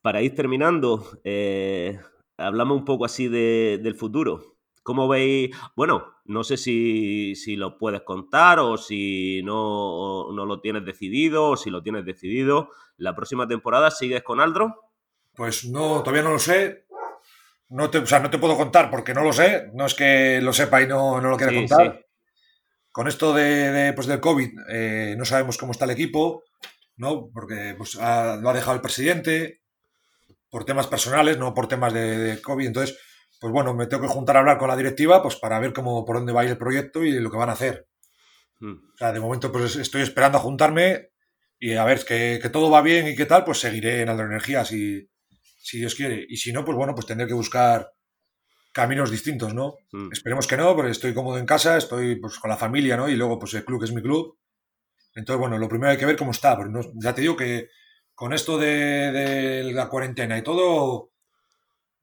para 0.02 0.22
ir 0.22 0.36
terminando, 0.36 1.04
eh, 1.24 1.98
hablamos 2.36 2.78
un 2.78 2.84
poco 2.84 3.04
así 3.04 3.26
del 3.26 3.96
futuro. 3.96 4.54
¿Cómo 4.84 5.08
veis? 5.08 5.50
Bueno, 5.74 6.14
no 6.24 6.44
sé 6.44 6.56
si, 6.56 7.34
lo 7.56 7.76
puedes 7.76 8.02
contar 8.02 8.60
o 8.60 8.76
si 8.76 9.42
no, 9.42 10.30
no, 10.32 10.46
lo 10.46 10.60
tienes 10.60 10.84
decidido 10.84 11.48
o 11.48 11.56
si 11.56 11.70
lo 11.70 11.82
tienes 11.82 12.04
decidido. 12.04 12.68
¿La 12.98 13.16
próxima 13.16 13.48
temporada 13.48 13.90
sigues 13.90 14.22
con 14.22 14.38
Aldro? 14.38 14.92
Pues 15.34 15.64
no, 15.64 16.04
todavía 16.04 16.22
no 16.22 16.34
lo 16.34 16.38
sé. 16.38 16.86
No 17.70 17.90
te, 17.90 17.98
o 17.98 18.06
sea, 18.06 18.20
no 18.20 18.30
te 18.30 18.38
puedo 18.38 18.56
contar 18.56 18.92
porque 18.92 19.12
no 19.12 19.24
lo 19.24 19.32
sé. 19.32 19.72
No 19.74 19.86
es 19.86 19.94
que 19.94 20.40
lo 20.40 20.52
sepa 20.52 20.82
y 20.82 20.86
no, 20.86 21.20
no 21.20 21.30
lo 21.30 21.36
quiera 21.36 21.52
contar. 21.52 22.03
Con 22.94 23.08
esto 23.08 23.32
de, 23.34 23.92
pues 23.96 24.06
del 24.06 24.20
COVID, 24.20 24.50
eh, 24.68 25.16
no 25.18 25.24
sabemos 25.24 25.58
cómo 25.58 25.72
está 25.72 25.84
el 25.84 25.90
equipo, 25.90 26.44
¿no? 26.96 27.28
Porque 27.34 27.74
pues, 27.76 27.96
lo 27.96 28.04
ha 28.04 28.52
dejado 28.54 28.76
el 28.76 28.82
presidente, 28.82 29.62
por 30.48 30.64
temas 30.64 30.86
personales, 30.86 31.36
no 31.36 31.54
por 31.54 31.66
temas 31.66 31.92
de, 31.92 32.38
COVID. 32.40 32.68
Entonces, 32.68 32.96
pues 33.40 33.52
bueno, 33.52 33.74
me 33.74 33.88
tengo 33.88 34.04
que 34.04 34.08
juntar 34.08 34.36
a 34.36 34.38
hablar 34.38 34.58
con 34.58 34.68
la 34.68 34.76
directiva 34.76 35.20
pues 35.24 35.34
para 35.34 35.58
ver 35.58 35.72
cómo 35.72 36.04
por 36.04 36.18
dónde 36.18 36.32
va 36.32 36.42
a 36.42 36.44
ir 36.44 36.50
el 36.50 36.56
proyecto 36.56 37.02
y 37.02 37.18
lo 37.18 37.32
que 37.32 37.36
van 37.36 37.48
a 37.48 37.54
hacer. 37.54 37.88
Hmm. 38.60 38.74
O 38.94 38.96
sea, 38.96 39.10
de 39.10 39.18
momento 39.18 39.50
pues 39.50 39.74
estoy 39.74 40.02
esperando 40.02 40.38
a 40.38 40.42
juntarme 40.42 41.08
y 41.58 41.74
a 41.74 41.84
ver 41.84 42.04
que, 42.04 42.48
todo 42.52 42.70
va 42.70 42.80
bien 42.80 43.08
y 43.08 43.16
qué 43.16 43.26
tal, 43.26 43.42
pues 43.42 43.58
seguiré 43.58 44.02
en 44.02 44.08
Aldroenergía 44.08 44.64
si, 44.64 45.10
si 45.58 45.78
Dios 45.78 45.96
quiere. 45.96 46.24
Y 46.28 46.36
si 46.36 46.52
no, 46.52 46.64
pues 46.64 46.76
bueno, 46.76 46.94
pues 46.94 47.08
tendré 47.08 47.26
que 47.26 47.34
buscar 47.34 47.90
caminos 48.74 49.10
distintos, 49.10 49.54
¿no? 49.54 49.76
Hmm. 49.92 50.08
Esperemos 50.12 50.48
que 50.48 50.56
no, 50.56 50.74
porque 50.74 50.90
estoy 50.90 51.14
cómodo 51.14 51.38
en 51.38 51.46
casa, 51.46 51.78
estoy 51.78 52.16
pues 52.16 52.38
con 52.40 52.50
la 52.50 52.56
familia, 52.56 52.96
¿no? 52.96 53.08
Y 53.08 53.14
luego 53.14 53.38
pues 53.38 53.54
el 53.54 53.64
club 53.64 53.84
es 53.84 53.92
mi 53.92 54.02
club. 54.02 54.36
Entonces, 55.14 55.40
bueno, 55.40 55.56
lo 55.58 55.68
primero 55.68 55.92
hay 55.92 55.96
que 55.96 56.06
ver 56.06 56.16
cómo 56.16 56.32
está, 56.32 56.56
porque 56.56 56.72
ya 56.94 57.14
te 57.14 57.20
digo 57.20 57.36
que 57.36 57.68
con 58.16 58.32
esto 58.32 58.58
de, 58.58 59.70
la 59.72 59.88
cuarentena 59.88 60.36
y 60.36 60.42
todo, 60.42 61.12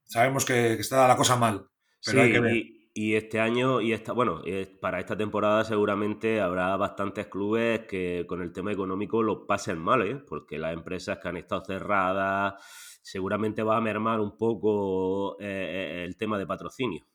sabemos 0.06 0.46
que, 0.46 0.74
está 0.74 1.08
la 1.10 1.18
cosa 1.18 1.36
mal. 1.36 1.68
Pero 2.06 2.22
hay 2.22 2.32
que 2.32 2.40
ver. 2.40 2.56
Y, 2.94 3.16
este 3.16 3.42
año, 3.42 3.82
y 3.82 3.92
esta, 3.92 4.14
bueno, 4.14 4.42
para 4.80 5.00
esta 5.00 5.18
temporada 5.18 5.66
seguramente 5.66 6.40
habrá 6.40 6.76
bastantes 6.78 7.28
clubes 7.28 7.82
que 7.82 8.26
con 8.28 8.42
el 8.42 8.54
tema 8.54 8.72
económico 8.72 9.24
lo 9.24 9.46
pasen 9.46 9.78
mal, 9.78 10.02
¿eh? 10.08 10.16
porque 10.16 10.58
las 10.58 10.74
empresas 10.74 11.20
que 11.20 11.28
han 11.28 11.38
estado 11.38 11.64
cerradas, 11.66 12.54
seguramente 13.02 13.64
va 13.64 13.78
a 13.78 13.82
mermar 13.82 14.20
un 14.20 14.38
poco 14.38 15.40
eh, 15.40 15.46
eh, 15.46 16.06
el 16.06 16.18
tema 16.18 16.38
de 16.38 16.48
patrocinio. 16.48 17.06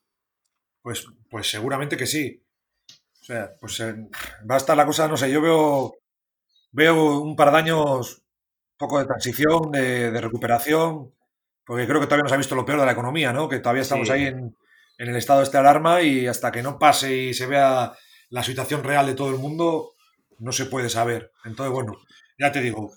Pues, 0.82 1.06
pues 1.30 1.50
seguramente 1.50 1.96
que 1.96 2.06
sí. 2.06 2.42
O 3.20 3.24
sea, 3.24 3.52
pues 3.60 3.80
va 3.80 4.54
a 4.54 4.58
estar 4.58 4.76
la 4.76 4.86
cosa, 4.86 5.08
no 5.08 5.16
sé, 5.16 5.30
yo 5.30 5.40
veo, 5.40 5.94
veo 6.70 7.20
un 7.20 7.34
par 7.34 7.50
de 7.50 7.58
años 7.58 8.22
poco 8.76 8.98
de 8.98 9.06
transición, 9.06 9.72
de, 9.72 10.20
recuperación, 10.20 11.12
porque 11.64 11.86
creo 11.86 11.98
que 11.98 12.06
todavía 12.06 12.24
nos 12.24 12.32
ha 12.32 12.36
visto 12.36 12.54
lo 12.54 12.64
peor 12.64 12.80
de 12.80 12.86
la 12.86 12.92
economía, 12.92 13.32
¿no? 13.32 13.48
Que 13.48 13.58
todavía 13.58 13.82
estamos 13.82 14.10
ahí 14.10 14.26
en, 14.26 14.56
en 14.98 15.08
el 15.08 15.16
estado 15.16 15.40
de 15.40 15.44
esta 15.44 15.60
alarma 15.60 16.02
y 16.02 16.26
hasta 16.26 16.52
que 16.52 16.62
no 16.62 16.78
pase 16.78 17.16
y 17.16 17.34
se 17.34 17.46
vea 17.46 17.94
la 18.28 18.42
situación 18.42 18.84
real 18.84 19.06
de 19.06 19.14
todo 19.14 19.30
el 19.30 19.38
mundo, 19.38 19.94
no 20.38 20.52
se 20.52 20.66
puede 20.66 20.88
saber. 20.88 21.32
Entonces, 21.44 21.72
bueno, 21.72 21.94
ya 22.38 22.52
te 22.52 22.60
digo, 22.60 22.92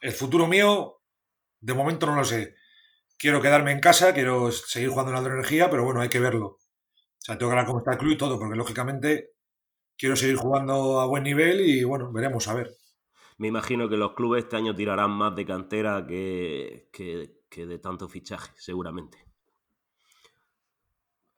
el 0.00 0.12
futuro 0.12 0.46
mío, 0.46 0.95
de 1.66 1.74
momento 1.74 2.06
no 2.06 2.14
lo 2.14 2.24
sé. 2.24 2.54
Quiero 3.18 3.42
quedarme 3.42 3.72
en 3.72 3.80
casa, 3.80 4.14
quiero 4.14 4.52
seguir 4.52 4.88
jugando 4.88 5.12
en 5.12 5.24
la 5.24 5.30
energía, 5.30 5.68
pero 5.68 5.84
bueno, 5.84 6.00
hay 6.00 6.08
que 6.08 6.20
verlo. 6.20 6.46
O 6.46 6.58
sea, 7.18 7.36
tengo 7.36 7.50
que 7.50 7.54
hablar 7.54 7.66
cómo 7.66 7.78
está 7.80 7.92
el 7.92 7.98
club 7.98 8.12
y 8.12 8.16
todo, 8.16 8.38
porque 8.38 8.54
lógicamente 8.54 9.32
quiero 9.98 10.14
seguir 10.14 10.36
jugando 10.36 11.00
a 11.00 11.06
buen 11.06 11.24
nivel 11.24 11.60
y 11.60 11.82
bueno, 11.82 12.12
veremos 12.12 12.46
a 12.46 12.54
ver. 12.54 12.70
Me 13.38 13.48
imagino 13.48 13.88
que 13.88 13.96
los 13.96 14.14
clubes 14.14 14.44
este 14.44 14.54
año 14.56 14.76
tirarán 14.76 15.10
más 15.10 15.34
de 15.34 15.44
cantera 15.44 16.06
que, 16.06 16.88
de 17.50 17.78
tanto 17.78 18.08
fichaje, 18.08 18.52
seguramente. 18.56 19.18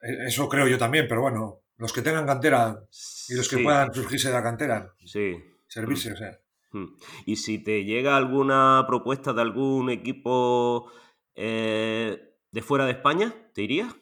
E-, 0.02 0.26
eso 0.26 0.46
creo 0.46 0.68
yo 0.68 0.76
también, 0.76 1.06
pero 1.08 1.22
bueno, 1.22 1.62
los 1.78 1.92
que 1.92 2.02
tengan 2.02 2.26
cantera 2.26 2.82
y 3.30 3.34
los 3.34 3.48
que 3.48 3.62
puedan 3.62 3.94
surgirse 3.94 4.28
de 4.28 4.34
la 4.34 4.42
cantera, 4.42 4.94
sí. 5.06 5.42
servirse, 5.66 6.12
o 6.12 6.16
sea. 6.16 6.38
Hmm. 6.70 6.86
Y 7.26 7.36
si 7.36 7.62
te 7.62 7.84
llega 7.84 8.16
alguna 8.16 8.84
propuesta 8.86 9.32
de 9.32 9.42
algún 9.42 9.90
equipo 9.90 10.90
eh, 11.34 12.34
de 12.50 12.62
fuera 12.62 12.84
de 12.86 12.92
España, 12.92 13.34
¿te 13.54 13.62
irías? 13.62 13.94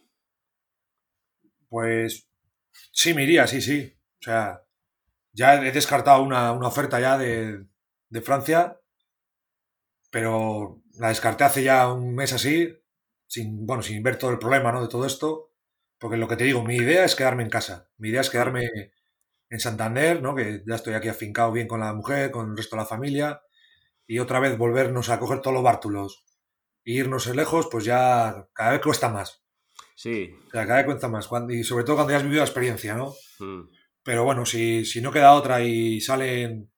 Pues 1.68 2.28
sí, 2.92 3.14
me 3.14 3.24
iría, 3.24 3.46
sí, 3.46 3.60
sí. 3.60 3.92
O 4.20 4.22
sea, 4.22 4.62
ya 5.32 5.54
he 5.64 5.72
descartado 5.72 6.22
una, 6.22 6.52
oferta 6.52 7.00
ya 7.00 7.18
de, 7.18 7.66
de, 8.08 8.20
Francia, 8.22 8.80
pero 10.10 10.82
la 10.94 11.08
descarté 11.08 11.44
hace 11.44 11.62
ya 11.62 11.92
un 11.92 12.14
mes 12.14 12.32
así, 12.32 12.72
sin, 13.26 13.66
bueno, 13.66 13.82
sin 13.82 14.02
ver 14.02 14.18
todo 14.18 14.30
el 14.30 14.38
problema 14.38 14.72
¿no? 14.72 14.82
de 14.82 14.88
todo 14.88 15.06
esto, 15.06 15.52
porque 15.98 16.16
lo 16.16 16.28
que 16.28 16.36
te 16.36 16.44
digo, 16.44 16.64
mi 16.64 16.76
idea 16.76 17.04
es 17.04 17.14
quedarme 17.14 17.42
en 17.42 17.50
casa, 17.50 17.90
mi 17.98 18.08
idea 18.08 18.22
es 18.22 18.30
quedarme 18.30 18.92
en 19.50 19.60
Santander, 19.60 20.22
¿no? 20.22 20.34
que 20.34 20.62
ya 20.66 20.74
estoy 20.74 20.94
aquí 20.94 21.08
afincado 21.08 21.52
bien 21.52 21.68
con 21.68 21.80
la 21.80 21.92
mujer, 21.92 22.30
con 22.30 22.50
el 22.50 22.56
resto 22.56 22.76
de 22.76 22.82
la 22.82 22.88
familia, 22.88 23.40
y 24.06 24.18
otra 24.18 24.40
vez 24.40 24.56
volvernos 24.56 25.08
a 25.08 25.18
coger 25.18 25.40
todos 25.40 25.54
los 25.54 25.64
bártulos 25.64 26.24
e 26.84 26.92
irnos 26.92 27.26
lejos, 27.34 27.68
pues 27.70 27.84
ya 27.84 28.46
cada 28.52 28.72
vez 28.72 28.80
cuesta 28.80 29.08
más. 29.08 29.42
Sí. 29.96 30.30
O 30.48 30.50
sea, 30.50 30.66
cada 30.66 30.76
vez 30.76 30.86
cuesta 30.86 31.08
más, 31.08 31.28
y 31.48 31.64
sobre 31.64 31.84
todo 31.84 31.96
cuando 31.96 32.12
ya 32.12 32.18
has 32.18 32.22
vivido 32.22 32.40
la 32.40 32.46
experiencia, 32.46 32.94
¿no? 32.94 33.14
Mm. 33.40 33.68
Pero 34.02 34.24
bueno, 34.24 34.46
si, 34.46 34.84
si 34.84 35.00
no 35.00 35.10
queda 35.10 35.34
otra 35.34 35.60
y 35.62 36.00
salen 36.00 36.70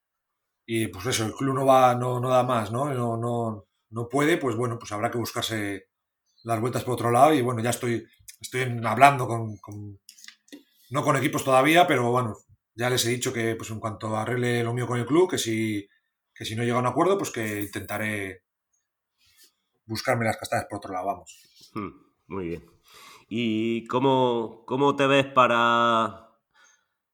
y 0.70 0.88
pues 0.88 1.06
eso, 1.06 1.24
el 1.24 1.32
club 1.32 1.54
no 1.54 1.64
va, 1.64 1.94
no, 1.94 2.20
no 2.20 2.28
da 2.28 2.42
más, 2.42 2.70
¿no? 2.70 2.92
No, 2.92 3.16
no, 3.16 3.66
no 3.88 4.08
puede, 4.08 4.36
pues 4.36 4.54
bueno, 4.54 4.78
pues 4.78 4.92
habrá 4.92 5.10
que 5.10 5.16
buscarse 5.16 5.88
las 6.44 6.60
vueltas 6.60 6.84
por 6.84 6.92
otro 6.92 7.10
lado 7.10 7.32
y 7.32 7.40
bueno, 7.40 7.62
ya 7.62 7.70
estoy, 7.70 8.06
estoy 8.38 8.78
hablando 8.84 9.26
con, 9.26 9.58
no 10.90 11.02
con 11.02 11.16
equipos 11.16 11.42
todavía, 11.42 11.86
pero 11.86 12.10
bueno, 12.10 12.36
ya 12.78 12.88
les 12.88 13.04
he 13.04 13.10
dicho 13.10 13.32
que 13.32 13.56
pues 13.56 13.70
en 13.70 13.80
cuanto 13.80 14.16
arregle 14.16 14.62
lo 14.62 14.72
mío 14.72 14.86
con 14.86 15.00
el 15.00 15.04
club, 15.04 15.28
que 15.28 15.36
si, 15.36 15.88
que 16.32 16.44
si 16.44 16.54
no 16.54 16.62
llega 16.62 16.76
a 16.76 16.80
un 16.80 16.86
acuerdo, 16.86 17.18
pues 17.18 17.32
que 17.32 17.62
intentaré 17.62 18.44
buscarme 19.84 20.24
las 20.24 20.36
castañas 20.36 20.66
por 20.70 20.76
otro 20.78 20.92
lado, 20.92 21.06
vamos. 21.06 21.70
Hmm, 21.74 21.90
muy 22.28 22.48
bien. 22.50 22.64
¿Y 23.28 23.84
cómo, 23.88 24.62
cómo 24.64 24.94
te 24.94 25.08
ves 25.08 25.26
para 25.26 26.28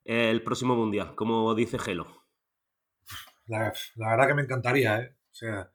el 0.04 0.42
próximo 0.42 0.76
mundial, 0.76 1.14
como 1.14 1.54
dice 1.54 1.78
Gelo. 1.78 2.24
La, 3.46 3.72
verdad 3.96 4.26
que 4.26 4.34
me 4.34 4.42
encantaría, 4.42 4.98
¿eh? 4.98 5.16
O 5.32 5.34
sea, 5.34 5.70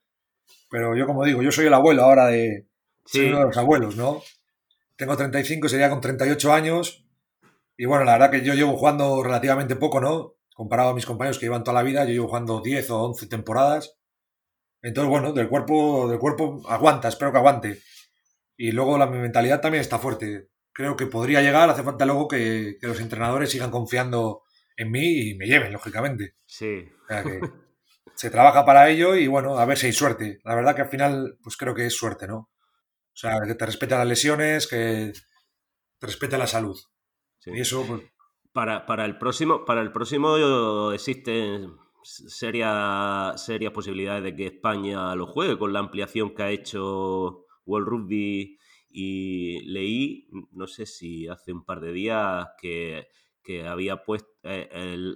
pero 0.69 0.95
yo 0.95 1.07
como 1.07 1.25
digo, 1.25 1.41
yo 1.41 1.51
soy 1.51 1.65
el 1.65 1.73
abuelo 1.73 2.03
ahora 2.03 2.27
de... 2.27 2.67
Sí. 3.05 3.25
uno 3.25 3.39
de 3.39 3.45
los 3.45 3.57
abuelos, 3.57 3.95
¿no? 3.95 4.21
Tengo 4.95 5.17
35, 5.17 5.67
sería 5.67 5.89
con 5.89 5.99
38 5.99 6.53
años. 6.53 7.08
Y 7.79 7.85
bueno, 7.85 8.03
la 8.03 8.13
verdad 8.13 8.31
que 8.31 8.43
yo 8.43 8.53
llevo 8.53 8.77
jugando 8.77 9.23
relativamente 9.23 9.75
poco, 9.75 10.01
¿no? 10.01 10.35
Comparado 10.53 10.89
a 10.89 10.93
mis 10.93 11.05
compañeros 11.05 11.39
que 11.39 11.45
llevan 11.45 11.63
toda 11.63 11.81
la 11.81 11.83
vida, 11.83 12.03
yo 12.03 12.11
llevo 12.11 12.27
jugando 12.27 12.61
10 12.61 12.89
o 12.89 13.03
11 13.05 13.27
temporadas. 13.27 13.97
Entonces, 14.81 15.09
bueno, 15.09 15.33
del 15.33 15.49
cuerpo, 15.49 16.09
del 16.09 16.19
cuerpo 16.19 16.61
aguanta, 16.67 17.07
espero 17.07 17.31
que 17.31 17.37
aguante. 17.37 17.81
Y 18.57 18.71
luego 18.71 18.97
la 18.97 19.07
mentalidad 19.07 19.61
también 19.61 19.81
está 19.81 19.97
fuerte 19.97 20.49
creo 20.79 20.95
que 20.95 21.07
podría 21.07 21.41
llegar, 21.41 21.69
hace 21.69 21.83
falta 21.83 22.05
luego 22.05 22.29
que, 22.29 22.77
los 22.81 23.01
entrenadores 23.01 23.49
sigan 23.49 23.69
confiando 23.69 24.43
en 24.77 24.91
mí 24.91 25.29
y 25.29 25.35
me 25.35 25.45
lleven, 25.45 25.73
lógicamente. 25.73 26.35
Sí. 26.45 26.87
O 27.03 27.07
sea 27.07 27.21
que 27.21 27.41
se 28.15 28.29
trabaja 28.29 28.63
para 28.63 28.89
ello 28.89 29.15
y 29.15 29.27
bueno, 29.27 29.59
a 29.59 29.65
ver 29.65 29.77
si 29.77 29.87
hay 29.87 29.91
suerte. 29.91 30.39
La 30.45 30.55
verdad 30.55 30.77
que 30.77 30.83
al 30.83 30.87
final, 30.87 31.37
pues 31.43 31.57
creo 31.57 31.75
que 31.75 31.85
es 31.85 31.93
suerte, 31.93 32.27
¿no? 32.27 32.37
O 32.37 33.15
sea, 33.21 33.41
que 33.45 33.55
te 33.55 33.65
respete 33.65 33.95
las 33.95 34.07
lesiones, 34.07 34.67
que 34.67 35.11
te 35.99 36.07
respete 36.07 36.37
la 36.37 36.47
salud. 36.47 36.79
Y 37.53 37.59
eso, 37.59 37.85
pues... 37.87 38.01
Para, 38.51 38.85
para, 38.85 39.05
el 39.05 39.17
próximo, 39.17 39.63
para 39.63 39.81
el 39.81 39.91
próximo 39.91 40.91
existen 40.91 41.71
serias, 42.03 43.45
serias 43.45 43.71
posibilidades 43.71 44.23
de 44.23 44.35
que 44.35 44.47
España 44.47 45.15
lo 45.15 45.27
juegue 45.27 45.57
con 45.57 45.71
la 45.71 45.79
ampliación 45.79 46.33
que 46.33 46.43
ha 46.43 46.51
hecho 46.51 47.45
World 47.65 47.87
Rugby. 47.87 48.57
Y 48.91 49.61
leí, 49.71 50.27
no 50.51 50.65
sé 50.65 50.87
si 50.87 51.27
hace 51.27 51.53
un 51.53 51.63
par 51.63 51.79
de 51.79 51.91
días, 51.91 52.47
que, 52.59 53.07
había 53.67 54.03
puesto 54.03 54.29
eh, 54.43 55.07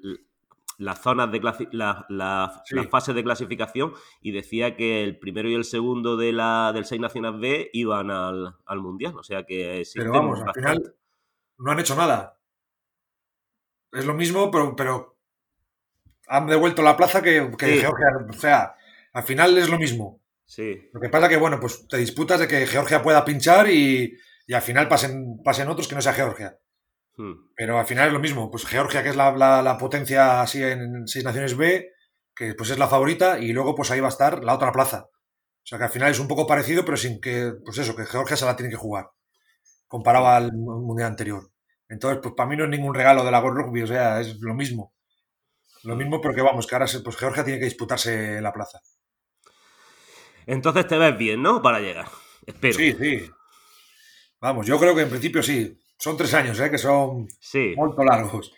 las 0.80 1.02
zonas 1.02 1.32
de 1.32 1.40
la, 1.72 2.06
las 2.10 2.64
fases 2.90 3.14
de 3.14 3.24
clasificación 3.24 3.94
y 4.22 4.32
decía 4.32 4.76
que 4.76 5.04
el 5.04 5.20
primero 5.20 5.50
y 5.50 5.54
el 5.54 5.66
segundo 5.66 6.18
de 6.18 6.34
la, 6.34 6.72
del 6.74 6.86
Seis 6.86 7.00
Naciones 7.00 7.40
B 7.40 7.70
iban 7.74 8.10
al, 8.10 8.56
Mundial. 8.78 9.16
O 9.18 9.24
sea 9.24 9.44
que 9.44 9.84
Pero 9.94 10.12
vamos, 10.12 10.42
al 10.42 10.54
final 10.54 10.96
no 11.58 11.72
han 11.72 11.80
hecho 11.80 11.96
nada. 11.96 12.40
Es 13.92 14.06
lo 14.06 14.14
mismo, 14.14 14.50
pero, 14.50 14.76
pero 14.76 15.18
han 16.28 16.48
devuelto 16.48 16.82
la 16.82 16.98
plaza 16.98 17.22
que, 17.22 17.52
que 17.58 17.78
Georgia. 17.78 18.08
O 18.30 18.34
sea, 18.34 18.76
al 19.14 19.24
final 19.24 19.58
es 19.58 19.70
lo 19.70 19.78
mismo. 19.78 20.24
Lo 20.92 21.02
que 21.02 21.10
pasa 21.10 21.30
que, 21.30 21.38
bueno, 21.38 21.60
pues 21.60 21.88
te 21.88 21.98
disputas 21.98 22.40
de 22.40 22.48
que 22.48 22.68
Georgia 22.68 23.02
pueda 23.02 23.26
pinchar 23.26 23.70
y, 23.70 24.18
al 24.54 24.62
final 24.62 24.88
pasen, 24.88 25.42
pasen 25.44 25.70
otros 25.70 25.88
que 25.88 25.96
no 25.96 26.02
sea 26.02 26.14
Georgia. 26.14 26.60
Hmm. 27.16 27.34
Pero 27.56 27.80
al 27.80 27.86
final 27.86 28.08
es 28.08 28.14
lo 28.14 28.20
mismo. 28.20 28.52
Pues 28.52 28.66
Georgia, 28.66 29.04
que 29.04 29.10
es 29.10 29.16
la, 29.16 29.78
potencia 29.80 30.42
así 30.42 30.62
en 30.64 31.08
seis 31.08 31.26
naciones 31.26 31.58
B, 31.58 31.92
que 32.36 32.54
pues 32.56 32.70
es 32.70 32.78
la 32.78 32.88
favorita, 32.88 33.40
y 33.40 33.54
luego 33.54 33.76
pues 33.76 33.92
ahí 33.92 34.00
va 34.00 34.08
a 34.08 34.10
estar 34.10 34.44
la 34.44 34.56
otra 34.56 34.72
plaza. 34.72 35.08
O 35.08 35.66
sea 35.66 35.78
que 35.78 35.86
al 35.86 35.92
final 35.92 36.12
es 36.12 36.20
un 36.20 36.28
poco 36.28 36.46
parecido, 36.46 36.84
pero 36.84 36.98
sin 36.98 37.22
que, 37.22 37.54
pues 37.64 37.78
eso, 37.78 37.96
que 37.96 38.06
Georgia 38.06 38.36
se 38.36 38.46
la 38.46 38.56
tiene 38.56 38.70
que 38.70 38.78
jugar. 38.78 39.10
Comparado 39.94 40.28
al 40.28 40.54
mundial 40.54 41.10
anterior. 41.10 41.52
Entonces, 41.88 42.20
pues 42.20 42.34
para 42.34 42.50
mí 42.50 42.58
no 42.58 42.64
es 42.64 42.70
ningún 42.72 42.96
regalo 42.96 43.24
de 43.24 43.30
la 43.30 43.40
World 43.40 43.60
Rugby, 43.60 43.84
o 43.84 43.86
sea, 43.86 44.20
es 44.22 44.40
lo 44.42 44.56
mismo. 44.56 44.92
Lo 45.84 45.96
mismo 45.96 46.20
porque 46.20 46.42
vamos, 46.42 46.66
que 46.66 46.74
ahora 46.74 46.88
pues 47.04 47.16
Georgia 47.16 47.44
tiene 47.44 47.60
que 47.60 47.66
disputarse 47.66 48.42
la 48.42 48.52
plaza. 48.52 48.80
Entonces 50.48 50.88
te 50.88 50.98
ves 50.98 51.16
bien, 51.16 51.44
¿no? 51.44 51.62
Para 51.62 51.80
llegar. 51.80 52.08
Espero. 52.44 52.74
Sí, 52.74 52.94
sí. 52.94 53.30
Vamos, 54.42 54.66
yo 54.66 54.80
creo 54.80 54.96
que 54.96 55.04
en 55.04 55.12
principio 55.12 55.44
sí. 55.44 55.80
Son 56.00 56.18
tres 56.18 56.34
años, 56.34 56.60
¿eh? 56.60 56.72
Que 56.72 56.80
son 56.80 57.28
sí. 57.40 57.76
muy 57.78 57.94
largos. 58.04 58.52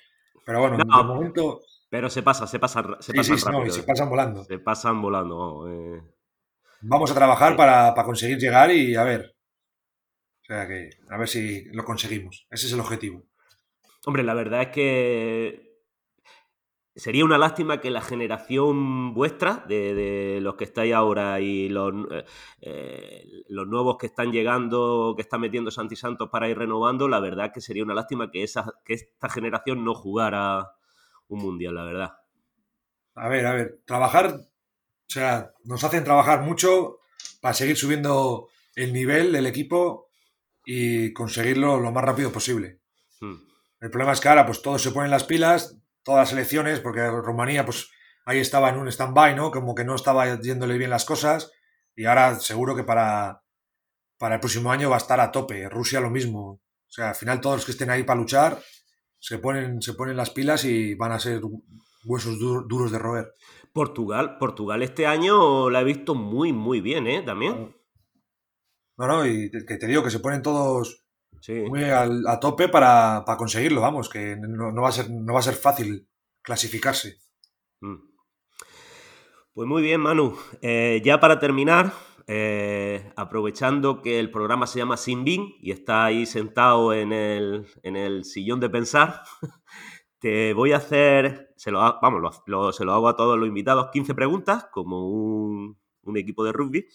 Pero 0.46 0.62
bueno, 0.62 0.76
en 0.76 0.82
el 0.84 0.88
momento. 0.88 1.60
Pero 1.90 2.10
se 2.10 2.24
pasa, 2.24 2.48
se 2.48 2.60
pasa, 2.60 2.82
se 3.02 3.14
pasan 3.14 3.54
rápido. 3.54 3.74
se 3.74 3.84
pasan 3.84 4.10
volando. 4.10 4.46
Se 4.46 4.60
pasan 4.60 5.02
volando. 5.02 5.68
Eh. 5.70 6.02
Vamos 6.84 7.12
a 7.12 7.14
trabajar 7.14 7.58
para, 7.58 7.94
para, 7.94 8.06
conseguir 8.06 8.38
llegar 8.38 8.72
y 8.72 8.96
a 8.96 9.04
ver. 9.04 9.35
O 10.46 10.54
sea 10.54 10.68
que, 10.68 10.92
a 11.10 11.18
ver 11.18 11.28
si 11.28 11.66
lo 11.66 11.84
conseguimos. 11.84 12.48
Ese 12.52 12.68
es 12.68 12.74
el 12.74 12.80
objetivo. 12.80 13.26
Hombre, 14.06 14.24
la 14.24 14.36
verdad 14.36 14.62
es 14.62 14.68
que 14.70 15.66
Sería 16.98 17.26
una 17.26 17.38
lástima 17.38 17.82
que 17.82 17.92
la 17.92 18.00
generación 18.00 19.14
vuestra, 19.14 19.66
de, 19.68 20.40
los 20.42 20.56
que 20.56 20.64
estáis 20.64 20.94
ahora 20.94 21.42
y 21.42 21.68
los, 21.68 21.94
eh, 22.10 22.24
eh, 22.62 23.26
los, 23.50 23.68
nuevos 23.68 23.98
que 23.98 24.06
están 24.06 24.32
llegando, 24.32 25.14
que 25.14 25.22
están 25.22 25.42
metiendo 25.42 25.72
Santi 25.72 25.98
Santos 25.98 26.30
para 26.32 26.48
ir 26.48 26.58
renovando, 26.58 27.10
la 27.10 27.20
verdad 27.20 27.52
que 27.54 27.60
sería 27.60 27.84
una 27.84 27.94
lástima 27.94 28.32
que, 28.32 28.44
esa, 28.44 28.76
que 28.86 28.94
esta 28.94 29.28
generación 29.28 29.84
no 29.84 29.94
jugara 29.94 30.72
un 31.28 31.40
mundial, 31.42 31.76
la 31.76 31.84
verdad. 31.84 32.14
A 33.16 33.28
ver, 33.28 33.46
a 33.46 33.54
ver, 33.54 33.82
trabajar, 33.86 34.28
o 34.28 35.10
sea, 35.10 35.52
nos 35.66 35.84
hacen 35.84 36.06
trabajar 36.06 36.44
mucho 36.44 37.00
para 37.42 37.54
seguir 37.54 37.76
subiendo 37.76 38.48
el 38.74 38.94
nivel 38.94 39.34
del 39.34 39.48
equipo 39.48 40.05
y 40.66 41.14
conseguirlo 41.14 41.80
lo 41.80 41.92
más 41.92 42.04
rápido 42.04 42.32
posible. 42.32 42.80
Hmm. 43.22 43.36
El 43.82 43.90
problema 43.90 44.14
es 44.14 44.20
que 44.20 44.30
ahora 44.30 44.46
pues 44.46 44.62
todos 44.62 44.82
se 44.82 44.92
ponen 44.92 45.12
las 45.12 45.24
pilas, 45.24 45.78
todas 46.04 46.22
las 46.22 46.34
elecciones, 46.34 46.80
porque 46.80 47.08
Rumanía, 47.08 47.66
pues 47.66 47.90
ahí 48.26 48.40
estaba 48.40 48.70
en 48.70 48.78
un 48.78 48.88
stand-by, 48.88 49.36
¿no? 49.36 49.52
Como 49.52 49.76
que 49.76 49.84
no 49.84 49.96
estaba 49.96 50.40
yéndole 50.42 50.78
bien 50.78 50.90
las 50.90 51.06
cosas. 51.06 51.52
Y 51.96 52.06
ahora 52.06 52.40
seguro 52.40 52.76
que 52.76 52.84
para, 52.84 53.44
para 54.18 54.36
el 54.36 54.42
próximo 54.42 54.72
año 54.72 54.90
va 54.90 54.96
a 54.96 55.00
estar 55.00 55.20
a 55.20 55.32
tope. 55.32 55.70
Rusia 55.70 56.00
lo 56.00 56.10
mismo. 56.10 56.42
O 56.42 56.92
sea, 56.92 57.10
al 57.10 57.16
final 57.16 57.42
todos 57.42 57.58
los 57.58 57.66
que 57.66 57.72
estén 57.72 57.90
ahí 57.90 58.04
para 58.04 58.20
luchar 58.20 58.62
se 59.20 59.40
ponen, 59.40 59.82
se 59.82 59.94
ponen 59.94 60.18
las 60.18 60.30
pilas 60.30 60.66
y 60.66 60.96
van 60.96 61.12
a 61.12 61.20
ser 61.20 61.42
huesos 62.06 62.40
duros 62.40 62.92
de 62.92 63.00
roer. 63.00 63.34
Portugal, 63.74 64.38
Portugal 64.38 64.84
este 64.84 65.06
año 65.06 65.70
la 65.70 65.82
he 65.82 65.84
visto 65.84 66.16
muy, 66.16 66.54
muy 66.54 66.80
bien, 66.80 67.08
¿eh? 67.08 67.22
También. 67.24 67.76
No, 68.98 69.08
no, 69.08 69.26
y 69.26 69.52
que 69.52 69.78
te 69.78 69.88
digo 69.88 70.04
que 70.04 70.10
se 70.10 70.20
ponen 70.20 70.42
todos 70.42 71.06
muy 71.48 71.84
a 71.84 72.40
tope 72.40 72.70
para, 72.70 73.24
conseguirlo, 73.38 73.82
vamos, 73.82 74.10
que 74.10 74.36
no, 74.36 74.82
va 74.82 74.90
a 74.90 74.92
ser, 74.92 75.10
no 75.10 75.34
va 75.34 75.40
a 75.40 75.44
ser 75.44 75.56
fácil 75.56 76.08
clasificarse. 76.42 77.18
Mm. 77.82 77.96
Pues 79.54 79.68
muy 79.68 79.82
bien, 79.82 80.02
Manu. 80.02 80.36
Eh, 80.62 81.02
ya 81.04 81.20
para 81.20 81.40
terminar, 81.40 81.94
eh, 82.28 83.12
aprovechando 83.16 84.02
que 84.02 84.20
el 84.20 84.32
programa 84.32 84.68
se 84.68 84.80
llama 84.80 84.98
Sin 84.98 85.26
y 85.28 85.72
está 85.72 86.06
ahí 86.06 86.26
sentado 86.26 86.94
en 86.94 87.14
el, 87.14 87.68
en 87.84 87.96
el 87.96 88.26
sillón 88.26 88.60
de 88.60 88.70
pensar, 88.70 89.22
te 90.20 90.54
voy 90.54 90.72
a 90.74 90.78
hacer, 90.78 91.54
se 91.56 91.72
lo, 91.72 91.80
vamos, 91.80 92.42
se 92.76 92.86
lo 92.86 92.94
hago 92.94 93.08
a 93.08 93.16
todos 93.16 93.38
los 93.38 93.48
invitados, 93.48 93.90
15 93.94 94.16
preguntas, 94.16 94.68
como 94.72 95.08
un, 95.10 95.78
un 96.04 96.18
equipo 96.18 96.44
de 96.44 96.52
rugby. 96.52 96.88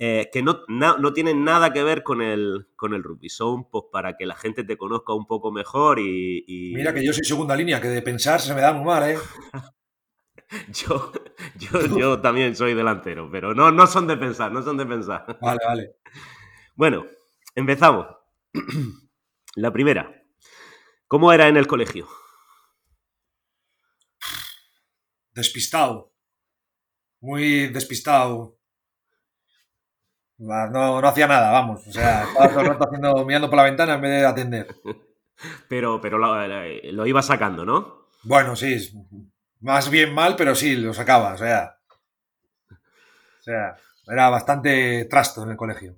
Eh, 0.00 0.30
que 0.32 0.44
no, 0.44 0.62
no, 0.68 1.12
tienen 1.12 1.42
nada 1.42 1.72
que 1.72 1.82
ver 1.82 2.04
con 2.04 2.22
el, 2.22 2.68
con 2.76 2.94
el 2.94 3.02
rugby. 3.02 3.28
Son 3.28 3.68
pues, 3.68 3.84
para 3.90 4.16
que 4.16 4.26
la 4.26 4.36
gente 4.36 4.62
te 4.62 4.76
conozca 4.76 5.12
un 5.12 5.26
poco 5.26 5.50
mejor 5.50 5.98
y, 5.98 6.72
Mira 6.74 6.94
que 6.94 7.04
yo 7.04 7.12
soy 7.12 7.24
segunda 7.24 7.56
línea, 7.56 7.80
que 7.80 7.88
de 7.88 8.02
pensar 8.02 8.40
se 8.40 8.54
me 8.54 8.60
da 8.60 8.72
muy 8.72 8.84
mal, 8.84 9.10
¿eh? 9.10 9.18
yo, 10.68 11.12
yo, 11.98 12.20
también 12.20 12.54
soy 12.54 12.74
delantero, 12.74 13.28
pero 13.30 13.54
no, 13.54 13.72
no 13.72 13.88
son 13.88 14.06
de 14.06 14.16
pensar, 14.16 14.52
no 14.52 14.62
son 14.62 14.76
de 14.76 14.86
pensar. 14.86 15.26
Vale, 15.42 15.60
vale. 15.66 15.96
Bueno, 16.76 17.04
empezamos. 17.56 18.06
La 19.56 19.72
primera. 19.72 20.14
¿Cómo 21.08 21.32
era 21.32 21.48
en 21.48 21.56
el 21.56 21.66
colegio? 21.66 22.06
Despistado. 25.32 26.12
Muy 27.20 27.66
despistado. 27.68 28.57
No, 30.38 31.00
no 31.00 31.08
hacía 31.08 31.26
nada, 31.26 31.50
vamos. 31.50 31.86
O 31.86 31.92
sea, 31.92 32.22
estaba 32.22 32.48
todo 32.48 32.60
el 32.60 32.66
rato 32.68 32.84
haciendo, 32.84 33.24
mirando 33.24 33.50
por 33.50 33.56
la 33.56 33.64
ventana 33.64 33.94
en 33.94 34.00
vez 34.00 34.10
de 34.20 34.26
atender. 34.26 34.66
Pero, 35.68 36.00
pero 36.00 36.18
lo, 36.18 37.06
iba 37.06 37.22
sacando, 37.22 37.64
¿no? 37.64 38.08
Bueno, 38.24 38.56
sí. 38.56 38.90
Más 39.60 39.88
bien 39.88 40.12
mal, 40.12 40.34
pero 40.34 40.56
sí, 40.56 40.74
lo 40.74 40.92
sacaba. 40.92 41.34
O 41.34 41.38
sea. 41.38 41.76
O 42.72 43.42
sea, 43.42 43.76
era 44.08 44.30
bastante 44.30 45.04
trasto 45.04 45.44
en 45.44 45.50
el 45.50 45.56
colegio. 45.56 45.94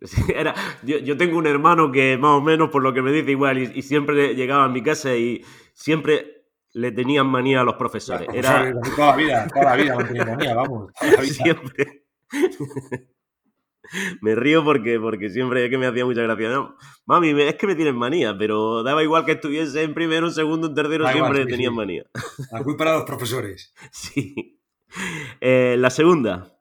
era, 0.34 0.54
yo, 0.82 1.16
tengo 1.16 1.38
un 1.38 1.48
hermano 1.48 1.90
que 1.90 2.16
más 2.18 2.32
o 2.32 2.40
menos, 2.40 2.70
por 2.70 2.84
lo 2.84 2.94
que 2.94 3.02
me 3.02 3.10
dice, 3.10 3.32
igual, 3.32 3.58
y, 3.58 3.82
siempre 3.82 4.36
llegaba 4.36 4.64
a 4.64 4.68
mi 4.68 4.80
casa 4.80 5.14
y 5.16 5.44
siempre 5.74 6.46
le 6.72 6.92
tenían 6.92 7.26
manía 7.26 7.62
a 7.62 7.64
los 7.64 7.74
profesores. 7.74 8.28
era... 8.32 8.72
Toda 8.94 9.08
la 9.08 9.16
vida, 9.16 9.48
toda 9.48 9.64
la 9.64 9.76
vida 9.76 9.96
manía, 9.96 10.54
vamos. 10.54 10.92
Siempre. 11.22 12.04
me 14.20 14.34
río 14.34 14.64
porque, 14.64 14.98
porque 14.98 15.30
siempre 15.30 15.64
es 15.64 15.70
que 15.70 15.78
me 15.78 15.86
hacía 15.86 16.04
mucha 16.04 16.22
gracia. 16.22 16.74
mami, 17.04 17.30
es 17.42 17.54
que 17.56 17.66
me 17.66 17.74
tienen 17.74 17.96
manía, 17.96 18.36
pero 18.36 18.82
daba 18.82 19.02
igual 19.02 19.24
que 19.24 19.32
estuviese 19.32 19.82
en 19.82 19.94
primero, 19.94 20.26
en 20.26 20.32
segundo, 20.32 20.68
en 20.68 20.74
tercero, 20.74 21.08
siempre 21.08 21.46
tenían 21.46 21.74
manía. 21.74 22.04
La 22.50 22.62
culpa 22.62 22.84
era 22.84 22.94
los 22.94 23.04
profesores. 23.04 23.74
Sí. 23.92 24.60
Eh, 25.40 25.76
la 25.78 25.88
segunda. 25.88 26.58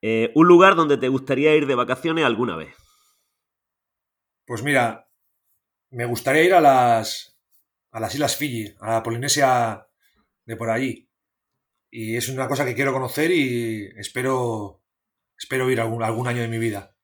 Eh, 0.00 0.30
un 0.36 0.46
lugar 0.46 0.76
donde 0.76 0.96
te 0.96 1.08
gustaría 1.08 1.56
ir 1.56 1.66
de 1.66 1.74
vacaciones 1.74 2.24
alguna 2.24 2.54
vez. 2.54 2.72
Pues 4.46 4.62
mira, 4.62 5.08
me 5.90 6.04
gustaría 6.04 6.44
ir 6.44 6.54
a 6.54 6.60
las, 6.60 7.36
a 7.90 7.98
las 7.98 8.14
Islas 8.14 8.36
Fiji, 8.36 8.72
a 8.78 8.92
la 8.92 9.02
Polinesia 9.02 9.88
de 10.44 10.56
por 10.56 10.70
allí. 10.70 11.08
Y 11.90 12.16
es 12.16 12.28
una 12.28 12.46
cosa 12.46 12.64
que 12.64 12.74
quiero 12.74 12.92
conocer 12.92 13.32
y 13.32 13.88
espero 13.96 14.85
espero 15.38 15.70
ir 15.70 15.80
algún, 15.80 16.02
algún 16.02 16.28
año 16.28 16.42
de 16.42 16.48
mi 16.48 16.58
vida. 16.58 16.94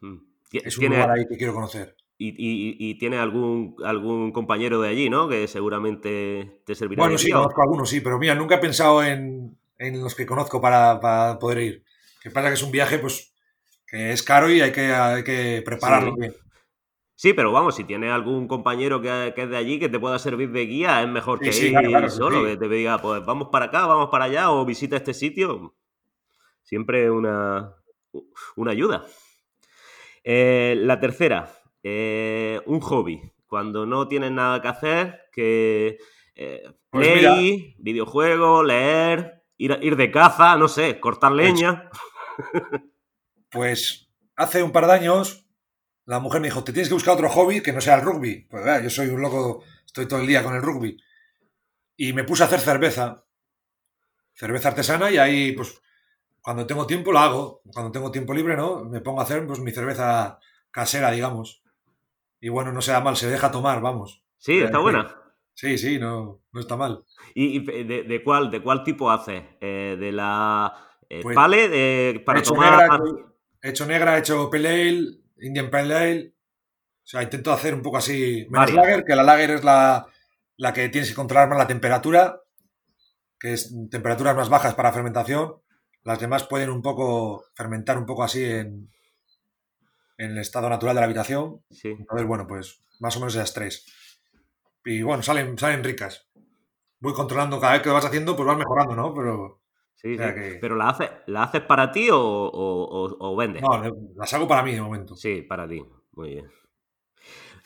Hmm. 0.00 0.18
Es 0.52 0.78
un 0.78 0.86
lugar 0.86 1.10
ahí 1.10 1.26
que 1.28 1.36
quiero 1.36 1.54
conocer. 1.54 1.96
Y, 2.20 2.98
tiene 2.98 3.18
algún, 3.18 3.76
algún 3.84 4.32
compañero 4.32 4.80
de 4.80 4.88
allí, 4.88 5.08
¿no? 5.08 5.28
Que 5.28 5.46
seguramente 5.46 6.62
te 6.64 6.74
servirá. 6.74 7.04
Bueno, 7.04 7.16
sí, 7.16 7.30
conozco 7.30 7.62
algunos, 7.62 7.88
sí, 7.88 8.00
pero 8.00 8.18
mira, 8.18 8.34
nunca 8.34 8.56
he 8.56 8.58
pensado 8.58 9.04
en, 9.04 9.56
los 9.78 10.16
que 10.16 10.26
conozco 10.26 10.60
para, 10.60 11.38
poder 11.38 11.58
ir. 11.58 11.84
Que 12.20 12.30
pasa 12.30 12.48
que 12.48 12.54
es 12.54 12.62
un 12.62 12.72
viaje, 12.72 12.98
pues, 12.98 13.32
que 13.86 14.10
es 14.10 14.22
caro 14.24 14.50
y 14.50 14.60
hay 14.60 14.72
que, 14.72 14.92
hay 14.92 15.22
que 15.22 15.62
prepararlo 15.64 16.16
bien. 16.16 16.34
Sí, 17.14 17.32
pero 17.32 17.50
vamos, 17.50 17.74
si 17.74 17.82
tiene 17.82 18.10
algún 18.10 18.46
compañero 18.46 19.00
que, 19.00 19.34
es 19.36 19.50
de 19.50 19.56
allí 19.56 19.80
que 19.80 19.88
te 19.88 19.98
pueda 19.98 20.20
servir 20.20 20.52
de 20.52 20.66
guía, 20.66 21.02
es 21.02 21.08
mejor 21.08 21.40
que 21.40 21.48
ir 21.48 22.10
solo, 22.10 22.44
que 22.44 22.56
te 22.56 22.68
diga, 22.68 22.98
pues 22.98 23.24
vamos 23.26 23.48
para 23.50 23.66
acá, 23.66 23.86
vamos 23.86 24.08
para 24.08 24.26
allá 24.26 24.52
o 24.52 24.64
visita 24.64 24.96
este 24.96 25.12
sitio. 25.12 25.74
Siempre 26.68 27.10
una, 27.10 27.74
una 28.56 28.72
ayuda. 28.72 29.06
Eh, 30.22 30.74
la 30.76 31.00
tercera, 31.00 31.50
eh, 31.82 32.60
un 32.66 32.80
hobby. 32.80 33.22
Cuando 33.46 33.86
no 33.86 34.06
tienes 34.06 34.32
nada 34.32 34.60
que 34.60 34.68
hacer, 34.68 35.20
que 35.32 35.96
eh, 36.34 36.70
pues 36.90 37.26
videojuegos, 37.78 38.66
leer, 38.66 39.44
ir, 39.56 39.78
ir, 39.80 39.96
de 39.96 40.10
caza, 40.10 40.58
no 40.58 40.68
sé, 40.68 41.00
cortar 41.00 41.32
pues 41.32 41.46
leña. 41.46 41.90
Pues 43.50 44.12
hace 44.36 44.62
un 44.62 44.70
par 44.70 44.86
de 44.88 44.92
años 44.92 45.46
la 46.04 46.18
mujer 46.20 46.42
me 46.42 46.48
dijo, 46.48 46.62
te 46.64 46.74
tienes 46.74 46.88
que 46.88 46.94
buscar 46.94 47.14
otro 47.14 47.30
hobby 47.30 47.62
que 47.62 47.72
no 47.72 47.80
sea 47.80 47.94
el 47.94 48.02
rugby. 48.02 48.46
Pues 48.50 48.82
yo 48.82 48.90
soy 48.90 49.08
un 49.08 49.22
loco, 49.22 49.64
estoy 49.86 50.06
todo 50.06 50.20
el 50.20 50.26
día 50.26 50.42
con 50.42 50.54
el 50.54 50.60
rugby. 50.60 50.98
Y 51.96 52.12
me 52.12 52.24
puse 52.24 52.42
a 52.42 52.46
hacer 52.46 52.60
cerveza. 52.60 53.24
Cerveza 54.34 54.68
artesana 54.68 55.10
y 55.10 55.16
ahí 55.16 55.52
pues 55.52 55.80
cuando 56.48 56.66
tengo 56.66 56.86
tiempo 56.86 57.12
lo 57.12 57.18
hago. 57.18 57.60
Cuando 57.74 57.92
tengo 57.92 58.10
tiempo 58.10 58.32
libre, 58.32 58.56
¿no? 58.56 58.82
Me 58.82 59.02
pongo 59.02 59.20
a 59.20 59.24
hacer 59.24 59.46
pues, 59.46 59.60
mi 59.60 59.70
cerveza 59.70 60.38
casera, 60.70 61.10
digamos. 61.10 61.62
Y 62.40 62.48
bueno, 62.48 62.72
no 62.72 62.80
se 62.80 62.90
da 62.90 63.02
mal, 63.02 63.18
se 63.18 63.28
deja 63.28 63.50
tomar, 63.50 63.82
vamos. 63.82 64.24
Sí, 64.38 64.58
está 64.58 64.78
buena. 64.78 65.14
Sí, 65.52 65.76
sí, 65.76 65.98
no, 65.98 66.40
no 66.52 66.60
está 66.60 66.76
mal. 66.76 67.04
¿Y, 67.34 67.58
de, 67.66 68.22
cuál, 68.22 68.48
de 68.48 68.62
cuál 68.62 68.84
tipo 68.84 69.10
haces? 69.10 69.42
Eh, 69.60 69.96
¿De 69.98 70.12
la 70.12 70.72
eh, 71.10 71.18
pues, 71.20 71.34
pale? 71.34 71.68
De, 71.68 72.22
para 72.24 72.38
hecho 72.38 72.54
tomar... 72.54 72.88
Negra, 72.88 73.34
he 73.60 73.68
hecho 73.70 73.86
negra, 73.86 74.16
he 74.16 74.20
hecho 74.20 74.48
pale 74.48 74.68
ale, 74.68 75.08
Indian 75.40 75.68
pale 75.68 75.94
ale. 75.96 76.34
O 77.02 77.06
sea, 77.06 77.24
intento 77.24 77.52
hacer 77.52 77.74
un 77.74 77.82
poco 77.82 77.96
así. 77.96 78.46
Menos 78.48 78.72
lager, 78.72 79.04
que 79.04 79.16
la 79.16 79.24
lager 79.24 79.50
es 79.50 79.64
la, 79.64 80.06
la 80.56 80.72
que 80.72 80.88
tienes 80.90 81.10
que 81.10 81.16
controlar 81.16 81.48
más 81.48 81.58
la 81.58 81.66
temperatura, 81.66 82.40
que 83.36 83.54
es 83.54 83.74
temperaturas 83.90 84.36
más 84.36 84.48
bajas 84.48 84.74
para 84.76 84.92
fermentación. 84.92 85.56
Las 86.08 86.20
demás 86.20 86.46
pueden 86.46 86.70
un 86.70 86.80
poco 86.80 87.44
fermentar 87.54 87.98
un 87.98 88.06
poco 88.06 88.24
así 88.24 88.42
en, 88.42 88.90
en 90.16 90.30
el 90.30 90.38
estado 90.38 90.70
natural 90.70 90.94
de 90.94 91.02
la 91.02 91.04
habitación. 91.04 91.62
Sí. 91.70 91.90
Entonces, 91.90 92.26
bueno, 92.26 92.46
pues 92.46 92.82
más 92.98 93.14
o 93.18 93.20
menos 93.20 93.34
esas 93.34 93.52
tres. 93.52 93.84
Y 94.86 95.02
bueno, 95.02 95.22
salen, 95.22 95.58
salen 95.58 95.84
ricas. 95.84 96.26
Voy 96.98 97.12
controlando 97.12 97.60
cada 97.60 97.74
vez 97.74 97.82
que 97.82 97.90
lo 97.90 97.94
vas 97.94 98.06
haciendo, 98.06 98.34
pues 98.34 98.46
vas 98.46 98.56
mejorando, 98.56 98.96
¿no? 98.96 99.12
Pero. 99.12 99.60
Sí, 99.96 100.16
Pero 100.16 100.76
¿la 100.76 100.88
haces, 100.88 101.10
¿la 101.26 101.42
haces 101.42 101.60
para 101.60 101.92
ti 101.92 102.08
o, 102.10 102.18
o, 102.18 103.36
vendes? 103.36 103.60
No, 103.60 103.82
las 104.16 104.32
hago 104.32 104.48
para 104.48 104.62
mí 104.62 104.72
de 104.72 104.80
momento. 104.80 105.14
Sí, 105.14 105.42
para 105.42 105.68
ti. 105.68 105.84
Muy 106.12 106.30
bien. 106.30 106.50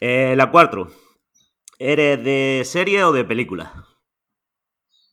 Eh, 0.01 0.34
la 0.34 0.51
cuatro. 0.51 0.88
¿Eres 1.78 2.24
de 2.24 2.62
serie 2.64 3.05
o 3.05 3.12
de 3.12 3.24
película? 3.24 3.86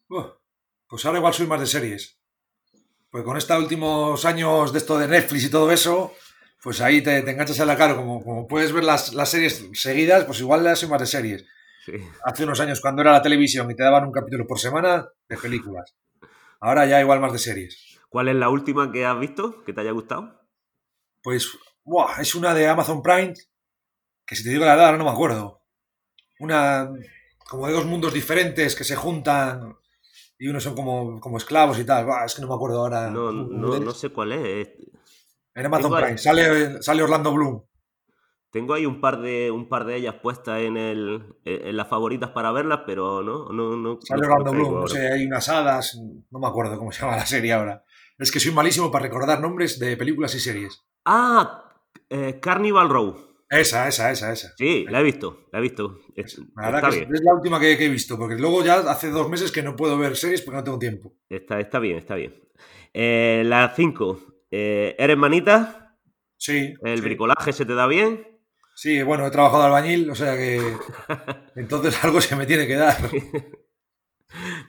pues 0.07 1.05
ahora 1.05 1.19
igual 1.19 1.33
soy 1.35 1.45
más 1.45 1.59
de 1.59 1.67
series. 1.67 2.18
Pues 3.11 3.23
con 3.23 3.37
estos 3.37 3.57
últimos 3.57 4.23
años 4.25 4.71
de 4.71 4.77
esto 4.77 4.97
de 4.99 5.07
Netflix 5.07 5.45
y 5.45 5.49
todo 5.49 5.71
eso, 5.71 6.13
pues 6.61 6.79
ahí 6.79 7.01
te, 7.01 7.17
enganchas 7.17 7.59
a 7.59 7.65
la 7.65 7.75
cara. 7.75 7.95
Como, 7.95 8.23
como 8.23 8.47
puedes 8.47 8.71
ver 8.71 8.83
las, 8.83 9.11
series 9.25 9.67
seguidas, 9.73 10.25
pues 10.25 10.39
igual 10.39 10.63
le 10.63 10.75
soy 10.75 10.89
más 10.89 10.99
de 10.99 11.07
series. 11.07 11.45
Hace 12.23 12.43
unos 12.43 12.59
años, 12.59 12.81
cuando 12.81 13.01
era 13.01 13.11
la 13.11 13.21
televisión 13.23 13.71
y 13.71 13.75
te 13.75 13.81
daban 13.81 14.05
un 14.05 14.11
capítulo 14.11 14.45
por 14.45 14.59
semana 14.59 15.07
de 15.27 15.37
películas. 15.37 15.95
Ahora 16.59 16.85
ya 16.85 17.01
igual 17.01 17.19
más 17.19 17.33
de 17.33 17.39
series. 17.39 17.99
¿Cuál 18.09 18.27
es 18.27 18.35
la 18.35 18.49
última 18.49 18.91
que 18.91 19.05
has 19.05 19.19
visto 19.19 19.63
que 19.63 19.73
te 19.73 19.81
haya 19.81 19.91
gustado? 19.91 20.39
Pues, 21.23 21.47
es 22.19 22.35
una 22.35 22.53
de 22.53 22.67
Amazon 22.67 23.01
Prime, 23.01 23.33
que 24.25 24.35
si 24.35 24.43
te 24.43 24.49
digo 24.51 24.65
la 24.65 24.75
verdad, 24.75 24.97
no 24.97 25.05
me 25.05 25.09
acuerdo. 25.09 25.63
Una, 26.39 26.91
como 27.47 27.65
de 27.65 27.73
dos 27.73 27.85
mundos 27.85 28.13
diferentes 28.13 28.75
que 28.75 28.83
se 28.83 28.95
juntan 28.95 29.75
y 30.39 30.47
unos 30.47 30.63
son 30.63 30.73
como, 30.73 31.19
como 31.19 31.37
esclavos 31.37 31.77
y 31.79 31.83
tal. 31.85 32.07
es 32.25 32.33
que 32.33 32.41
no 32.41 32.47
me 32.47 32.55
acuerdo 32.55 32.79
ahora. 32.79 33.09
No, 33.09 33.31
no, 33.31 33.77
no 33.77 33.91
sé 33.91 34.09
cuál 34.09 34.31
es. 34.31 34.69
En 35.53 35.65
Amazon 35.65 35.93
Prime. 35.93 36.17
Sale, 36.17 36.81
sale 36.81 37.03
Orlando 37.03 37.33
Bloom. 37.33 37.61
Tengo 38.49 38.73
ahí 38.73 38.85
un 38.85 38.99
par 38.99 39.21
de 39.21 39.51
un 39.51 39.69
par 39.69 39.85
de 39.85 39.97
ellas 39.97 40.15
puestas 40.23 40.61
en 40.61 40.75
el 40.75 41.35
en 41.45 41.77
las 41.77 41.87
favoritas 41.87 42.31
para 42.31 42.51
verlas, 42.51 42.79
pero 42.85 43.21
no 43.21 43.49
no 43.49 43.75
no. 43.75 43.99
Sale 44.01 44.25
Orlando 44.25 44.51
Bloom, 44.51 44.79
no 44.79 44.87
sé, 44.87 45.11
hay 45.11 45.25
unas 45.27 45.47
hadas, 45.49 45.99
no 46.31 46.39
me 46.39 46.47
acuerdo 46.47 46.79
cómo 46.79 46.91
se 46.91 47.01
llama 47.01 47.17
la 47.17 47.25
serie 47.25 47.53
ahora. 47.53 47.83
Es 48.17 48.31
que 48.31 48.39
soy 48.39 48.51
malísimo 48.51 48.91
para 48.91 49.03
recordar 49.03 49.39
nombres 49.41 49.77
de 49.77 49.97
películas 49.97 50.33
y 50.35 50.39
series. 50.39 50.83
Ah, 51.05 51.65
eh, 52.09 52.39
Carnival 52.41 52.89
Row. 52.89 53.28
Esa, 53.49 53.87
esa, 53.87 54.11
esa, 54.11 54.31
esa. 54.31 54.53
Sí, 54.57 54.85
la 54.89 54.99
he 54.99 55.03
visto, 55.03 55.47
la 55.51 55.59
he 55.59 55.61
visto. 55.61 56.01
Es, 56.15 56.39
la 56.55 57.33
última 57.33 57.59
que, 57.59 57.73
he 57.73 57.89
visto, 57.89 58.17
porque 58.17 58.35
luego 58.35 58.63
ya 58.63 58.75
hace 58.75 59.09
dos 59.09 59.27
meses 59.27 59.51
que 59.51 59.63
no 59.63 59.75
puedo 59.75 59.97
ver 59.97 60.15
series 60.15 60.41
porque 60.41 60.57
no 60.57 60.63
tengo 60.63 60.79
tiempo. 60.79 61.15
Está, 61.29 61.59
está 61.59 61.79
bien, 61.79 61.97
está 61.97 62.13
bien. 62.15 62.35
Eh, 62.93 63.41
la 63.45 63.73
5. 63.75 64.45
Eh, 64.51 64.95
¿Eres 64.99 65.17
manita? 65.17 65.97
Sí. 66.37 66.75
¿El 66.83 67.01
bricolaje 67.01 67.51
se 67.51 67.65
te 67.65 67.73
da 67.73 67.87
bien? 67.87 68.39
Sí, 68.75 69.01
bueno, 69.01 69.25
he 69.25 69.31
trabajado 69.31 69.63
albañil, 69.63 70.09
o 70.09 70.15
sea 70.15 70.37
que 70.37 70.61
entonces 71.55 72.01
algo 72.03 72.21
se 72.21 72.35
me 72.35 72.45
tiene 72.45 72.67
que 72.67 72.75
dar. 72.75 72.97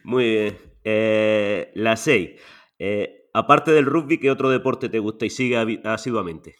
Muy 0.04 0.24
bien. 0.24 0.58
Eh, 0.84 1.70
la 1.74 1.96
6. 1.96 2.30
Eh, 2.78 3.28
aparte 3.34 3.72
del 3.72 3.84
rugby, 3.84 4.18
¿qué 4.18 4.30
otro 4.30 4.48
deporte 4.48 4.88
te 4.88 4.98
gusta 4.98 5.26
y 5.26 5.30
sigue 5.30 5.80
asiduamente? 5.84 6.56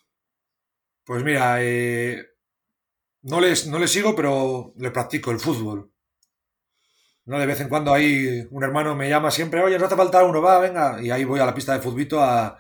Pues 1.05 1.25
mira, 1.25 1.57
eh, 1.63 2.27
no, 3.23 3.41
les, 3.41 3.67
no 3.67 3.79
le 3.79 3.89
sigo, 3.89 4.15
pero 4.15 4.73
le 4.77 4.91
practico 4.91 5.31
el 5.31 5.41
fútbol. 5.41 5.91
¿no? 7.25 7.39
De 7.39 7.47
vez 7.47 7.61
en 7.61 7.69
cuando 7.69 7.93
ahí 7.93 8.47
un 8.51 8.65
hermano 8.65 8.97
me 8.97 9.09
llama 9.09 9.31
siempre, 9.31 9.63
oye, 9.63 9.79
no 9.79 9.87
hace 9.87 9.97
falta 9.97 10.25
uno, 10.25 10.43
va, 10.43 10.59
venga. 10.59 11.03
Y 11.03 11.11
ahí 11.11 11.25
voy 11.25 11.41
a 11.41 11.47
la 11.47 11.55
pista 11.55 11.73
de 11.73 11.81
futbito 11.81 12.21
a, 12.21 12.59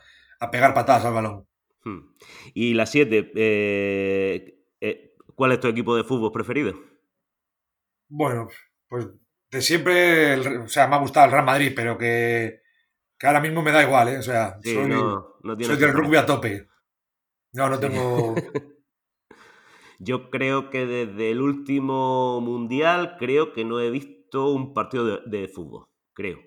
pegar 0.50 0.74
patadas 0.74 1.04
al 1.04 1.14
balón. 1.14 1.46
Hmm. 1.84 2.14
Y 2.54 2.74
la 2.74 2.86
7, 2.86 3.32
eh, 3.34 4.58
eh, 4.80 5.14
¿cuál 5.34 5.52
es 5.52 5.60
tu 5.60 5.68
equipo 5.68 5.96
de 5.96 6.04
fútbol 6.04 6.32
preferido? 6.32 6.74
Bueno, 8.08 8.48
pues 8.88 9.08
de 9.50 9.62
siempre, 9.62 10.58
o 10.58 10.68
sea, 10.68 10.86
me 10.86 10.96
ha 10.96 11.00
gustado 11.00 11.26
el 11.26 11.32
Real 11.32 11.44
Madrid, 11.44 11.72
pero 11.74 11.98
que, 11.98 12.60
ahora 13.22 13.40
mismo 13.40 13.62
me 13.62 13.72
da 13.72 13.82
igual, 13.82 14.08
¿eh? 14.08 14.18
O 14.18 14.22
sea, 14.22 14.58
soy, 14.62 15.76
del 15.76 15.92
rugby 15.92 16.16
a 16.16 16.26
tope. 16.26 16.68
No, 17.52 17.68
no 17.68 17.78
tengo... 17.78 18.34
Yo 20.02 20.30
creo 20.30 20.70
que 20.70 20.86
desde 20.86 21.30
el 21.30 21.42
último 21.42 22.40
mundial, 22.40 23.16
creo 23.18 23.52
que 23.52 23.66
no 23.66 23.80
he 23.80 23.90
visto 23.90 24.50
un 24.50 24.72
partido 24.72 25.18
de, 25.18 25.46
fútbol. 25.46 25.88
Creo. 26.14 26.38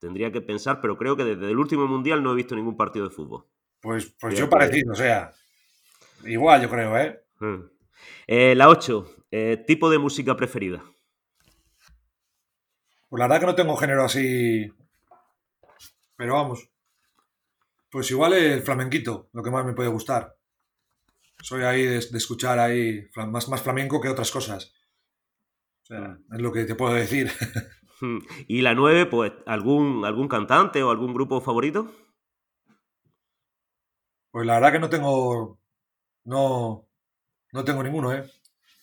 Tendría 0.00 0.32
que 0.32 0.40
pensar, 0.40 0.80
pero 0.80 0.98
creo 0.98 1.16
que 1.16 1.24
desde 1.24 1.48
el 1.48 1.56
último 1.56 1.86
mundial 1.86 2.24
no 2.24 2.32
he 2.32 2.36
visto 2.36 2.56
ningún 2.56 2.76
partido 2.76 3.08
de 3.08 3.14
fútbol. 3.14 3.46
Pues, 3.80 4.12
pues 4.20 4.36
yo 4.36 4.50
parecido, 4.50 4.92
o 4.92 4.96
sea. 4.96 5.30
Igual, 6.24 6.62
yo 6.62 6.68
creo, 6.68 6.98
¿eh? 6.98 7.22
Hmm. 7.38 7.68
eh 8.26 8.56
la 8.56 8.68
8. 8.68 9.06
Eh, 9.30 9.64
tipo 9.64 9.88
de 9.88 9.98
música 9.98 10.36
preferida. 10.36 10.82
Pues 13.08 13.20
la 13.20 13.26
verdad 13.26 13.40
que 13.40 13.46
no 13.46 13.54
tengo 13.54 13.76
género 13.76 14.04
así. 14.04 14.68
Pero 16.16 16.34
vamos. 16.34 16.68
Pues 17.88 18.10
igual 18.10 18.32
el 18.32 18.62
flamenquito, 18.62 19.28
lo 19.32 19.44
que 19.44 19.50
más 19.52 19.64
me 19.64 19.74
puede 19.74 19.90
gustar. 19.90 20.35
Soy 21.46 21.62
ahí 21.62 21.84
de, 21.84 21.98
escuchar 21.98 22.58
ahí 22.58 23.08
más, 23.14 23.48
más 23.48 23.62
flamenco 23.62 24.00
que 24.00 24.08
otras 24.08 24.32
cosas. 24.32 24.74
O 25.84 25.86
sea, 25.86 26.18
es 26.32 26.40
lo 26.40 26.50
que 26.50 26.64
te 26.64 26.74
puedo 26.74 26.92
decir. 26.92 27.30
Hmm. 27.98 28.18
¿Y 28.46 28.60
la 28.60 28.74
9, 28.74 29.06
pues, 29.06 29.32
algún, 29.46 30.04
algún 30.04 30.28
cantante 30.28 30.82
o 30.82 30.90
algún 30.90 31.14
grupo 31.14 31.40
favorito? 31.40 31.90
Pues 34.30 34.46
la 34.46 34.56
verdad 34.56 34.72
que 34.72 34.78
no 34.80 34.90
tengo. 34.90 35.58
No. 36.24 36.86
No 37.52 37.64
tengo 37.64 37.82
ninguno, 37.82 38.12
¿eh? 38.12 38.30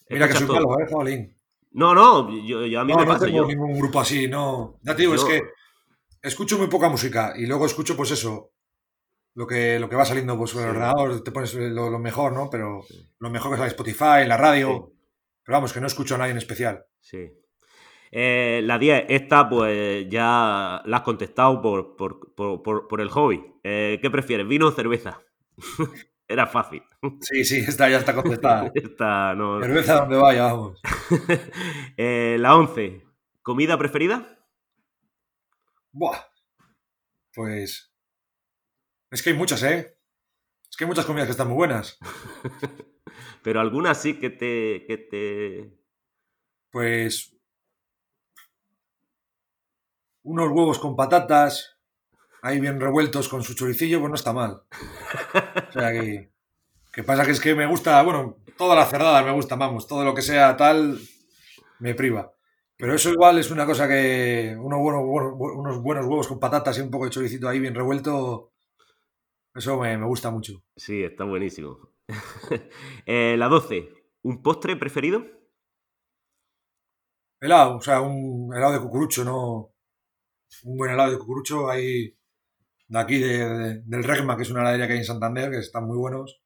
Mira 0.09 0.27
que 0.27 0.33
soy 0.33 0.47
malo, 0.47 0.79
¿eh, 0.79 0.87
Jabalín? 0.89 1.37
No, 1.73 1.93
no, 1.93 2.27
yo, 2.43 2.79
a 2.79 2.85
mí 2.85 2.93
no, 2.93 2.99
me 2.99 3.05
pasa. 3.05 3.27
No 3.27 3.31
tengo 3.31 3.45
ningún 3.45 3.77
grupo 3.77 3.99
así, 3.99 4.27
no. 4.27 4.79
Ya 4.81 4.95
te 4.95 5.03
digo, 5.03 5.13
es 5.13 5.23
que 5.25 5.43
escucho 6.21 6.57
muy 6.57 6.67
poca 6.67 6.89
música 6.89 7.33
y 7.37 7.45
luego 7.45 7.67
escucho, 7.67 7.95
pues 7.95 8.09
eso, 8.09 8.52
lo 9.35 9.47
que, 9.47 9.79
lo 9.79 9.89
que 9.89 9.95
va 9.95 10.05
saliendo 10.05 10.37
pues, 10.37 10.53
el 10.55 10.69
ordenador, 10.69 11.23
te 11.23 11.31
pones 11.31 11.53
lo, 11.55 11.99
mejor, 11.99 12.33
¿no? 12.33 12.49
Pero 12.49 12.83
lo 13.19 13.29
mejor 13.29 13.51
que 13.51 13.55
es 13.55 13.59
la 13.61 13.67
Spotify, 13.67 14.27
la 14.27 14.37
radio. 14.37 14.91
Pero 15.43 15.57
vamos, 15.57 15.73
que 15.73 15.81
no 15.81 15.87
escucho 15.87 16.15
a 16.15 16.17
nadie 16.19 16.31
en 16.31 16.37
especial. 16.37 16.85
Sí. 17.01 17.31
Eh, 18.11 18.61
la 18.63 18.77
10, 18.77 19.05
esta 19.09 19.49
pues 19.49 20.07
ya 20.07 20.81
la 20.85 20.97
has 20.97 21.03
contestado 21.03 21.61
por, 21.61 21.95
por, 21.95 23.01
el 23.01 23.09
hobby. 23.09 23.43
Eh, 23.63 23.97
¿Qué 24.01 24.09
prefieres, 24.11 24.47
vino 24.47 24.67
o 24.67 24.71
cerveza? 24.71 25.21
Era 26.27 26.47
fácil. 26.47 26.83
Sí, 27.21 27.43
sí, 27.43 27.57
esta 27.57 27.89
ya 27.89 27.97
está 27.97 28.13
contestada. 28.15 28.71
esta 28.75 29.35
no... 29.35 29.59
Cerveza 29.61 30.01
donde 30.01 30.17
vaya, 30.17 30.45
vamos. 30.45 30.81
Eh, 31.97 32.37
la 32.39 32.55
11, 32.55 33.03
¿comida 33.41 33.77
preferida? 33.77 34.39
Buah. 35.91 36.17
Pues 37.33 37.92
es 39.13 39.21
que 39.21 39.29
hay 39.29 39.35
muchas, 39.35 39.61
¿eh? 39.63 39.95
Es 40.69 40.75
que 40.75 40.85
hay 40.85 40.87
muchas 40.87 41.05
comidas 41.05 41.27
que 41.27 41.31
están 41.31 41.47
muy 41.47 41.55
buenas. 41.55 41.99
Pero 43.43 43.59
algunas 43.59 44.01
sí 44.01 44.19
que 44.19 44.31
te, 44.31 44.85
que 44.87 44.97
te... 44.97 45.79
Pues... 46.71 47.35
Unos 50.23 50.49
huevos 50.49 50.79
con 50.79 50.95
patatas, 50.95 51.77
ahí 52.41 52.59
bien 52.59 52.79
revueltos 52.79 53.29
con 53.29 53.43
su 53.43 53.53
choricillo, 53.53 53.99
pues 53.99 54.09
no 54.09 54.15
está 54.15 54.33
mal. 54.33 54.63
O 55.69 55.71
sea 55.71 55.91
que... 55.91 56.31
Que 56.91 57.03
pasa 57.03 57.25
que 57.25 57.31
es 57.31 57.39
que 57.39 57.55
me 57.55 57.65
gusta, 57.65 58.01
bueno, 58.03 58.37
toda 58.57 58.75
la 58.75 58.85
cerrada 58.85 59.23
me 59.23 59.31
gusta, 59.31 59.55
vamos, 59.55 59.87
todo 59.87 60.05
lo 60.05 60.13
que 60.13 60.21
sea 60.21 60.55
tal 60.55 60.99
me 61.79 61.95
priva. 61.95 62.33
Pero 62.77 62.93
eso 62.95 63.09
igual 63.11 63.39
es 63.39 63.49
una 63.49 63.65
cosa 63.65 63.87
que 63.87 64.55
unos 64.59 65.81
buenos 65.81 66.05
huevos 66.05 66.27
con 66.27 66.39
patatas 66.39 66.77
y 66.77 66.81
un 66.81 66.91
poco 66.91 67.05
de 67.05 67.11
choricito 67.11 67.49
ahí 67.49 67.59
bien 67.59 67.73
revuelto, 67.73 68.52
eso 69.55 69.79
me, 69.79 70.05
gusta 70.05 70.31
mucho. 70.31 70.63
Sí, 70.75 71.03
está 71.03 71.23
buenísimo. 71.23 71.89
Eh, 73.05 73.35
la 73.37 73.47
12. 73.47 73.89
¿Un 74.23 74.41
postre 74.41 74.75
preferido? 74.75 75.25
Helado, 77.39 77.77
o 77.77 77.81
sea, 77.81 78.01
un 78.01 78.53
helado 78.55 78.73
de 78.73 78.79
cucurucho, 78.79 79.23
¿no? 79.25 79.73
Un 80.63 80.77
buen 80.77 80.91
helado 80.91 81.11
de 81.11 81.17
cucurucho 81.17 81.69
ahí 81.69 82.15
de 82.87 82.99
aquí 82.99 83.19
del 83.19 84.03
Regma, 84.03 84.37
que 84.37 84.43
es 84.43 84.49
una 84.49 84.61
heladería 84.61 84.87
que 84.87 84.93
hay 84.93 84.99
en 84.99 85.05
Santander, 85.05 85.51
que 85.51 85.57
están 85.57 85.85
muy 85.85 85.97
buenos. 85.97 86.41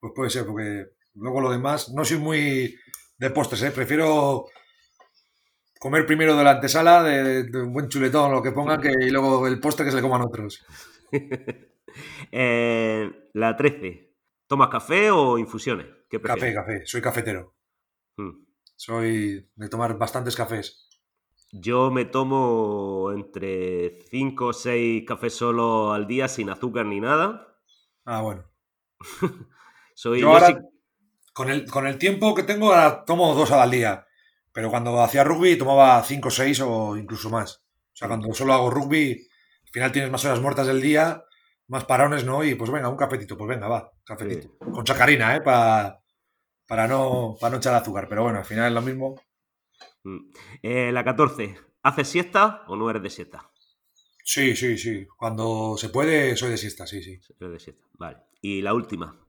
Pues 0.00 0.12
puede 0.14 0.30
ser, 0.30 0.44
porque 0.46 0.86
luego 1.14 1.40
lo 1.40 1.50
demás, 1.50 1.90
no 1.90 2.04
soy 2.04 2.18
muy 2.18 2.76
de 3.18 3.30
postres, 3.30 3.62
¿eh? 3.62 3.70
prefiero 3.70 4.46
comer 5.78 6.06
primero 6.06 6.36
de 6.36 6.44
la 6.44 6.52
antesala, 6.52 7.02
de, 7.02 7.48
un 7.60 7.72
buen 7.72 7.88
chuletón, 7.88 8.32
lo 8.32 8.42
que 8.42 8.52
pongan, 8.52 8.80
que, 8.80 8.92
y 9.00 9.10
luego 9.10 9.46
el 9.46 9.60
postre 9.60 9.84
que 9.84 9.90
se 9.90 9.96
le 9.96 10.02
coman 10.02 10.22
otros. 10.22 10.64
Eh, 12.32 13.30
la 13.34 13.56
13. 13.56 14.14
¿Tomas 14.46 14.68
café 14.68 15.10
o 15.10 15.38
infusiones? 15.38 15.86
café, 16.22 16.52
café. 16.54 16.86
Soy 16.86 17.00
cafetero. 17.00 17.54
Hmm. 18.16 18.44
Soy 18.76 19.48
de 19.54 19.68
tomar 19.68 19.96
bastantes 19.98 20.34
cafés. 20.34 20.88
Yo 21.52 21.90
me 21.90 22.04
tomo 22.04 23.12
entre 23.12 24.02
5 24.10 24.46
o 24.46 24.52
6 24.52 25.04
cafés 25.06 25.34
solo 25.34 25.92
al 25.92 26.06
día 26.06 26.28
sin 26.28 26.50
azúcar 26.50 26.86
ni 26.86 27.00
nada. 27.00 27.58
Ah, 28.04 28.22
bueno. 28.22 28.44
Soy, 29.94 30.22
ahora, 30.22 30.60
con, 31.32 31.50
el, 31.50 31.66
con 31.66 31.86
el 31.86 31.98
tiempo 31.98 32.34
que 32.34 32.42
tengo, 32.42 32.72
ahora 32.72 33.04
tomo 33.04 33.34
dos 33.34 33.50
al 33.50 33.70
día. 33.70 34.06
Pero 34.52 34.70
cuando 34.70 35.00
hacía 35.02 35.24
rugby 35.24 35.56
tomaba 35.56 36.02
5 36.02 36.28
o 36.28 36.30
6 36.30 36.60
o 36.60 36.96
incluso 36.96 37.30
más. 37.30 37.56
O 37.56 37.96
sea, 37.96 38.08
cuando 38.08 38.32
solo 38.32 38.52
hago 38.54 38.70
rugby, 38.70 39.12
al 39.12 39.70
final 39.70 39.92
tienes 39.92 40.10
más 40.10 40.24
horas 40.24 40.40
muertas 40.40 40.66
del 40.66 40.80
día 40.80 41.24
más 41.70 41.84
parones, 41.84 42.24
¿no? 42.24 42.42
Y 42.42 42.56
pues 42.56 42.70
venga, 42.70 42.88
un 42.88 42.96
cafetito, 42.96 43.38
pues 43.38 43.48
venga, 43.48 43.68
va, 43.68 43.92
cafetito. 44.04 44.58
Con 44.58 44.84
chacarina, 44.84 45.36
¿eh? 45.36 45.40
Para, 45.40 46.02
para, 46.66 46.88
no, 46.88 47.36
para 47.40 47.52
no 47.52 47.56
echar 47.58 47.74
azúcar, 47.74 48.08
pero 48.08 48.24
bueno, 48.24 48.38
al 48.40 48.44
final 48.44 48.66
es 48.66 48.74
lo 48.74 48.82
mismo. 48.82 49.14
Mm. 50.02 50.18
Eh, 50.62 50.90
la 50.90 51.04
14, 51.04 51.56
¿haces 51.84 52.08
siesta 52.08 52.64
o 52.66 52.74
no 52.74 52.90
eres 52.90 53.02
de 53.02 53.10
siesta? 53.10 53.48
Sí, 54.24 54.56
sí, 54.56 54.76
sí. 54.78 55.06
Cuando 55.16 55.76
se 55.76 55.90
puede, 55.90 56.36
soy 56.36 56.50
de 56.50 56.56
siesta, 56.56 56.88
sí, 56.88 57.04
sí. 57.04 57.20
Soy 57.20 57.50
de 57.50 57.60
siesta, 57.60 57.86
vale. 57.92 58.18
Y 58.42 58.62
la 58.62 58.74
última, 58.74 59.24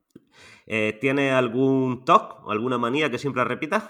eh, 0.66 0.98
¿tienes 1.00 1.32
algún 1.32 2.04
toque 2.04 2.34
o 2.42 2.50
alguna 2.50 2.76
manía 2.76 3.08
que 3.08 3.18
siempre 3.18 3.44
repitas? 3.44 3.88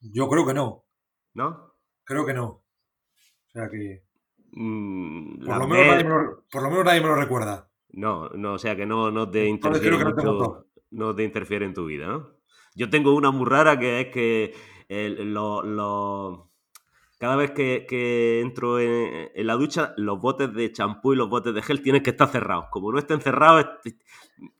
Yo 0.00 0.26
creo 0.30 0.46
que 0.46 0.54
no. 0.54 0.86
¿No? 1.34 1.74
Creo 2.04 2.24
que 2.24 2.32
no. 2.32 2.46
O 2.46 3.50
sea 3.52 3.68
que 3.68 4.04
Mm, 4.52 5.44
por, 5.46 5.58
lo 5.58 5.66
menos 5.66 5.86
nadie 6.84 7.00
me 7.00 7.06
lo, 7.06 7.14
recuerda. 7.14 7.68
No, 7.90 8.28
no, 8.30 8.54
o 8.54 8.58
sea 8.58 8.76
que 8.76 8.86
no, 8.86 9.10
no 9.10 9.28
te 9.30 9.46
interfiere. 9.46 9.98
No, 10.90 11.14
te 11.14 11.24
interfiere 11.24 11.64
en 11.64 11.72
tu 11.72 11.86
vida, 11.86 12.06
¿no? 12.06 12.30
Yo 12.74 12.90
tengo 12.90 13.14
una 13.14 13.30
muy 13.30 13.46
rara 13.46 13.78
que 13.78 14.00
es 14.00 14.06
que 14.08 14.54
cada 17.18 17.36
vez 17.36 17.52
que, 17.52 18.40
entro 18.40 18.78
en, 18.78 19.30
la 19.46 19.54
ducha, 19.54 19.94
los 19.96 20.20
botes 20.20 20.52
de 20.52 20.72
champú 20.72 21.12
y 21.12 21.16
los 21.16 21.30
botes 21.30 21.54
de 21.54 21.62
gel 21.62 21.82
tienen 21.82 22.02
que 22.02 22.10
estar 22.10 22.28
cerrados. 22.28 22.66
Como 22.70 22.92
no 22.92 22.98
estén 22.98 23.20
cerrados. 23.20 23.66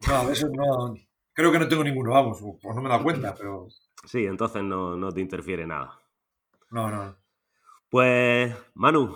No, 0.09 0.31
eso 0.31 0.49
no. 0.49 0.95
Creo 1.35 1.51
que 1.51 1.59
no 1.59 1.69
tengo 1.69 1.83
ninguno, 1.83 2.13
vamos, 2.13 2.41
pues 2.63 2.77
no 2.77 2.83
me 2.83 2.89
da 2.89 3.03
cuenta, 3.03 3.35
pero. 3.35 3.69
Sí, 4.05 4.27
entonces 4.27 4.63
no, 4.63 4.97
no 4.97 5.11
te 5.13 5.21
interfiere 5.21 5.67
nada. 5.67 5.99
No, 6.71 6.91
no. 6.91 7.17
Pues, 7.89 8.55
Manu, 8.75 9.15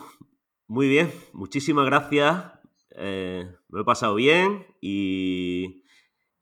muy 0.69 0.89
bien, 0.89 1.13
muchísimas 1.33 1.87
gracias. 1.87 2.45
Eh, 2.91 3.49
me 3.69 3.81
he 3.83 3.85
pasado 3.85 4.15
bien 4.15 4.67
y 4.81 5.85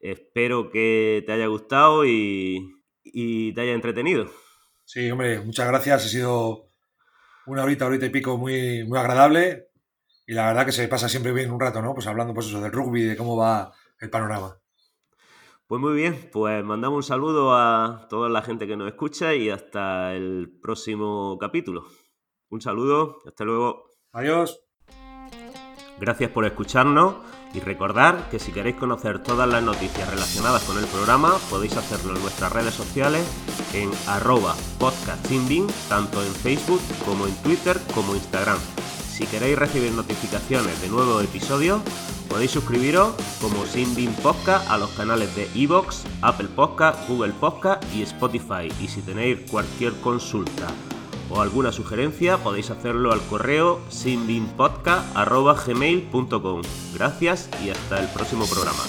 espero 0.01 0.71
que 0.71 1.23
te 1.27 1.33
haya 1.33 1.47
gustado 1.47 2.07
y, 2.07 2.81
te 3.55 3.61
haya 3.61 3.73
entretenido. 3.73 4.31
Sí, 4.85 5.11
hombre, 5.11 5.41
muchas 5.41 5.67
gracias. 5.69 6.07
Ha 6.07 6.09
sido 6.09 6.71
una 7.47 7.65
horita, 7.65 7.87
horita 7.87 8.07
y 8.07 8.11
pico 8.11 8.37
muy, 8.39 8.85
muy 8.85 8.99
agradable. 8.99 9.69
Y 10.27 10.33
la 10.33 10.47
verdad 10.47 10.65
que 10.65 10.73
se 10.73 10.89
pasa 10.89 11.09
siempre 11.09 11.33
bien 11.33 11.51
un 11.51 11.61
rato, 11.61 11.83
¿no? 11.83 11.95
Pues 11.95 12.07
hablando 12.07 12.33
pues 12.33 12.47
eso 12.47 12.61
del 12.61 12.73
rugby, 12.73 13.03
de 13.03 13.17
cómo 13.17 13.37
va 13.37 13.73
el 14.01 14.11
panorama. 14.11 14.59
Pues 15.67 15.81
muy 15.81 15.95
bien, 15.95 16.31
pues 16.33 16.65
mandamos 16.65 16.97
un 16.97 17.03
saludo 17.03 17.55
a 17.55 18.07
toda 18.09 18.29
la 18.29 18.43
gente 18.43 18.67
que 18.67 18.77
nos 18.77 18.89
escucha 18.89 19.35
y 19.35 19.51
hasta 19.51 20.15
el 20.15 20.59
próximo 20.63 21.37
capítulo. 21.39 21.87
Un 22.49 22.61
saludo, 22.61 23.19
hasta 23.27 23.45
luego. 23.45 23.94
Adiós. 24.15 24.61
Gracias 25.99 26.31
por 26.31 26.45
escucharnos 26.45 27.17
y 27.53 27.61
recordar 27.61 28.29
que 28.31 28.39
si 28.39 28.53
queréis 28.53 28.77
conocer 28.77 29.23
todas 29.23 29.49
las 29.49 29.63
noticias 29.63 30.09
relacionadas 30.09 30.63
con 30.65 30.79
el 30.79 30.87
programa 30.87 31.35
podéis 31.51 31.77
hacerlo 31.77 32.17
en 32.17 32.23
nuestras 32.23 32.53
redes 32.53 32.75
sociales 32.75 33.25
en 33.73 33.91
arroba 34.07 34.55
tanto 35.89 36.23
en 36.23 36.33
Facebook 36.33 36.81
como 37.05 37.27
en 37.27 37.35
Twitter 37.43 37.79
como 37.95 38.15
Instagram. 38.15 38.59
Si 39.09 39.27
queréis 39.27 39.59
recibir 39.59 39.93
notificaciones 39.93 40.81
de 40.81 40.89
nuevos 40.89 41.23
episodios, 41.25 41.81
podéis 42.29 42.51
suscribiros 42.51 43.15
como 43.41 43.65
Sinbin 43.65 44.13
Podcast 44.15 44.69
a 44.71 44.79
los 44.79 44.91
canales 44.91 45.35
de 45.37 45.49
Evox, 45.55 46.05
Apple 46.23 46.49
Podcast, 46.55 47.09
Google 47.09 47.33
Podcast 47.33 47.83
y 47.95 48.03
Spotify. 48.03 48.69
Y 48.81 48.89
si 48.89 49.03
tenéis 49.03 49.49
cualquier 49.51 49.93
consulta 50.01 50.69
o 51.31 51.41
alguna 51.41 51.73
sugerencia, 51.73 52.37
podéis 52.39 52.71
hacerlo 52.71 53.13
al 53.13 53.21
correo 53.23 53.81
sinbinpodcast.gmail.com. 53.89 56.63
Gracias 56.95 57.51
y 57.65 57.71
hasta 57.71 58.01
el 58.01 58.09
próximo 58.09 58.47
programa. 58.47 58.83